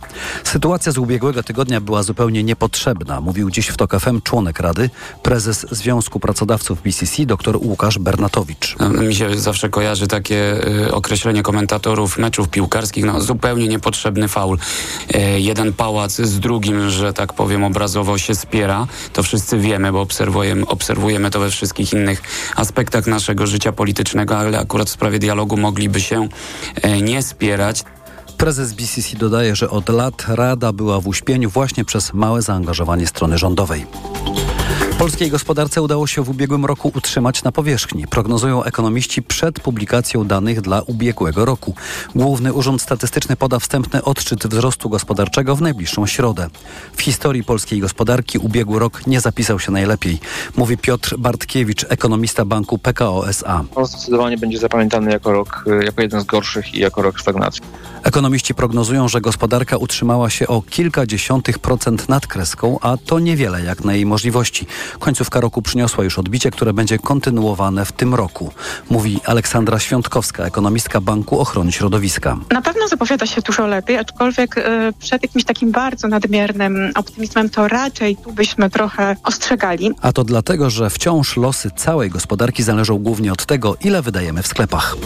Sytuacja 0.44 0.92
z 0.92 0.98
ubiegłego 0.98 1.42
tygodnia 1.42 1.80
była 1.80 2.02
zupełnie 2.02 2.44
niepotrzebna, 2.44 3.20
mówił 3.20 3.50
dziś 3.50 3.68
w 3.68 3.76
TOK 3.76 4.00
FM 4.00 4.20
członek 4.20 4.60
Rady, 4.60 4.90
prezes 5.22 5.66
Związku 5.70 6.20
Pracodawców 6.20 6.82
BCC, 6.82 7.26
dr 7.26 7.56
Łukasz 7.72 7.98
Bernatowicz. 7.98 8.76
No, 8.80 8.88
mi 8.88 9.14
się 9.14 9.38
zawsze 9.38 9.68
kojarzy 9.68 10.06
takie 10.06 10.68
y, 10.86 10.94
określenie 10.94 11.42
komentatorów 11.42 12.18
meczów 12.18 12.48
piłkarskich, 12.48 13.04
no 13.04 13.20
zupełnie 13.20 13.68
niepotrzebny 13.68 14.28
faul. 14.28 14.58
Y, 15.14 15.40
jeden 15.40 15.72
pałac 15.72 16.12
z 16.12 16.40
drugim, 16.40 16.90
że 16.90 17.12
tak 17.12 17.32
powiem 17.32 17.64
obrazowo 17.64 18.18
się 18.18 18.34
spiera, 18.34 18.86
to 19.12 19.22
wszyscy 19.22 19.58
wiemy, 19.58 19.92
bo 19.92 20.00
obserwujemy, 20.00 20.66
obserwujemy 20.66 21.30
to 21.30 21.40
we 21.40 21.50
wszystkich 21.50 21.92
innych 21.92 22.22
aspektach 22.56 23.06
naszego 23.06 23.46
życia 23.46 23.72
politycznego, 23.72 24.38
ale 24.38 24.58
akurat 24.58 24.88
w 24.88 24.92
sprawie 24.92 25.18
dialogu 25.18 25.56
mogliby 25.56 26.00
się 26.00 26.28
y, 26.84 27.02
nie 27.02 27.22
spierać. 27.22 27.84
Prezes 28.36 28.72
BCC 28.72 29.16
dodaje, 29.16 29.56
że 29.56 29.70
od 29.70 29.88
lat 29.88 30.24
Rada 30.28 30.72
była 30.72 31.00
w 31.00 31.06
uśpieniu 31.06 31.50
właśnie 31.50 31.84
przez 31.84 32.12
małe 32.12 32.42
zaangażowanie 32.42 33.06
strony 33.06 33.38
rządowej. 33.38 33.86
Polskiej 35.02 35.30
gospodarce 35.30 35.82
udało 35.82 36.06
się 36.06 36.22
w 36.22 36.30
ubiegłym 36.30 36.64
roku 36.64 36.92
utrzymać 36.94 37.42
na 37.42 37.52
powierzchni, 37.52 38.06
prognozują 38.06 38.64
ekonomiści 38.64 39.22
przed 39.22 39.60
publikacją 39.60 40.24
danych 40.24 40.60
dla 40.60 40.82
ubiegłego 40.82 41.44
roku. 41.44 41.74
Główny 42.14 42.52
Urząd 42.52 42.82
Statystyczny 42.82 43.36
poda 43.36 43.58
wstępny 43.58 44.04
odczyt 44.04 44.46
wzrostu 44.46 44.88
gospodarczego 44.88 45.56
w 45.56 45.62
najbliższą 45.62 46.06
środę. 46.06 46.48
W 46.96 47.02
historii 47.02 47.44
polskiej 47.44 47.80
gospodarki 47.80 48.38
ubiegły 48.38 48.78
rok 48.78 49.06
nie 49.06 49.20
zapisał 49.20 49.58
się 49.58 49.72
najlepiej, 49.72 50.18
mówi 50.56 50.78
Piotr 50.78 51.16
Bartkiewicz, 51.18 51.86
ekonomista 51.88 52.44
banku 52.44 52.78
PKO 52.78 53.28
SA. 53.28 53.64
On 53.74 53.86
zdecydowanie 53.86 54.38
będzie 54.38 54.58
zapamiętany 54.58 55.10
jako 55.10 55.32
rok, 55.32 55.64
jako 55.84 56.02
jeden 56.02 56.20
z 56.20 56.24
gorszych 56.24 56.74
i 56.74 56.78
jako 56.78 57.02
rok 57.02 57.20
stagnacji. 57.20 57.62
Ekonomiści 58.02 58.54
prognozują, 58.54 59.08
że 59.08 59.20
gospodarka 59.20 59.76
utrzymała 59.76 60.30
się 60.30 60.46
o 60.46 60.62
kilka 60.62 61.06
dziesiątych 61.06 61.58
procent 61.58 62.08
nad 62.08 62.26
kreską, 62.26 62.78
a 62.80 62.96
to 62.96 63.18
niewiele 63.18 63.62
jak 63.62 63.84
na 63.84 63.94
jej 63.94 64.06
możliwości. 64.06 64.66
Końcówka 64.98 65.40
roku 65.40 65.62
przyniosła 65.62 66.04
już 66.04 66.18
odbicie, 66.18 66.50
które 66.50 66.72
będzie 66.72 66.98
kontynuowane 66.98 67.84
w 67.84 67.92
tym 67.92 68.14
roku, 68.14 68.52
mówi 68.90 69.20
Aleksandra 69.26 69.78
Świątkowska, 69.78 70.44
ekonomistka 70.44 71.00
Banku 71.00 71.40
Ochrony 71.40 71.72
Środowiska. 71.72 72.36
Na 72.50 72.62
pewno 72.62 72.88
zapowiada 72.88 73.26
się 73.26 73.40
dużo 73.40 73.66
lepiej, 73.66 73.98
aczkolwiek 73.98 74.58
y, 74.58 74.62
przed 74.98 75.22
jakimś 75.22 75.44
takim 75.44 75.72
bardzo 75.72 76.08
nadmiernym 76.08 76.92
optymizmem 76.94 77.50
to 77.50 77.68
raczej 77.68 78.16
tu 78.16 78.32
byśmy 78.32 78.70
trochę 78.70 79.16
ostrzegali. 79.24 79.90
A 80.00 80.12
to 80.12 80.24
dlatego, 80.24 80.70
że 80.70 80.90
wciąż 80.90 81.36
losy 81.36 81.70
całej 81.76 82.10
gospodarki 82.10 82.62
zależą 82.62 82.98
głównie 82.98 83.32
od 83.32 83.46
tego, 83.46 83.76
ile 83.84 84.02
wydajemy 84.02 84.42
w 84.42 84.46
sklepach. 84.46 84.96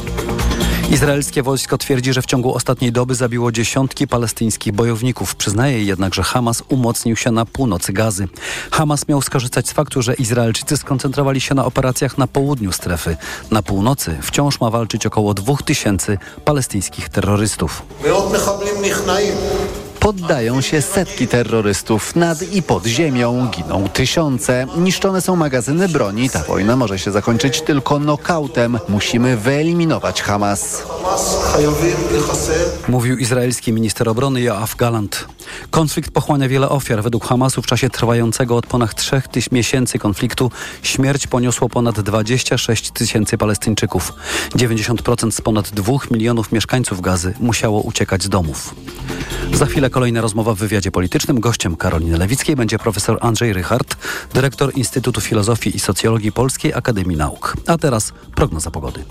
Izraelskie 0.91 1.43
wojsko 1.43 1.79
twierdzi, 1.79 2.13
że 2.13 2.23
w 2.23 2.27
ciągu 2.27 2.55
ostatniej 2.55 2.93
doby 2.93 3.15
zabiło 3.15 3.53
dziesiątki 3.53 4.09
palestyńskich 4.09 4.73
bojowników. 4.73 5.35
Przyznaje 5.35 5.85
jednak, 5.85 6.15
że 6.15 6.23
Hamas 6.23 6.63
umocnił 6.69 7.17
się 7.17 7.31
na 7.31 7.45
północy 7.45 7.93
Gazy. 7.93 8.29
Hamas 8.71 9.09
miał 9.09 9.23
skorzystać 9.23 9.69
z 9.69 9.73
faktu, 9.73 10.03
że 10.03 10.15
Izraelczycy 10.15 10.77
skoncentrowali 10.77 11.41
się 11.41 11.55
na 11.55 11.65
operacjach 11.65 12.19
na 12.19 12.27
południu 12.27 12.73
strefy. 12.73 13.17
Na 13.51 13.63
północy 13.63 14.19
wciąż 14.23 14.61
ma 14.61 14.71
walczyć 14.71 15.07
około 15.07 15.35
dwóch 15.35 15.63
tysięcy 15.63 16.19
palestyńskich 16.45 17.09
terrorystów. 17.09 17.83
Poddają 20.07 20.61
się 20.61 20.83
setki 20.83 21.29
terrorystów. 21.29 22.17
Nad 22.17 22.43
i 22.53 22.63
pod 22.63 22.87
ziemią 22.87 23.49
giną 23.51 23.89
tysiące. 23.89 24.67
Niszczone 24.77 25.21
są 25.21 25.37
magazyny 25.37 25.89
broni. 25.89 26.31
Ta 26.31 26.43
wojna 26.43 26.77
może 26.77 26.99
się 26.99 27.11
zakończyć 27.11 27.61
tylko 27.61 27.99
nokautem. 27.99 28.79
Musimy 28.89 29.37
wyeliminować 29.37 30.23
Hamas. 30.23 30.83
Mówił 32.89 33.17
izraelski 33.17 33.73
minister 33.73 34.09
obrony 34.09 34.41
Joaf 34.41 34.77
Galant. 34.77 35.27
Konflikt 35.71 36.11
pochłania 36.11 36.49
wiele 36.49 36.69
ofiar. 36.69 37.03
Według 37.03 37.27
Hamasu 37.27 37.63
w 37.63 37.67
czasie 37.67 37.91
trwającego 37.91 38.57
od 38.57 38.67
ponad 38.67 38.95
trzech 38.95 39.25
miesięcy 39.53 39.99
konfliktu 39.99 40.51
śmierć 40.83 41.27
poniosło 41.27 41.69
ponad 41.69 42.01
26 42.01 42.91
tysięcy 42.91 43.39
Palestyńczyków. 43.39 44.13
90% 44.51 45.31
z 45.31 45.41
ponad 45.41 45.71
2 45.71 45.93
milionów 46.11 46.53
mieszkańców 46.53 47.01
Gazy 47.01 47.35
musiało 47.41 47.81
uciekać 47.81 48.23
z 48.23 48.29
domów. 48.29 48.75
Za 49.53 49.67
chwilę 49.67 49.91
kolejna 49.97 50.21
rozmowa 50.21 50.55
w 50.55 50.59
wywiadzie 50.59 50.91
politycznym. 50.91 51.41
Gościem 51.41 51.77
Karoliny 51.77 52.19
Lewickiej 52.19 52.57
będzie 52.57 52.79
profesor 52.79 53.19
Andrzej 53.21 53.53
Rychard, 53.53 53.97
dyrektor 54.35 54.73
Instytutu 54.75 55.21
Filozofii 55.21 55.77
i 55.77 55.81
Socjologii 55.81 56.33
Polskiej 56.33 56.75
Akademii 56.75 57.17
Nauk. 57.17 57.57
A 57.67 57.79
teraz 57.79 58.13
prognoza 58.35 58.71
pogody. 58.71 59.05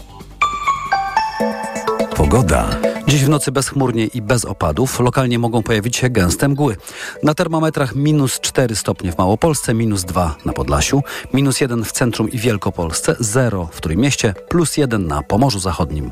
Pogoda. 2.15 2.69
Dziś 3.07 3.25
w 3.25 3.29
nocy 3.29 3.51
bezchmurnie 3.51 4.05
i 4.05 4.21
bez 4.21 4.45
opadów. 4.45 4.99
Lokalnie 4.99 5.39
mogą 5.39 5.63
pojawić 5.63 5.97
się 5.97 6.09
gęste 6.09 6.47
mgły. 6.47 6.77
Na 7.23 7.33
termometrach 7.33 7.95
minus 7.95 8.39
4 8.39 8.75
stopnie 8.75 9.11
w 9.11 9.17
Małopolsce, 9.17 9.73
minus 9.73 10.03
2 10.03 10.35
na 10.45 10.53
Podlasiu, 10.53 11.01
minus 11.33 11.61
1 11.61 11.83
w 11.83 11.91
centrum 11.91 12.31
i 12.31 12.37
Wielkopolsce, 12.37 13.15
0 13.19 13.69
w 13.71 13.81
Trójmieście, 13.81 14.33
plus 14.49 14.77
1 14.77 15.07
na 15.07 15.21
Pomorzu 15.21 15.59
Zachodnim. 15.59 16.11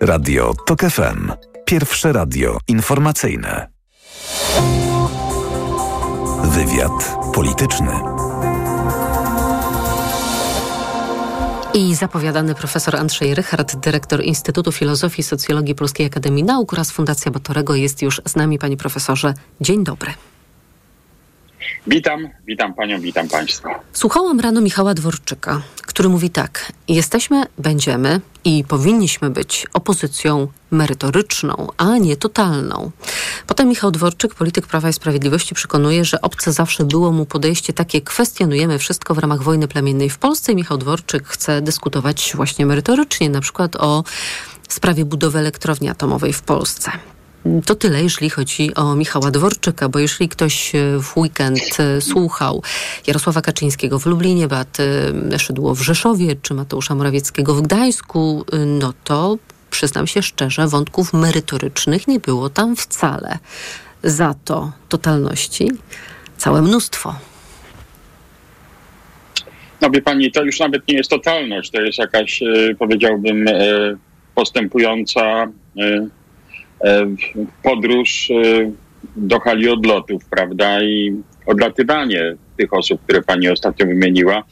Radio 0.00 0.54
TOK 0.66 0.80
FM. 0.80 1.32
Pierwsze 1.64 2.12
radio 2.12 2.58
informacyjne. 2.68 3.79
Wywiad 6.44 7.16
polityczny. 7.34 7.90
I 11.74 11.94
zapowiadany 11.94 12.54
profesor 12.54 12.96
Andrzej 12.96 13.34
Rychard, 13.34 13.76
dyrektor 13.76 14.24
Instytutu 14.24 14.72
Filozofii 14.72 15.20
i 15.20 15.24
Socjologii 15.24 15.74
Polskiej 15.74 16.06
Akademii 16.06 16.44
Nauk 16.44 16.72
oraz 16.72 16.90
Fundacja 16.90 17.30
Batorego 17.30 17.74
jest 17.74 18.02
już 18.02 18.20
z 18.26 18.36
nami, 18.36 18.58
panie 18.58 18.76
profesorze. 18.76 19.34
Dzień 19.60 19.84
dobry. 19.84 20.14
Witam, 21.86 22.28
witam 22.46 22.74
panią, 22.74 23.00
witam 23.00 23.28
państwa. 23.28 23.80
Słuchałam 23.92 24.40
rano 24.40 24.60
Michała 24.60 24.94
Dworczyka, 24.94 25.62
który 25.86 26.08
mówi 26.08 26.30
tak: 26.30 26.72
Jesteśmy, 26.88 27.44
będziemy 27.58 28.20
i 28.44 28.64
powinniśmy 28.64 29.30
być 29.30 29.66
opozycją 29.72 30.48
merytoryczną, 30.70 31.66
a 31.76 31.98
nie 31.98 32.16
totalną. 32.16 32.90
Potem 33.46 33.68
Michał 33.68 33.90
Dworczyk, 33.90 34.34
polityk 34.34 34.66
Prawa 34.66 34.88
i 34.88 34.92
Sprawiedliwości, 34.92 35.54
przekonuje, 35.54 36.04
że 36.04 36.20
obce 36.20 36.52
zawsze 36.52 36.84
było 36.84 37.12
mu 37.12 37.26
podejście 37.26 37.72
takie: 37.72 38.00
kwestionujemy 38.00 38.78
wszystko 38.78 39.14
w 39.14 39.18
ramach 39.18 39.42
wojny 39.42 39.68
plemiennej 39.68 40.10
w 40.10 40.18
Polsce. 40.18 40.52
I 40.52 40.56
Michał 40.56 40.78
Dworczyk 40.78 41.28
chce 41.28 41.62
dyskutować 41.62 42.32
właśnie 42.34 42.66
merytorycznie, 42.66 43.30
na 43.30 43.40
przykład 43.40 43.76
o 43.76 44.04
sprawie 44.68 45.04
budowy 45.04 45.38
elektrowni 45.38 45.88
atomowej 45.88 46.32
w 46.32 46.42
Polsce. 46.42 46.90
To 47.66 47.74
tyle, 47.74 48.02
jeżeli 48.02 48.30
chodzi 48.30 48.74
o 48.74 48.94
Michała 48.94 49.30
Dworczyka, 49.30 49.88
bo 49.88 49.98
jeśli 49.98 50.28
ktoś 50.28 50.74
e, 50.74 50.78
w 51.00 51.16
weekend 51.16 51.80
e, 51.80 52.00
słuchał 52.00 52.62
Jarosława 53.06 53.40
Kaczyńskiego 53.40 53.98
w 53.98 54.06
Lublinie, 54.06 54.48
Beaty 54.48 55.12
Szydło 55.38 55.74
w 55.74 55.80
Rzeszowie 55.80 56.36
czy 56.42 56.54
Mateusza 56.54 56.94
Morawieckiego 56.94 57.54
w 57.54 57.62
Gdańsku, 57.62 58.44
e, 58.52 58.56
no 58.56 58.92
to 59.04 59.38
przyznam 59.70 60.06
się 60.06 60.22
szczerze, 60.22 60.68
wątków 60.68 61.12
merytorycznych 61.12 62.08
nie 62.08 62.20
było 62.20 62.50
tam 62.50 62.76
wcale. 62.76 63.38
Za 64.02 64.34
to 64.44 64.72
totalności 64.88 65.70
całe 66.36 66.62
mnóstwo. 66.62 67.14
No 69.80 69.90
wie 69.90 70.02
pani, 70.02 70.32
to 70.32 70.44
już 70.44 70.58
nawet 70.58 70.88
nie 70.88 70.94
jest 70.94 71.10
totalność, 71.10 71.70
to 71.70 71.80
jest 71.80 71.98
jakaś, 71.98 72.40
powiedziałbym, 72.78 73.46
postępująca 74.34 75.48
E, 75.78 76.08
podróż 77.62 78.30
e, 78.30 78.70
do 79.16 79.40
hali 79.40 79.68
odlotów, 79.68 80.24
prawda, 80.24 80.82
i 80.82 81.22
odlatywanie 81.46 82.34
tych 82.56 82.72
osób, 82.74 83.02
które 83.02 83.22
pani 83.22 83.48
ostatnio 83.48 83.86
wymieniła. 83.86 84.42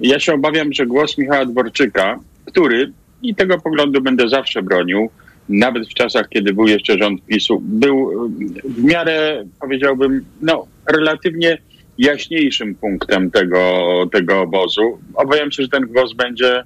Ja 0.00 0.20
się 0.20 0.34
obawiam, 0.34 0.72
że 0.72 0.86
głos 0.86 1.18
Michała 1.18 1.46
Dworczyka, 1.46 2.20
który, 2.44 2.92
i 3.22 3.34
tego 3.34 3.58
poglądu 3.58 4.00
będę 4.00 4.28
zawsze 4.28 4.62
bronił, 4.62 5.10
nawet 5.48 5.88
w 5.88 5.94
czasach, 5.94 6.28
kiedy 6.28 6.52
był 6.52 6.66
jeszcze 6.66 6.98
rząd 6.98 7.26
PiSu, 7.26 7.60
był 7.64 8.28
w 8.64 8.84
miarę, 8.84 9.44
powiedziałbym, 9.60 10.24
no, 10.42 10.66
relatywnie 10.92 11.58
jaśniejszym 11.98 12.74
punktem 12.74 13.30
tego, 13.30 13.84
tego 14.12 14.40
obozu. 14.40 14.98
Obawiam 15.14 15.52
się, 15.52 15.62
że 15.62 15.68
ten 15.68 15.86
głos 15.86 16.12
będzie 16.12 16.62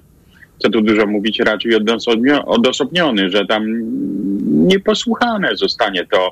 co 0.57 0.69
tu 0.69 0.81
dużo 0.81 1.07
mówić, 1.07 1.39
raczej 1.39 1.71
odosobniony, 2.45 3.29
że 3.29 3.45
tam 3.45 3.63
nieposłuchane 4.45 5.55
zostanie 5.55 6.05
to, 6.05 6.31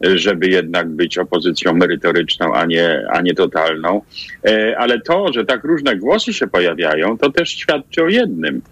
żeby 0.00 0.48
jednak 0.48 0.88
być 0.88 1.18
opozycją 1.18 1.74
merytoryczną, 1.74 2.54
a 2.54 2.66
nie, 2.66 3.02
a 3.12 3.20
nie 3.20 3.34
totalną. 3.34 4.02
E, 4.46 4.78
ale 4.78 5.00
to, 5.00 5.32
że 5.32 5.44
tak 5.44 5.64
różne 5.64 5.96
głosy 5.96 6.32
się 6.32 6.46
pojawiają, 6.46 7.18
to 7.18 7.30
też 7.30 7.48
świadczy 7.48 8.02
o 8.02 8.08
jednym, 8.08 8.62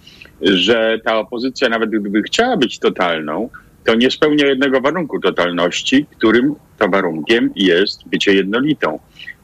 że 0.42 0.98
ta 1.04 1.18
opozycja, 1.18 1.68
nawet 1.68 1.90
gdyby 1.90 2.22
chciała 2.22 2.56
być 2.56 2.78
totalną, 2.78 3.48
to 3.84 3.94
nie 3.94 4.10
spełnia 4.10 4.46
jednego 4.46 4.80
warunku 4.80 5.20
totalności, 5.20 6.06
którym 6.16 6.54
to 6.78 6.88
warunkiem 6.88 7.50
jest 7.56 8.08
bycie 8.08 8.34
jednolitą 8.34 8.98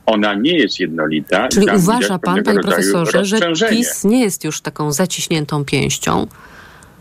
ona 0.07 0.34
nie 0.34 0.59
jest 0.59 0.80
jednolita. 0.80 1.48
Czyli 1.48 1.66
uważa 1.76 2.18
pan, 2.18 2.42
panie 2.42 2.61
profesorze, 2.61 3.24
że 3.24 3.68
PiS 3.70 4.05
nie 4.05 4.20
jest 4.20 4.44
już 4.44 4.61
taką 4.61 4.92
zaciśniętą 4.92 5.64
pięścią? 5.64 6.26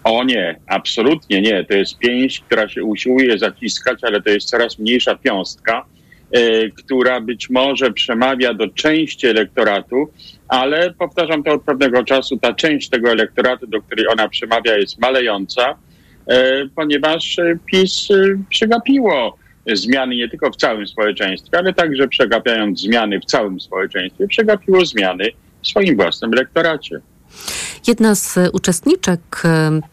O 0.04 0.24
nie, 0.24 0.60
absolutnie 0.68 1.42
nie. 1.42 1.66
To 1.66 1.74
jest 1.74 1.98
pięść, 1.98 2.40
która 2.40 2.70
się 2.70 2.84
usiłuje 2.84 3.38
zaciskać, 3.38 4.04
ale 4.04 4.22
to 4.22 4.30
jest 4.30 4.48
coraz 4.48 4.80
mniejsza 4.80 5.16
piąstka, 5.16 5.86
y, 6.38 6.72
która 6.78 7.22
być 7.22 7.50
może 7.50 7.92
przemawia 7.92 8.54
do 8.54 8.68
części 8.68 9.28
elektoratu, 9.28 10.10
ale 10.48 10.94
powtarzam 10.94 11.44
to 11.44 11.54
od 11.54 11.64
pewnego 11.64 12.04
czasu, 12.04 12.38
ta 12.38 12.54
część 12.54 12.90
tego 12.90 13.12
elektoratu, 13.12 13.68
do 13.68 13.82
której 13.82 14.08
ona 14.08 14.30
przemawia, 14.30 14.78
jest 14.78 15.00
malejąca, 15.00 15.72
y, 15.72 16.70
ponieważ 16.76 17.38
PiS 17.66 18.08
przegapiło 18.50 19.41
zmiany 19.68 20.16
nie 20.16 20.30
tylko 20.30 20.52
w 20.52 20.56
całym 20.56 20.88
społeczeństwie, 20.88 21.58
ale 21.58 21.74
także 21.74 22.08
przegapiając 22.08 22.82
zmiany 22.82 23.20
w 23.20 23.26
całym 23.26 23.60
społeczeństwie, 23.60 24.28
przegapiło 24.28 24.86
zmiany 24.86 25.26
w 25.62 25.68
swoim 25.68 25.96
własnym 25.96 26.34
elektoracie. 26.34 27.02
Jedna 27.88 28.16
z 28.16 28.36
uczestniczek 28.54 29.44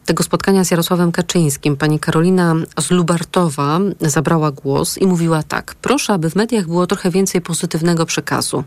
tego 0.04 0.22
spotkania 0.24 0.64
z 0.64 0.70
Jarosławem 0.70 1.12
Kaczyńskim, 1.12 1.76
pani 1.76 2.00
Karolina 2.00 2.54
Zlubartowa, 2.78 3.80
zabrała 4.00 4.50
głos 4.50 4.98
i 4.98 5.06
mówiła 5.06 5.42
tak: 5.42 5.74
Proszę, 5.74 6.12
aby 6.12 6.30
w 6.30 6.36
mediach 6.36 6.66
było 6.66 6.86
trochę 6.86 7.10
więcej 7.10 7.40
pozytywnego 7.40 8.06
przekazu. 8.06 8.64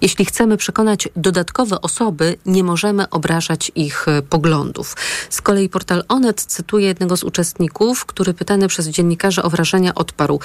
Jeśli 0.00 0.24
chcemy 0.24 0.56
przekonać 0.56 1.08
dodatkowe 1.16 1.80
osoby, 1.80 2.36
nie 2.46 2.64
możemy 2.64 3.10
obrażać 3.10 3.72
ich 3.74 4.08
e, 4.08 4.22
poglądów. 4.22 4.96
Z 5.30 5.40
kolei 5.42 5.68
portal 5.68 6.04
Onet 6.08 6.42
cytuje 6.42 6.86
jednego 6.86 7.16
z 7.16 7.24
uczestników, 7.24 8.04
który 8.04 8.34
pytany 8.34 8.68
przez 8.68 8.88
dziennikarzy 8.88 9.42
o 9.42 9.50
wrażenia 9.50 9.94
odparł. 9.94 10.40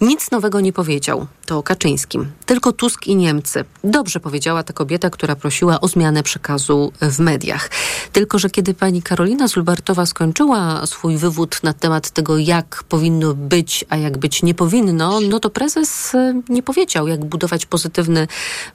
Nic 0.00 0.30
nowego 0.30 0.60
nie 0.60 0.72
powiedział. 0.72 1.26
To 1.46 1.58
o 1.58 1.62
Kaczyńskim. 1.62 2.26
Tylko 2.46 2.72
Tusk 2.72 3.06
i 3.06 3.16
Niemcy. 3.16 3.64
Dobrze 3.84 4.20
powiedziała 4.20 4.62
ta 4.62 4.72
kobieta, 4.72 5.10
która 5.10 5.36
prosiła 5.36 5.80
o 5.80 5.88
zmianę 5.88 6.22
przekazu 6.22 6.92
w 7.00 7.18
mediach. 7.18 7.70
Tylko, 8.12 8.38
że 8.38 8.50
kiedy 8.50 8.74
pani 8.74 9.02
Karolina 9.02 9.48
Zulbartowa 9.48 10.06
skończyła 10.06 10.86
swój 10.86 11.16
wywód 11.16 11.62
na 11.62 11.72
temat 11.72 12.10
tego, 12.10 12.38
jak 12.38 12.84
powinno 12.88 13.34
być, 13.34 13.84
a 13.88 13.96
jak 13.96 14.18
być 14.18 14.42
nie 14.42 14.54
powinno, 14.54 15.20
no 15.20 15.40
to 15.40 15.50
prezes 15.50 16.14
e, 16.14 16.42
nie 16.48 16.62
powiedział, 16.62 17.08
jak 17.08 17.24
budować 17.24 17.66
pozytywny 17.66 18.26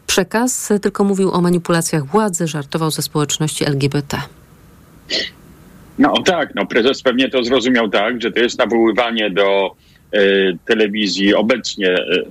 przekaz, 0.08 0.70
tylko 0.82 1.04
mówił 1.04 1.32
o 1.32 1.42
manipulacjach 1.42 2.06
władzy, 2.06 2.48
żartował 2.48 2.92
ze 2.92 3.02
społeczności 3.02 3.66
LGBT. 3.66 4.22
No 5.98 6.14
tak, 6.26 6.56
no 6.56 6.66
prezes 6.66 7.02
pewnie 7.02 7.30
to 7.30 7.44
zrozumiał 7.44 7.90
tak, 7.90 8.22
że 8.22 8.32
to 8.32 8.40
jest 8.40 8.60
nawoływanie 8.60 9.30
do 9.30 9.72
e, 9.72 9.95
telewizji 10.66 11.36
obecnie 11.36 11.90
e, 11.90 12.24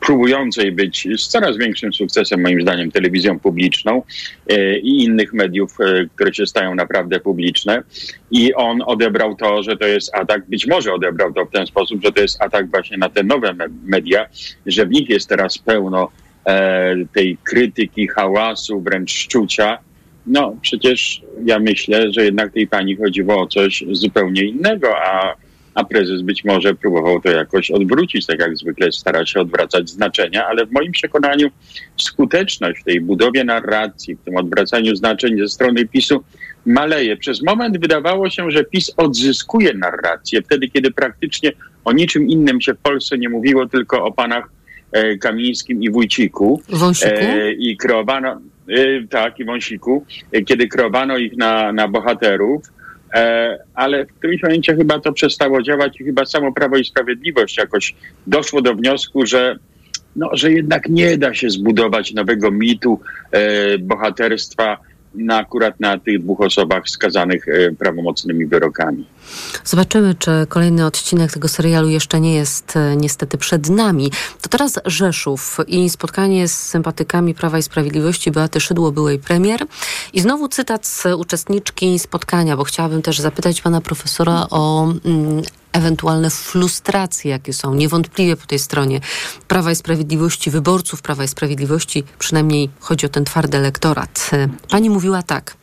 próbującej 0.00 0.72
być 0.72 1.08
z 1.16 1.28
coraz 1.28 1.56
większym 1.56 1.92
sukcesem, 1.92 2.42
moim 2.42 2.62
zdaniem, 2.62 2.90
telewizją 2.90 3.38
publiczną 3.38 4.02
e, 4.48 4.78
i 4.78 5.04
innych 5.04 5.32
mediów, 5.32 5.76
e, 5.80 6.06
które 6.14 6.34
się 6.34 6.46
stają 6.46 6.74
naprawdę 6.74 7.20
publiczne. 7.20 7.82
I 8.30 8.54
on 8.54 8.82
odebrał 8.86 9.36
to, 9.36 9.62
że 9.62 9.76
to 9.76 9.86
jest 9.86 10.14
atak, 10.14 10.48
być 10.48 10.66
może 10.66 10.92
odebrał 10.92 11.32
to 11.32 11.44
w 11.44 11.50
ten 11.50 11.66
sposób, 11.66 12.04
że 12.04 12.12
to 12.12 12.22
jest 12.22 12.42
atak 12.42 12.70
właśnie 12.70 12.96
na 12.96 13.08
te 13.08 13.22
nowe 13.22 13.54
media, 13.84 14.26
że 14.66 14.86
w 14.86 14.90
nich 14.90 15.08
jest 15.08 15.28
teraz 15.28 15.58
pełno 15.58 16.10
e, 16.46 16.94
tej 17.14 17.38
krytyki, 17.44 18.08
hałasu, 18.08 18.80
wręcz 18.80 19.12
szczucia 19.12 19.78
no, 20.26 20.56
przecież 20.62 21.22
ja 21.44 21.58
myślę, 21.58 22.12
że 22.12 22.24
jednak 22.24 22.52
tej 22.52 22.66
pani 22.66 22.96
chodziło 22.96 23.40
o 23.40 23.46
coś 23.46 23.84
zupełnie 23.92 24.42
innego, 24.42 24.88
a, 24.96 25.34
a 25.74 25.84
prezes 25.84 26.22
być 26.22 26.44
może 26.44 26.74
próbował 26.74 27.20
to 27.20 27.30
jakoś 27.30 27.70
odwrócić, 27.70 28.26
tak 28.26 28.40
jak 28.40 28.56
zwykle 28.56 28.92
stara 28.92 29.26
się 29.26 29.40
odwracać 29.40 29.90
znaczenia, 29.90 30.46
ale 30.46 30.66
w 30.66 30.72
moim 30.72 30.92
przekonaniu 30.92 31.48
skuteczność 31.96 32.80
w 32.80 32.84
tej 32.84 33.00
budowie 33.00 33.44
narracji, 33.44 34.16
w 34.16 34.20
tym 34.24 34.36
odwracaniu 34.36 34.96
znaczeń 34.96 35.38
ze 35.38 35.48
strony 35.48 35.86
PiSu 35.86 36.24
maleje. 36.66 37.16
Przez 37.16 37.42
moment 37.42 37.80
wydawało 37.80 38.30
się, 38.30 38.50
że 38.50 38.64
PiS 38.64 38.92
odzyskuje 38.96 39.74
narrację, 39.74 40.42
wtedy 40.42 40.68
kiedy 40.68 40.90
praktycznie 40.90 41.52
o 41.84 41.92
niczym 41.92 42.28
innym 42.28 42.60
się 42.60 42.74
w 42.74 42.78
Polsce 42.78 43.18
nie 43.18 43.28
mówiło, 43.28 43.66
tylko 43.66 44.04
o 44.04 44.12
panach 44.12 44.50
e, 44.92 45.16
Kamińskim 45.18 45.82
i 45.82 45.90
Wójciku. 45.90 46.62
Wąsiku? 46.68 47.14
E, 47.14 47.52
I 47.52 47.76
kreowano, 47.76 48.40
Y, 48.68 49.06
tak, 49.10 49.40
i 49.40 49.44
Wąsiku, 49.44 50.06
y, 50.36 50.42
kiedy 50.42 50.68
kreowano 50.68 51.18
ich 51.18 51.36
na, 51.36 51.72
na 51.72 51.88
bohaterów, 51.88 52.62
e, 52.66 52.72
ale 53.74 54.06
w 54.06 54.14
którymś 54.14 54.42
momencie 54.42 54.76
chyba 54.76 55.00
to 55.00 55.12
przestało 55.12 55.62
działać 55.62 56.00
i 56.00 56.04
chyba 56.04 56.26
samo 56.26 56.52
Prawo 56.52 56.76
i 56.76 56.84
Sprawiedliwość 56.84 57.58
jakoś 57.58 57.94
doszło 58.26 58.62
do 58.62 58.74
wniosku, 58.74 59.26
że 59.26 59.58
no, 60.16 60.30
że 60.32 60.52
jednak 60.52 60.88
nie 60.88 61.18
da 61.18 61.34
się 61.34 61.50
zbudować 61.50 62.14
nowego 62.14 62.50
mitu 62.50 63.00
e, 63.30 63.78
bohaterstwa 63.78 64.78
na 65.14 65.36
akurat 65.36 65.80
na 65.80 65.98
tych 65.98 66.22
dwóch 66.22 66.40
osobach 66.40 66.88
skazanych 66.88 67.48
e, 67.48 67.72
prawomocnymi 67.72 68.46
wyrokami. 68.46 69.06
Zobaczymy, 69.64 70.14
czy 70.14 70.30
kolejny 70.48 70.86
odcinek 70.86 71.32
tego 71.32 71.48
serialu 71.48 71.88
jeszcze 71.88 72.20
nie 72.20 72.34
jest 72.34 72.76
e, 72.76 72.96
niestety 72.96 73.38
przed 73.38 73.68
nami. 73.68 74.10
To 74.42 74.48
teraz 74.48 74.80
Rzeszów 74.84 75.58
i 75.66 75.90
spotkanie 75.90 76.48
z 76.48 76.54
sympatykami 76.54 77.34
Prawa 77.34 77.58
i 77.58 77.62
Sprawiedliwości 77.62 78.30
Beaty 78.30 78.60
Szydło, 78.60 78.92
byłej 78.92 79.18
premier. 79.18 79.66
I 80.12 80.20
znowu 80.20 80.48
cytat 80.48 80.86
z 80.86 81.06
uczestniczki 81.06 81.98
spotkania, 81.98 82.56
bo 82.56 82.64
chciałabym 82.64 83.02
też 83.02 83.18
zapytać 83.18 83.62
pana 83.62 83.80
profesora 83.80 84.46
o 84.50 84.92
mm, 85.04 85.42
ewentualne 85.74 86.30
frustracje, 86.30 87.30
jakie 87.30 87.52
są 87.52 87.74
niewątpliwie 87.74 88.36
po 88.36 88.46
tej 88.46 88.58
stronie 88.58 89.00
Prawa 89.48 89.70
i 89.70 89.76
Sprawiedliwości, 89.76 90.50
wyborców 90.50 91.02
Prawa 91.02 91.24
i 91.24 91.28
Sprawiedliwości, 91.28 92.04
przynajmniej 92.18 92.70
chodzi 92.80 93.06
o 93.06 93.08
ten 93.08 93.24
twardy 93.24 93.58
elektorat. 93.58 94.30
Pani 94.70 94.90
mówiła 94.90 95.22
tak. 95.22 95.56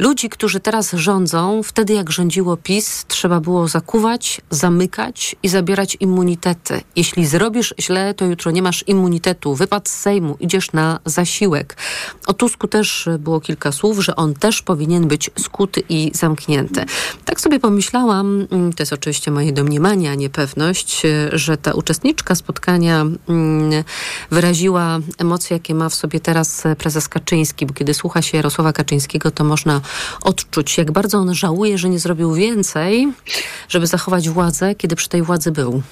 Ludzi, 0.00 0.28
którzy 0.28 0.60
teraz 0.60 0.92
rządzą, 0.92 1.62
wtedy 1.62 1.92
jak 1.92 2.10
rządziło 2.10 2.56
PiS, 2.56 3.04
trzeba 3.08 3.40
było 3.40 3.68
zakuwać, 3.68 4.40
zamykać 4.50 5.36
i 5.42 5.48
zabierać 5.48 5.96
immunitety. 6.00 6.80
Jeśli 6.96 7.26
zrobisz 7.26 7.74
źle, 7.80 8.14
to 8.14 8.24
jutro 8.24 8.50
nie 8.50 8.62
masz 8.62 8.84
immunitetu. 8.86 9.54
Wypad 9.54 9.88
z 9.88 10.00
Sejmu, 10.00 10.36
idziesz 10.40 10.72
na 10.72 11.00
zasiłek. 11.04 11.76
O 12.26 12.32
Tusku 12.32 12.68
też 12.68 13.08
było 13.18 13.40
kilka 13.40 13.72
słów, 13.72 13.98
że 14.04 14.16
on 14.16 14.34
też 14.34 14.62
powinien 14.62 15.08
być 15.08 15.30
skuty 15.38 15.82
i 15.88 16.10
zamknięty. 16.14 16.84
Tak 17.24 17.40
sobie 17.40 17.60
pomyślałam, 17.60 18.46
mm, 18.50 18.72
to 18.72 18.82
jest 18.82 18.92
oczywiście 18.92 19.30
moje 19.30 19.52
domniemanie, 19.52 20.10
a 20.10 20.14
nie 20.14 20.30
pewność, 20.30 21.02
że 21.32 21.56
ta 21.56 21.72
uczestniczka 21.72 22.34
spotkania 22.34 23.00
mm, 23.28 23.84
wyraziła 24.30 24.98
emocje, 25.18 25.56
jakie 25.56 25.74
ma 25.74 25.88
w 25.88 25.94
sobie 25.94 26.20
teraz 26.20 26.62
prezes 26.78 27.08
Kaczyński, 27.08 27.66
bo 27.66 27.74
kiedy 27.74 27.94
słucha 27.94 28.22
się 28.22 28.36
Jarosława 28.36 28.72
Kaczyńskiego, 28.72 29.30
to 29.30 29.44
można 29.44 29.80
odczuć, 30.22 30.78
jak 30.78 30.92
bardzo 30.92 31.18
on 31.18 31.34
żałuje, 31.34 31.78
że 31.78 31.88
nie 31.88 31.98
zrobił 31.98 32.34
więcej, 32.34 33.08
żeby 33.68 33.86
zachować 33.86 34.28
władzę, 34.28 34.74
kiedy 34.74 34.96
przy 34.96 35.08
tej 35.08 35.22
władzy 35.22 35.52
był. 35.52 35.82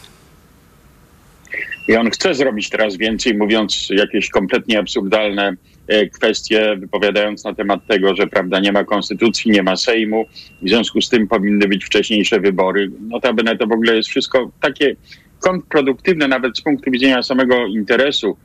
I 1.89 1.97
on 1.97 2.11
chce 2.11 2.35
zrobić 2.35 2.71
teraz 2.71 2.97
więcej, 2.97 3.35
mówiąc 3.35 3.89
jakieś 3.91 4.31
kompletnie 4.31 4.79
absurdalne 4.79 5.57
e, 5.87 6.07
kwestie, 6.07 6.77
wypowiadając 6.79 7.45
na 7.45 7.55
temat 7.55 7.87
tego, 7.87 8.15
że 8.15 8.27
prawda, 8.27 8.61
nie 8.61 8.73
ma 8.73 8.85
konstytucji, 8.85 9.51
nie 9.51 9.63
ma 9.63 9.77
Sejmu, 9.77 10.25
w 10.63 10.69
związku 10.69 11.01
z 11.01 11.09
tym 11.09 11.29
powinny 11.29 11.69
być 11.69 11.85
wcześniejsze 11.85 12.41
wybory. 12.41 12.91
Notabene 13.01 13.57
to 13.57 13.67
w 13.67 13.73
ogóle 13.73 13.97
jest 13.97 14.09
wszystko 14.09 14.51
takie 14.61 14.97
kontrproduktywne 15.41 16.29
nawet 16.29 16.59
z 16.59 16.61
punktu 16.61 16.91
widzenia 16.91 17.23
samego 17.23 17.67
interesu 17.67 18.37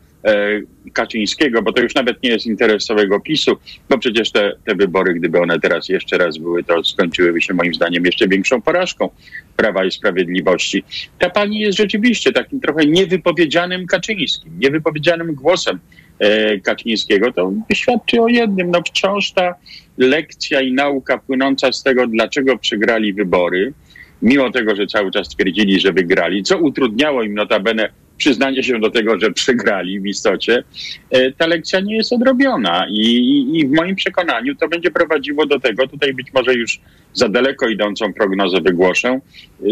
Kaczyńskiego, 0.93 1.61
bo 1.61 1.73
to 1.73 1.81
już 1.81 1.95
nawet 1.95 2.23
nie 2.23 2.29
jest 2.29 2.45
interes 2.45 2.85
całego 2.85 3.19
PiSu, 3.19 3.57
bo 3.89 3.97
przecież 3.97 4.31
te, 4.31 4.51
te 4.65 4.75
wybory, 4.75 5.13
gdyby 5.13 5.41
one 5.41 5.59
teraz 5.59 5.89
jeszcze 5.89 6.17
raz 6.17 6.37
były, 6.37 6.63
to 6.63 6.83
skończyłyby 6.83 7.41
się 7.41 7.53
moim 7.53 7.73
zdaniem 7.73 8.05
jeszcze 8.05 8.27
większą 8.27 8.61
porażką 8.61 9.09
Prawa 9.57 9.85
i 9.85 9.91
Sprawiedliwości. 9.91 10.83
Ta 11.19 11.29
pani 11.29 11.59
jest 11.59 11.77
rzeczywiście 11.77 12.31
takim 12.31 12.59
trochę 12.59 12.85
niewypowiedzianym 12.85 13.87
Kaczyńskim, 13.87 14.59
niewypowiedzianym 14.59 15.35
głosem 15.35 15.79
e, 16.19 16.59
Kaczyńskiego. 16.59 17.33
To 17.33 17.53
świadczy 17.73 18.21
o 18.21 18.27
jednym, 18.27 18.71
no 18.71 18.81
wciąż 18.81 19.31
ta 19.31 19.55
lekcja 19.97 20.61
i 20.61 20.73
nauka 20.73 21.17
płynąca 21.17 21.71
z 21.71 21.83
tego, 21.83 22.07
dlaczego 22.07 22.57
przegrali 22.57 23.13
wybory, 23.13 23.73
mimo 24.21 24.51
tego, 24.51 24.75
że 24.75 24.87
cały 24.87 25.11
czas 25.11 25.29
twierdzili, 25.29 25.79
że 25.79 25.93
wygrali, 25.93 26.43
co 26.43 26.57
utrudniało 26.57 27.23
im 27.23 27.33
notabene 27.33 27.89
przyznanie 28.17 28.63
się 28.63 28.79
do 28.79 28.89
tego, 28.89 29.19
że 29.19 29.31
przegrali 29.31 29.99
w 29.99 30.05
istocie, 30.05 30.63
e, 31.09 31.31
ta 31.31 31.47
lekcja 31.47 31.79
nie 31.79 31.95
jest 31.95 32.13
odrobiona 32.13 32.87
i, 32.89 33.49
i, 33.53 33.67
w 33.67 33.71
moim 33.71 33.95
przekonaniu 33.95 34.55
to 34.55 34.67
będzie 34.67 34.91
prowadziło 34.91 35.45
do 35.45 35.59
tego, 35.59 35.87
tutaj 35.87 36.13
być 36.13 36.33
może 36.33 36.53
już 36.53 36.79
za 37.13 37.29
daleko 37.29 37.67
idącą 37.67 38.13
prognozę 38.13 38.61
wygłoszę, 38.61 39.19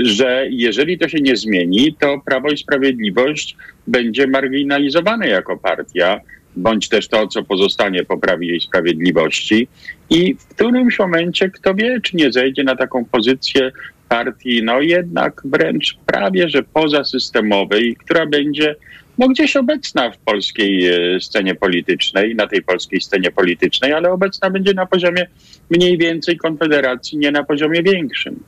że 0.04 0.48
jeżeli 0.50 0.98
to 0.98 1.10
się 1.10 1.18
nie 1.22 1.36
zmieni, 1.36 1.96
to 2.00 2.22
Prawo 2.26 2.50
i 2.50 2.58
Sprawiedliwość 2.58 3.58
będzie 3.88 4.28
marginalizowane 4.28 5.28
jako 5.28 5.58
partia, 5.58 6.20
bądź 6.56 6.90
też 6.90 7.08
to, 7.08 7.28
co 7.28 7.44
pozostanie 7.44 8.04
po 8.04 8.18
Prawie 8.18 8.56
i 8.56 8.62
Sprawiedliwości. 8.62 9.68
I 10.10 10.36
w 10.36 10.48
którymś 10.48 11.00
momencie, 11.00 11.50
kto 11.50 11.74
wie, 11.74 12.02
czy 12.02 12.16
nie 12.16 12.32
zejdzie 12.32 12.64
na 12.64 12.76
taką 12.76 13.06
pozycję 13.06 13.72
partii, 14.12 14.64
no 14.64 14.82
jednak 14.82 15.42
wręcz 15.46 15.98
prawie, 16.06 16.50
że 16.50 16.64
pozasystemowej, 16.64 17.96
która 17.96 18.26
będzie 18.26 18.76
no 19.18 19.28
gdzieś 19.28 19.56
obecna 19.56 20.12
w 20.12 20.18
polskiej 20.18 20.88
e, 20.88 21.20
scenie 21.20 21.56
politycznej, 21.56 22.36
na 22.36 22.48
tej 22.48 22.62
polskiej 22.62 23.02
scenie 23.02 23.32
politycznej, 23.32 23.94
ale 23.94 24.12
obecna 24.12 24.50
będzie 24.50 24.74
na 24.74 24.86
poziomie 24.86 25.28
mniej 25.70 25.98
więcej 25.98 26.38
konfederacji, 26.38 27.18
nie 27.18 27.32
na 27.32 27.44
poziomie 27.44 27.84
większym. 27.84 28.40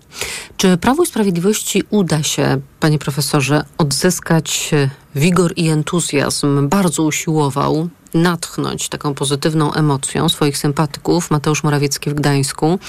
Czy 0.58 0.78
Prawu 0.78 1.04
i 1.04 1.06
Sprawiedliwości 1.06 1.84
uda 1.90 2.24
się, 2.24 2.62
panie 2.80 3.00
profesorze, 3.00 3.64
odzyskać 3.78 4.72
e, 4.74 4.90
wigor 5.16 5.54
i 5.56 5.70
entuzjazm? 5.70 6.70
Bardzo 6.70 7.04
usiłował 7.04 7.90
natchnąć 8.14 8.90
taką 8.90 9.14
pozytywną 9.14 9.74
emocją 9.74 10.30
swoich 10.30 10.58
sympatyków 10.58 11.32
Mateusz 11.32 11.64
Morawiecki 11.64 12.10
w 12.10 12.14
Gdańsku, 12.14 12.80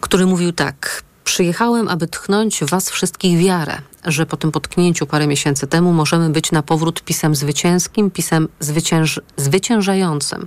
który 0.00 0.26
mówił 0.26 0.52
tak: 0.52 1.02
Przyjechałem, 1.30 1.88
aby 1.88 2.06
tchnąć 2.06 2.64
was 2.64 2.90
wszystkich 2.90 3.38
wiarę. 3.38 3.78
Że 4.04 4.26
po 4.26 4.36
tym 4.36 4.52
potknięciu 4.52 5.06
parę 5.06 5.26
miesięcy 5.26 5.66
temu 5.66 5.92
możemy 5.92 6.30
być 6.30 6.52
na 6.52 6.62
powrót 6.62 7.02
pisem 7.02 7.34
zwycięskim, 7.34 8.10
pisem 8.10 8.48
zwycięż, 8.60 9.20
zwyciężającym. 9.36 10.46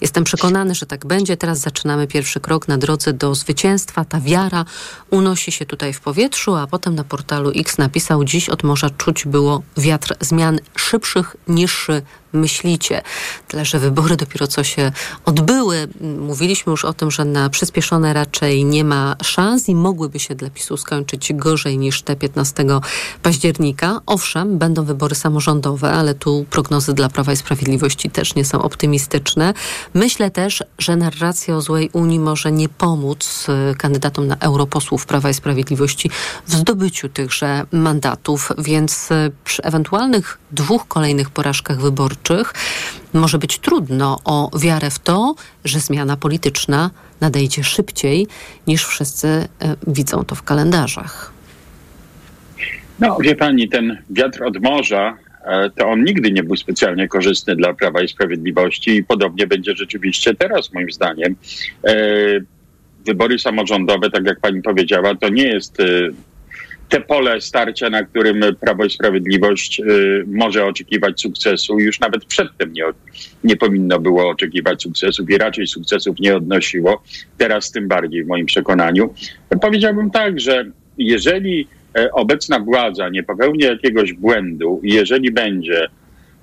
Jestem 0.00 0.24
przekonany, 0.24 0.74
że 0.74 0.86
tak 0.86 1.06
będzie. 1.06 1.36
Teraz 1.36 1.58
zaczynamy 1.58 2.06
pierwszy 2.06 2.40
krok 2.40 2.68
na 2.68 2.78
drodze 2.78 3.12
do 3.12 3.34
zwycięstwa. 3.34 4.04
Ta 4.04 4.20
wiara 4.20 4.64
unosi 5.10 5.52
się 5.52 5.66
tutaj 5.66 5.92
w 5.92 6.00
powietrzu, 6.00 6.54
a 6.54 6.66
potem 6.66 6.94
na 6.94 7.04
portalu 7.04 7.52
X 7.56 7.78
napisał: 7.78 8.24
Dziś 8.24 8.48
od 8.48 8.62
morza 8.62 8.90
czuć 8.90 9.24
było 9.24 9.62
wiatr 9.76 10.14
zmian 10.20 10.60
szybszych 10.76 11.36
niż 11.48 11.88
myślicie. 12.32 13.02
Tyle, 13.48 13.64
że 13.64 13.78
wybory 13.78 14.16
dopiero 14.16 14.46
co 14.46 14.64
się 14.64 14.92
odbyły. 15.24 15.88
Mówiliśmy 16.18 16.70
już 16.70 16.84
o 16.84 16.92
tym, 16.92 17.10
że 17.10 17.24
na 17.24 17.50
przyspieszone 17.50 18.12
raczej 18.12 18.64
nie 18.64 18.84
ma 18.84 19.16
szans 19.22 19.68
i 19.68 19.74
mogłyby 19.74 20.18
się 20.18 20.34
dla 20.34 20.50
PiSu 20.50 20.76
skończyć 20.76 21.32
gorzej 21.32 21.78
niż 21.78 22.02
te 22.02 22.16
15 22.16 22.64
października. 23.22 24.00
Owszem, 24.06 24.58
będą 24.58 24.84
wybory 24.84 25.14
samorządowe, 25.14 25.92
ale 25.92 26.14
tu 26.14 26.46
prognozy 26.50 26.94
dla 26.94 27.08
Prawa 27.08 27.32
i 27.32 27.36
Sprawiedliwości 27.36 28.10
też 28.10 28.34
nie 28.34 28.44
są 28.44 28.62
optymistyczne. 28.62 29.54
Myślę 29.94 30.30
też, 30.30 30.64
że 30.78 30.96
narracja 30.96 31.56
o 31.56 31.60
złej 31.60 31.90
Unii 31.92 32.20
może 32.20 32.52
nie 32.52 32.68
pomóc 32.68 33.46
y, 33.72 33.74
kandydatom 33.76 34.26
na 34.26 34.36
europosłów 34.36 35.06
Prawa 35.06 35.30
i 35.30 35.34
Sprawiedliwości 35.34 36.10
w 36.46 36.54
zdobyciu 36.54 37.08
tychże 37.08 37.66
mandatów, 37.72 38.52
więc 38.58 39.10
y, 39.10 39.32
przy 39.44 39.62
ewentualnych 39.62 40.38
dwóch 40.50 40.88
kolejnych 40.88 41.30
porażkach 41.30 41.80
wyborczych 41.80 42.54
może 43.12 43.38
być 43.38 43.58
trudno 43.58 44.20
o 44.24 44.50
wiarę 44.58 44.90
w 44.90 44.98
to, 44.98 45.34
że 45.64 45.80
zmiana 45.80 46.16
polityczna 46.16 46.90
nadejdzie 47.20 47.64
szybciej 47.64 48.26
niż 48.66 48.84
wszyscy 48.84 49.28
y, 49.28 49.48
widzą 49.86 50.24
to 50.24 50.34
w 50.34 50.42
kalendarzach. 50.42 51.32
No, 53.02 53.18
wie 53.20 53.34
pani, 53.34 53.68
ten 53.68 53.98
wiatr 54.10 54.44
od 54.44 54.62
morza, 54.62 55.16
e, 55.44 55.70
to 55.70 55.88
on 55.88 56.04
nigdy 56.04 56.32
nie 56.32 56.42
był 56.42 56.56
specjalnie 56.56 57.08
korzystny 57.08 57.56
dla 57.56 57.74
Prawa 57.74 58.02
i 58.02 58.08
Sprawiedliwości 58.08 58.90
i 58.90 59.04
podobnie 59.04 59.46
będzie 59.46 59.76
rzeczywiście 59.76 60.34
teraz, 60.34 60.72
moim 60.72 60.92
zdaniem. 60.92 61.36
E, 61.86 61.94
wybory 63.06 63.38
samorządowe, 63.38 64.10
tak 64.10 64.26
jak 64.26 64.40
pani 64.40 64.62
powiedziała, 64.62 65.14
to 65.14 65.28
nie 65.28 65.48
jest 65.48 65.80
e, 65.80 65.84
te 66.88 67.00
pole 67.00 67.40
starcia, 67.40 67.90
na 67.90 68.04
którym 68.04 68.40
Prawo 68.60 68.84
i 68.84 68.90
Sprawiedliwość 68.90 69.82
może 70.26 70.66
oczekiwać 70.66 71.20
sukcesu. 71.20 71.78
Już 71.78 72.00
nawet 72.00 72.24
przedtem 72.24 72.72
nie, 72.72 72.84
nie 73.44 73.56
powinno 73.56 73.98
było 73.98 74.28
oczekiwać 74.28 74.82
sukcesów 74.82 75.30
i 75.30 75.38
raczej 75.38 75.66
sukcesów 75.66 76.20
nie 76.20 76.36
odnosiło. 76.36 77.02
Teraz 77.38 77.70
tym 77.70 77.88
bardziej 77.88 78.24
w 78.24 78.26
moim 78.26 78.46
przekonaniu. 78.46 79.14
Powiedziałbym 79.60 80.10
tak, 80.10 80.40
że 80.40 80.64
jeżeli 80.98 81.68
obecna 82.12 82.60
władza 82.60 83.08
nie 83.08 83.22
popełni 83.22 83.64
jakiegoś 83.64 84.12
błędu 84.12 84.80
jeżeli 84.82 85.32
będzie 85.32 85.88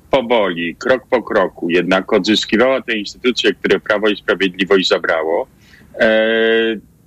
powoli, 0.09 0.75
krok 0.75 1.07
po 1.09 1.23
kroku 1.23 1.69
jednak 1.69 2.13
odzyskiwała 2.13 2.81
te 2.81 2.97
instytucje, 2.97 3.53
które 3.53 3.79
Prawo 3.79 4.07
i 4.07 4.15
Sprawiedliwość 4.15 4.87
zabrało 4.87 5.47
e, 5.99 6.09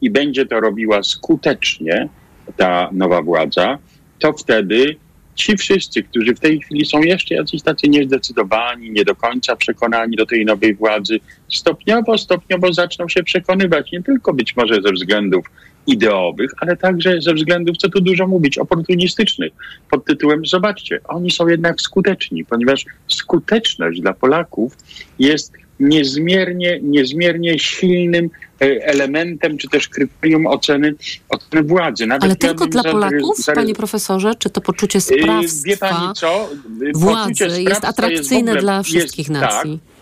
i 0.00 0.10
będzie 0.10 0.46
to 0.46 0.60
robiła 0.60 1.02
skutecznie, 1.02 2.08
ta 2.56 2.88
nowa 2.92 3.22
władza, 3.22 3.78
to 4.18 4.32
wtedy 4.32 4.96
ci 5.34 5.56
wszyscy, 5.56 6.02
którzy 6.02 6.34
w 6.34 6.40
tej 6.40 6.60
chwili 6.60 6.86
są 6.86 7.02
jeszcze 7.02 7.34
jacyś 7.34 7.62
tacy 7.62 7.88
niezdecydowani, 7.88 8.90
nie 8.90 9.04
do 9.04 9.14
końca 9.14 9.56
przekonani 9.56 10.16
do 10.16 10.26
tej 10.26 10.44
nowej 10.44 10.74
władzy, 10.74 11.20
stopniowo, 11.48 12.18
stopniowo 12.18 12.72
zaczną 12.72 13.08
się 13.08 13.22
przekonywać, 13.22 13.92
nie 13.92 14.02
tylko 14.02 14.34
być 14.34 14.56
może 14.56 14.74
ze 14.74 14.92
względów 14.92 15.46
ideowych, 15.86 16.50
ale 16.60 16.76
także 16.76 17.20
ze 17.20 17.34
względów, 17.34 17.76
co 17.76 17.88
tu 17.88 18.00
dużo 18.00 18.26
mówić, 18.26 18.58
oportunistycznych. 18.58 19.52
Pod 19.90 20.04
tytułem, 20.04 20.46
zobaczcie, 20.46 21.00
oni 21.08 21.30
są 21.30 21.48
jednak 21.48 21.80
skuteczni, 21.80 22.44
ponieważ 22.44 22.84
skuteczność 23.08 24.00
dla 24.00 24.12
Polaków 24.12 24.76
jest 25.18 25.52
niezmiernie, 25.80 26.80
niezmiernie 26.82 27.58
silnym 27.58 28.30
elementem, 28.62 29.58
czy 29.58 29.68
też 29.68 29.88
kryterium 29.88 30.46
oceny, 30.46 30.94
oceny 31.28 31.62
władzy. 31.62 32.06
Nawet 32.06 32.24
Ale 32.24 32.36
tylko 32.36 32.66
dla 32.66 32.82
Polaków, 32.82 33.36
panie 33.54 33.74
profesorze? 33.74 34.34
Czy 34.34 34.50
to 34.50 34.60
poczucie 34.60 34.98
e, 34.98 35.00
sprawstwa 35.00 35.68
Wie 35.70 35.76
pani 35.76 36.14
co? 36.14 36.48
władzy 36.94 37.62
jest 37.62 37.84
atrakcyjne 37.84 38.52
jest 38.52 38.64
dla 38.64 38.82
wszystkich 38.82 39.28
jest, 39.28 39.40
nacji? 39.40 39.78
Tak, 39.78 39.92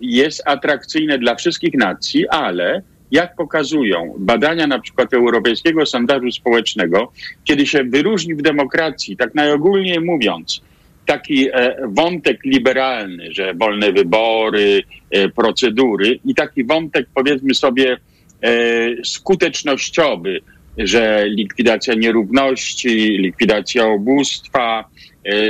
jest 0.00 0.42
atrakcyjne 0.44 1.18
dla 1.18 1.34
wszystkich 1.34 1.74
nacji, 1.74 2.28
ale 2.28 2.82
jak 3.10 3.36
pokazują 3.36 4.14
badania 4.18 4.66
na 4.66 4.78
przykład 4.78 5.14
Europejskiego 5.14 5.86
Sondażu 5.86 6.32
Społecznego, 6.32 7.12
kiedy 7.44 7.66
się 7.66 7.84
wyróżni 7.84 8.34
w 8.34 8.42
demokracji, 8.42 9.16
tak 9.16 9.34
najogólniej 9.34 10.00
mówiąc, 10.00 10.60
taki 11.06 11.48
e, 11.48 11.76
wątek 11.88 12.44
liberalny, 12.44 13.32
że 13.32 13.54
wolne 13.54 13.92
wybory, 13.92 14.82
e, 15.10 15.28
procedury 15.28 16.18
i 16.24 16.34
taki 16.34 16.64
wątek 16.64 17.06
powiedzmy 17.14 17.54
sobie 17.54 17.96
e, 18.42 18.50
skutecznościowy, 19.04 20.40
że 20.78 21.24
likwidacja 21.26 21.94
nierówności, 21.94 22.88
likwidacja 23.18 23.86
ubóstwa, 23.86 24.84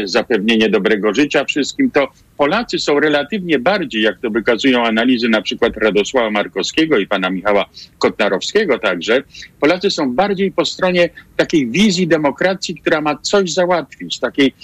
zapewnienie 0.05 0.69
dobrego 0.69 1.15
życia 1.15 1.45
wszystkim, 1.45 1.91
to 1.91 2.09
Polacy 2.37 2.79
są 2.79 3.01
relatywnie 3.01 3.59
bardziej, 3.59 4.03
jak 4.03 4.19
to 4.21 4.31
wykazują 4.31 4.85
analizy 4.85 5.29
na 5.29 5.43
przykład 5.43 5.77
Radosława 5.77 6.31
Markowskiego 6.31 6.99
i 6.99 7.07
pana 7.07 7.31
Michała 7.31 7.65
Kotnarowskiego 7.99 8.79
także, 8.79 9.23
Polacy 9.61 9.91
są 9.91 10.15
bardziej 10.15 10.53
po 10.53 10.65
stronie 10.65 11.11
takiej 11.37 11.71
wizji 11.71 12.09
demokracji, 12.09 12.75
która 12.75 13.01
ma 13.01 13.17
coś 13.17 13.53
załatwić, 13.53 14.19
takiej 14.19 14.55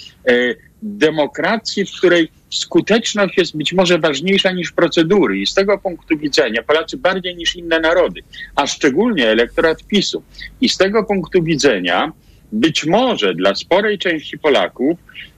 demokracji, 0.81 1.85
w 1.85 1.91
której 1.91 2.31
skuteczność 2.49 3.37
jest 3.37 3.57
być 3.57 3.73
może 3.73 3.99
ważniejsza 3.99 4.51
niż 4.51 4.71
procedury. 4.71 5.39
I 5.39 5.47
z 5.47 5.53
tego 5.53 5.77
punktu 5.77 6.17
widzenia 6.17 6.63
Polacy 6.63 6.97
bardziej 6.97 7.35
niż 7.35 7.55
inne 7.55 7.79
narody, 7.79 8.21
a 8.55 8.67
szczególnie 8.67 9.27
elektorat 9.27 9.83
PiSu. 9.83 10.23
I 10.61 10.69
z 10.69 10.77
tego 10.77 11.03
punktu 11.03 11.43
widzenia 11.43 12.11
być 12.51 12.85
może 12.85 13.33
dla 13.33 13.55
sporej 13.55 13.97
części 13.97 14.37
Polaków 14.37 14.97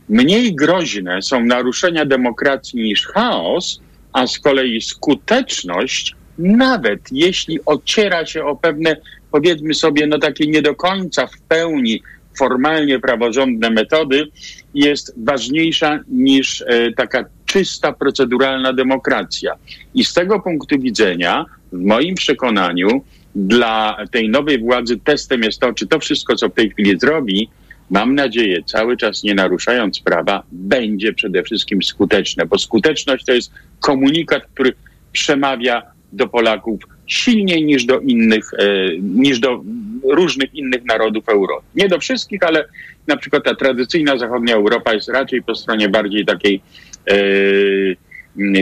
Mniej 0.09 0.55
groźne 0.55 1.21
są 1.21 1.45
naruszenia 1.45 2.05
demokracji 2.05 2.83
niż 2.83 3.07
chaos, 3.07 3.81
a 4.13 4.27
z 4.27 4.39
kolei 4.39 4.81
skuteczność, 4.81 6.15
nawet 6.37 6.99
jeśli 7.11 7.59
ociera 7.65 8.25
się 8.25 8.45
o 8.45 8.55
pewne, 8.55 8.95
powiedzmy 9.31 9.73
sobie, 9.73 10.07
no 10.07 10.19
takie 10.19 10.47
nie 10.47 10.61
do 10.61 10.75
końca 10.75 11.27
w 11.27 11.41
pełni 11.41 12.01
formalnie 12.37 12.99
praworządne 12.99 13.69
metody, 13.69 14.27
jest 14.73 15.13
ważniejsza 15.17 15.99
niż 16.07 16.61
e, 16.61 16.91
taka 16.91 17.25
czysta 17.45 17.93
proceduralna 17.93 18.73
demokracja. 18.73 19.53
I 19.93 20.03
z 20.03 20.13
tego 20.13 20.39
punktu 20.39 20.79
widzenia, 20.79 21.45
w 21.71 21.83
moim 21.83 22.15
przekonaniu, 22.15 23.03
dla 23.35 23.97
tej 24.11 24.29
nowej 24.29 24.59
władzy 24.59 24.99
testem 24.99 25.43
jest 25.43 25.59
to, 25.59 25.73
czy 25.73 25.87
to 25.87 25.99
wszystko, 25.99 26.35
co 26.35 26.49
w 26.49 26.53
tej 26.53 26.69
chwili 26.69 26.99
zrobi, 26.99 27.49
mam 27.89 28.15
nadzieję, 28.15 28.63
cały 28.63 28.97
czas 28.97 29.23
nie 29.23 29.35
naruszając 29.35 29.99
prawa, 29.99 30.43
będzie 30.51 31.13
przede 31.13 31.43
wszystkim 31.43 31.83
skuteczne, 31.83 32.45
bo 32.45 32.57
skuteczność 32.57 33.25
to 33.25 33.33
jest 33.33 33.51
komunikat, 33.79 34.43
który 34.53 34.73
przemawia 35.11 35.81
do 36.13 36.27
Polaków 36.27 36.79
silniej 37.13 37.63
niż 37.63 37.85
do 37.85 37.99
innych, 37.99 38.51
e, 38.53 38.65
niż 39.01 39.39
do 39.39 39.63
różnych 40.03 40.55
innych 40.55 40.85
narodów 40.85 41.29
Europy. 41.29 41.65
Nie 41.75 41.87
do 41.87 41.99
wszystkich, 41.99 42.43
ale 42.43 42.65
na 43.07 43.17
przykład 43.17 43.43
ta 43.43 43.55
tradycyjna 43.55 44.17
zachodnia 44.17 44.55
Europa 44.55 44.93
jest 44.93 45.09
raczej 45.09 45.43
po 45.43 45.55
stronie 45.55 45.89
bardziej 45.89 46.25
takiej 46.25 46.61
e, 47.07 47.15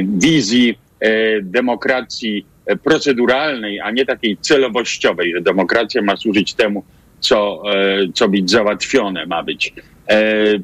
wizji 0.04 0.78
e, 1.00 1.42
demokracji 1.42 2.46
proceduralnej, 2.84 3.80
a 3.80 3.92
nie 3.92 4.06
takiej 4.06 4.38
celowościowej, 4.38 5.34
że 5.34 5.42
demokracja 5.42 6.02
ma 6.02 6.18
służyć 6.18 6.54
temu, 6.54 6.84
co, 7.20 7.64
co 8.14 8.30
być 8.30 8.52
załatwione 8.52 9.26
ma 9.26 9.44
być. 9.44 9.74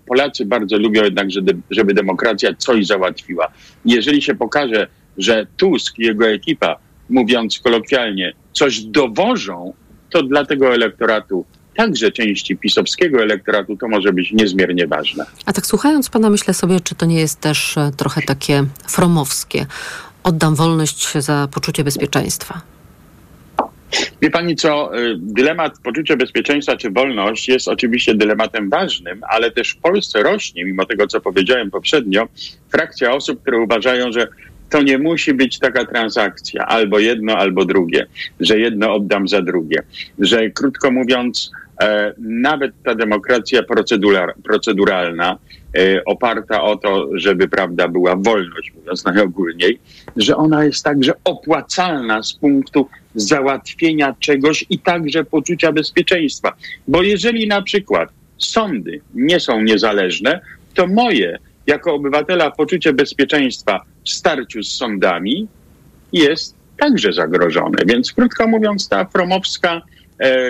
Polacy 0.05 0.45
bardzo 0.45 0.77
lubią 0.77 1.03
jednak, 1.03 1.27
żeby 1.69 1.93
demokracja 1.93 2.53
coś 2.53 2.85
załatwiła. 2.85 3.51
Jeżeli 3.85 4.21
się 4.21 4.35
pokaże, 4.35 4.87
że 5.17 5.47
Tusk 5.57 5.99
i 5.99 6.05
jego 6.05 6.27
ekipa, 6.27 6.79
mówiąc 7.09 7.59
kolokwialnie, 7.59 8.33
coś 8.53 8.79
dowożą, 8.79 9.73
to 10.09 10.23
dla 10.23 10.45
tego 10.45 10.73
elektoratu 10.73 11.45
także 11.75 12.11
części 12.11 12.57
pisowskiego 12.57 13.21
elektoratu 13.21 13.77
to 13.77 13.87
może 13.87 14.13
być 14.13 14.31
niezmiernie 14.31 14.87
ważne. 14.87 15.25
A 15.45 15.53
tak 15.53 15.65
słuchając 15.65 16.09
pana, 16.09 16.29
myślę 16.29 16.53
sobie, 16.53 16.79
czy 16.79 16.95
to 16.95 17.05
nie 17.05 17.19
jest 17.19 17.39
też 17.39 17.77
e, 17.77 17.91
trochę 17.97 18.21
takie 18.21 18.63
fromowskie. 18.87 19.65
Oddam 20.23 20.55
wolność 20.55 21.17
za 21.17 21.47
poczucie 21.51 21.83
bezpieczeństwa. 21.83 22.61
Wie 24.21 24.29
pani 24.29 24.55
co, 24.55 24.99
y, 24.99 25.15
dylemat 25.17 25.79
poczucia 25.83 26.15
bezpieczeństwa 26.15 26.77
czy 26.77 26.91
wolność 26.91 27.49
jest 27.49 27.67
oczywiście 27.67 28.15
dylematem 28.15 28.69
ważnym, 28.69 29.21
ale 29.29 29.51
też 29.51 29.69
w 29.69 29.77
Polsce 29.77 30.23
rośnie, 30.23 30.65
mimo 30.65 30.85
tego 30.85 31.07
co 31.07 31.21
powiedziałem 31.21 31.71
poprzednio, 31.71 32.27
frakcja 32.69 33.11
osób, 33.11 33.41
które 33.41 33.59
uważają, 33.59 34.11
że 34.11 34.27
to 34.69 34.81
nie 34.81 34.97
musi 34.97 35.33
być 35.33 35.59
taka 35.59 35.85
transakcja, 35.85 36.65
albo 36.65 36.99
jedno, 36.99 37.37
albo 37.37 37.65
drugie, 37.65 38.05
że 38.39 38.59
jedno 38.59 38.93
oddam 38.93 39.27
za 39.27 39.41
drugie, 39.41 39.83
że 40.19 40.49
krótko 40.49 40.91
mówiąc, 40.91 41.51
e, 41.81 42.13
nawet 42.19 42.71
ta 42.83 42.95
demokracja 42.95 43.61
proceduralna, 44.43 45.37
e, 45.77 46.05
oparta 46.05 46.63
o 46.63 46.75
to, 46.75 47.09
żeby 47.13 47.47
prawda 47.47 47.87
była 47.87 48.15
wolność, 48.15 48.73
mówiąc 48.75 49.05
najogólniej, 49.05 49.79
że 50.15 50.37
ona 50.37 50.65
jest 50.65 50.83
także 50.83 51.13
opłacalna 51.23 52.23
z 52.23 52.33
punktu 52.33 52.89
załatwienia 53.15 54.15
czegoś 54.19 54.65
i 54.69 54.79
także 54.79 55.23
poczucia 55.23 55.71
bezpieczeństwa. 55.71 56.55
Bo 56.87 57.03
jeżeli 57.03 57.47
na 57.47 57.61
przykład 57.61 58.09
sądy 58.37 59.01
nie 59.13 59.39
są 59.39 59.61
niezależne, 59.61 60.41
to 60.73 60.87
moje 60.87 61.39
jako 61.67 61.93
obywatela 61.93 62.51
poczucie 62.51 62.93
bezpieczeństwa 62.93 63.81
w 64.05 64.09
starciu 64.09 64.63
z 64.63 64.77
sądami 64.77 65.47
jest 66.13 66.55
także 66.77 67.13
zagrożone. 67.13 67.77
Więc 67.85 68.13
krótko 68.13 68.47
mówiąc, 68.47 68.89
ta 68.89 69.05
promowska 69.05 69.71
e, 69.73 69.81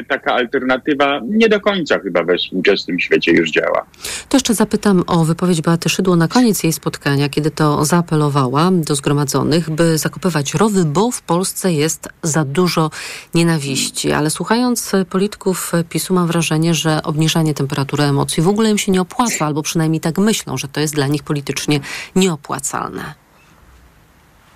taka 0.07 0.33
alternatywa 0.33 1.21
nie 1.29 1.49
do 1.49 1.59
końca 1.61 1.99
chyba 1.99 2.23
we 2.23 2.37
współczesnym 2.37 2.99
świecie 2.99 3.31
już 3.31 3.51
działa. 3.51 3.85
To 4.29 4.37
jeszcze 4.37 4.53
zapytam 4.53 5.03
o 5.07 5.25
wypowiedź 5.25 5.61
Beaty 5.61 5.89
Szydło 5.89 6.15
na 6.15 6.27
koniec 6.27 6.63
jej 6.63 6.73
spotkania, 6.73 7.29
kiedy 7.29 7.51
to 7.51 7.85
zaapelowała 7.85 8.71
do 8.71 8.95
zgromadzonych, 8.95 9.69
by 9.69 9.97
zakopywać 9.97 10.53
rowy, 10.53 10.85
bo 10.85 11.11
w 11.11 11.21
Polsce 11.21 11.73
jest 11.73 12.09
za 12.23 12.45
dużo 12.45 12.89
nienawiści. 13.33 14.11
Ale 14.11 14.29
słuchając 14.29 14.91
polityków 15.09 15.71
PiSu 15.89 16.13
mam 16.13 16.27
wrażenie, 16.27 16.73
że 16.73 17.03
obniżanie 17.03 17.53
temperatury 17.53 18.03
emocji 18.03 18.43
w 18.43 18.47
ogóle 18.47 18.71
im 18.71 18.77
się 18.77 18.91
nie 18.91 19.01
opłaca, 19.01 19.45
albo 19.45 19.63
przynajmniej 19.63 20.01
tak 20.01 20.17
myślą, 20.17 20.57
że 20.57 20.67
to 20.67 20.79
jest 20.79 20.95
dla 20.95 21.07
nich 21.07 21.23
politycznie 21.23 21.79
nieopłacalne. 22.15 23.26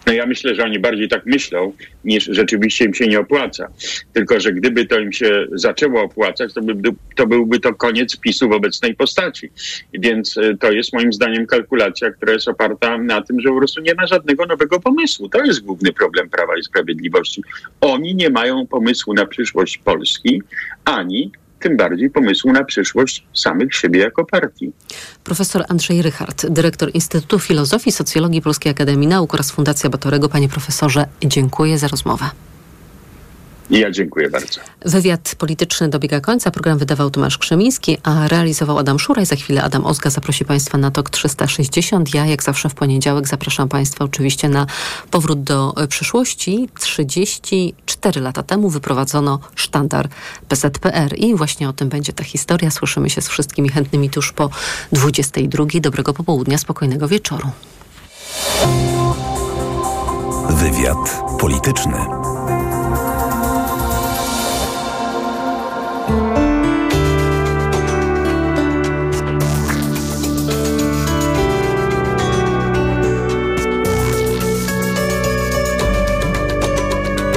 No 0.08 0.14
ja 0.14 0.26
myślę, 0.26 0.56
że 0.56 0.64
oni 0.64 0.80
bardziej 0.80 1.10
tak 1.10 1.26
myślą, 1.26 1.74
niż 2.06 2.26
rzeczywiście 2.26 2.86
im 2.86 2.93
się 2.93 3.08
nie 3.08 3.20
opłaca. 3.20 3.68
Tylko, 4.14 4.39
że 4.39 4.54
gdyby 4.54 4.86
to 4.86 4.99
im 4.99 5.14
się 5.14 5.45
zaczęło 5.52 6.02
opłacać, 6.02 6.54
to, 6.54 6.62
by, 6.62 6.89
to 7.16 7.28
byłby 7.28 7.60
to 7.60 7.74
koniec 7.74 8.18
PiSu 8.18 8.49
w 8.49 8.52
obecnej 8.52 8.95
postaci. 8.95 9.49
Więc 9.93 10.38
e, 10.38 10.58
to 10.58 10.72
jest 10.72 10.93
moim 10.93 11.14
zdaniem 11.14 11.45
kalkulacja, 11.45 12.12
która 12.12 12.34
jest 12.34 12.47
oparta 12.47 12.97
na 12.97 13.22
tym, 13.22 13.41
że 13.41 13.49
po 13.49 13.58
prostu 13.58 13.82
nie 13.82 13.93
ma 13.93 14.08
żadnego 14.08 14.45
nowego 14.45 14.80
pomysłu. 14.80 15.30
To 15.30 15.45
jest 15.45 15.62
główny 15.62 15.93
problem 15.93 16.30
Prawa 16.30 16.58
i 16.58 16.64
Sprawiedliwości. 16.64 17.43
Oni 17.82 18.16
nie 18.16 18.30
mają 18.30 18.68
pomysłu 18.68 19.14
na 19.14 19.26
przyszłość 19.26 19.78
Polski, 19.78 20.41
ani 20.86 21.32
tym 21.62 21.78
bardziej 21.78 22.09
pomysłu 22.09 22.51
na 22.51 22.64
przyszłość 22.64 23.24
samych 23.34 23.76
siebie 23.76 23.99
jako 23.99 24.26
partii. 24.26 24.72
Profesor 25.24 25.64
Andrzej 25.70 26.01
Rychard, 26.01 26.45
dyrektor 26.49 26.91
Instytutu 26.93 27.39
Filozofii 27.39 27.91
Socjologii 27.91 28.41
Polskiej 28.41 28.72
Akademii 28.72 29.07
Nauk 29.07 29.34
oraz 29.34 29.51
Fundacja 29.51 29.89
Batorego. 29.89 30.30
Panie 30.30 30.49
profesorze, 30.49 31.05
dziękuję 31.26 31.78
za 31.78 31.88
rozmowę. 31.88 32.26
Ja 33.72 33.92
dziękuję 33.92 34.30
bardzo. 34.30 34.60
Wywiad 34.86 35.36
polityczny 35.38 35.90
dobiega 35.90 36.20
końca. 36.20 36.52
Program 36.52 36.78
wydawał 36.78 37.10
Tomasz 37.10 37.38
Krzemiński, 37.38 37.98
a 38.04 38.28
realizował 38.28 38.78
Adam 38.78 39.00
Szuraj. 39.00 39.26
Za 39.26 39.36
chwilę 39.36 39.64
Adam 39.64 39.86
Ozga 39.86 40.10
zaprosi 40.10 40.46
Państwa 40.46 40.78
na 40.78 40.92
TOK 40.92 41.10
360. 41.10 42.14
Ja, 42.14 42.26
jak 42.26 42.44
zawsze 42.44 42.70
w 42.70 42.74
poniedziałek, 42.74 43.28
zapraszam 43.28 43.70
Państwa 43.70 44.06
oczywiście 44.06 44.50
na 44.50 44.66
powrót 45.12 45.44
do 45.44 45.74
przyszłości. 45.90 46.70
34 46.80 48.22
lata 48.22 48.44
temu 48.44 48.70
wyprowadzono 48.70 49.40
sztandar 49.56 50.10
PZPR 50.48 51.14
i 51.18 51.36
właśnie 51.36 51.70
o 51.70 51.74
tym 51.74 51.90
będzie 51.90 52.14
ta 52.14 52.24
historia. 52.24 52.72
Słyszymy 52.72 53.10
się 53.10 53.22
z 53.22 53.28
wszystkimi 53.28 53.70
chętnymi 53.70 54.10
tuż 54.10 54.32
po 54.32 54.50
22. 54.92 55.66
Dobrego 55.82 56.14
popołudnia, 56.14 56.58
spokojnego 56.58 57.08
wieczoru. 57.08 57.50
Wywiad 60.50 61.22
polityczny. 61.40 62.21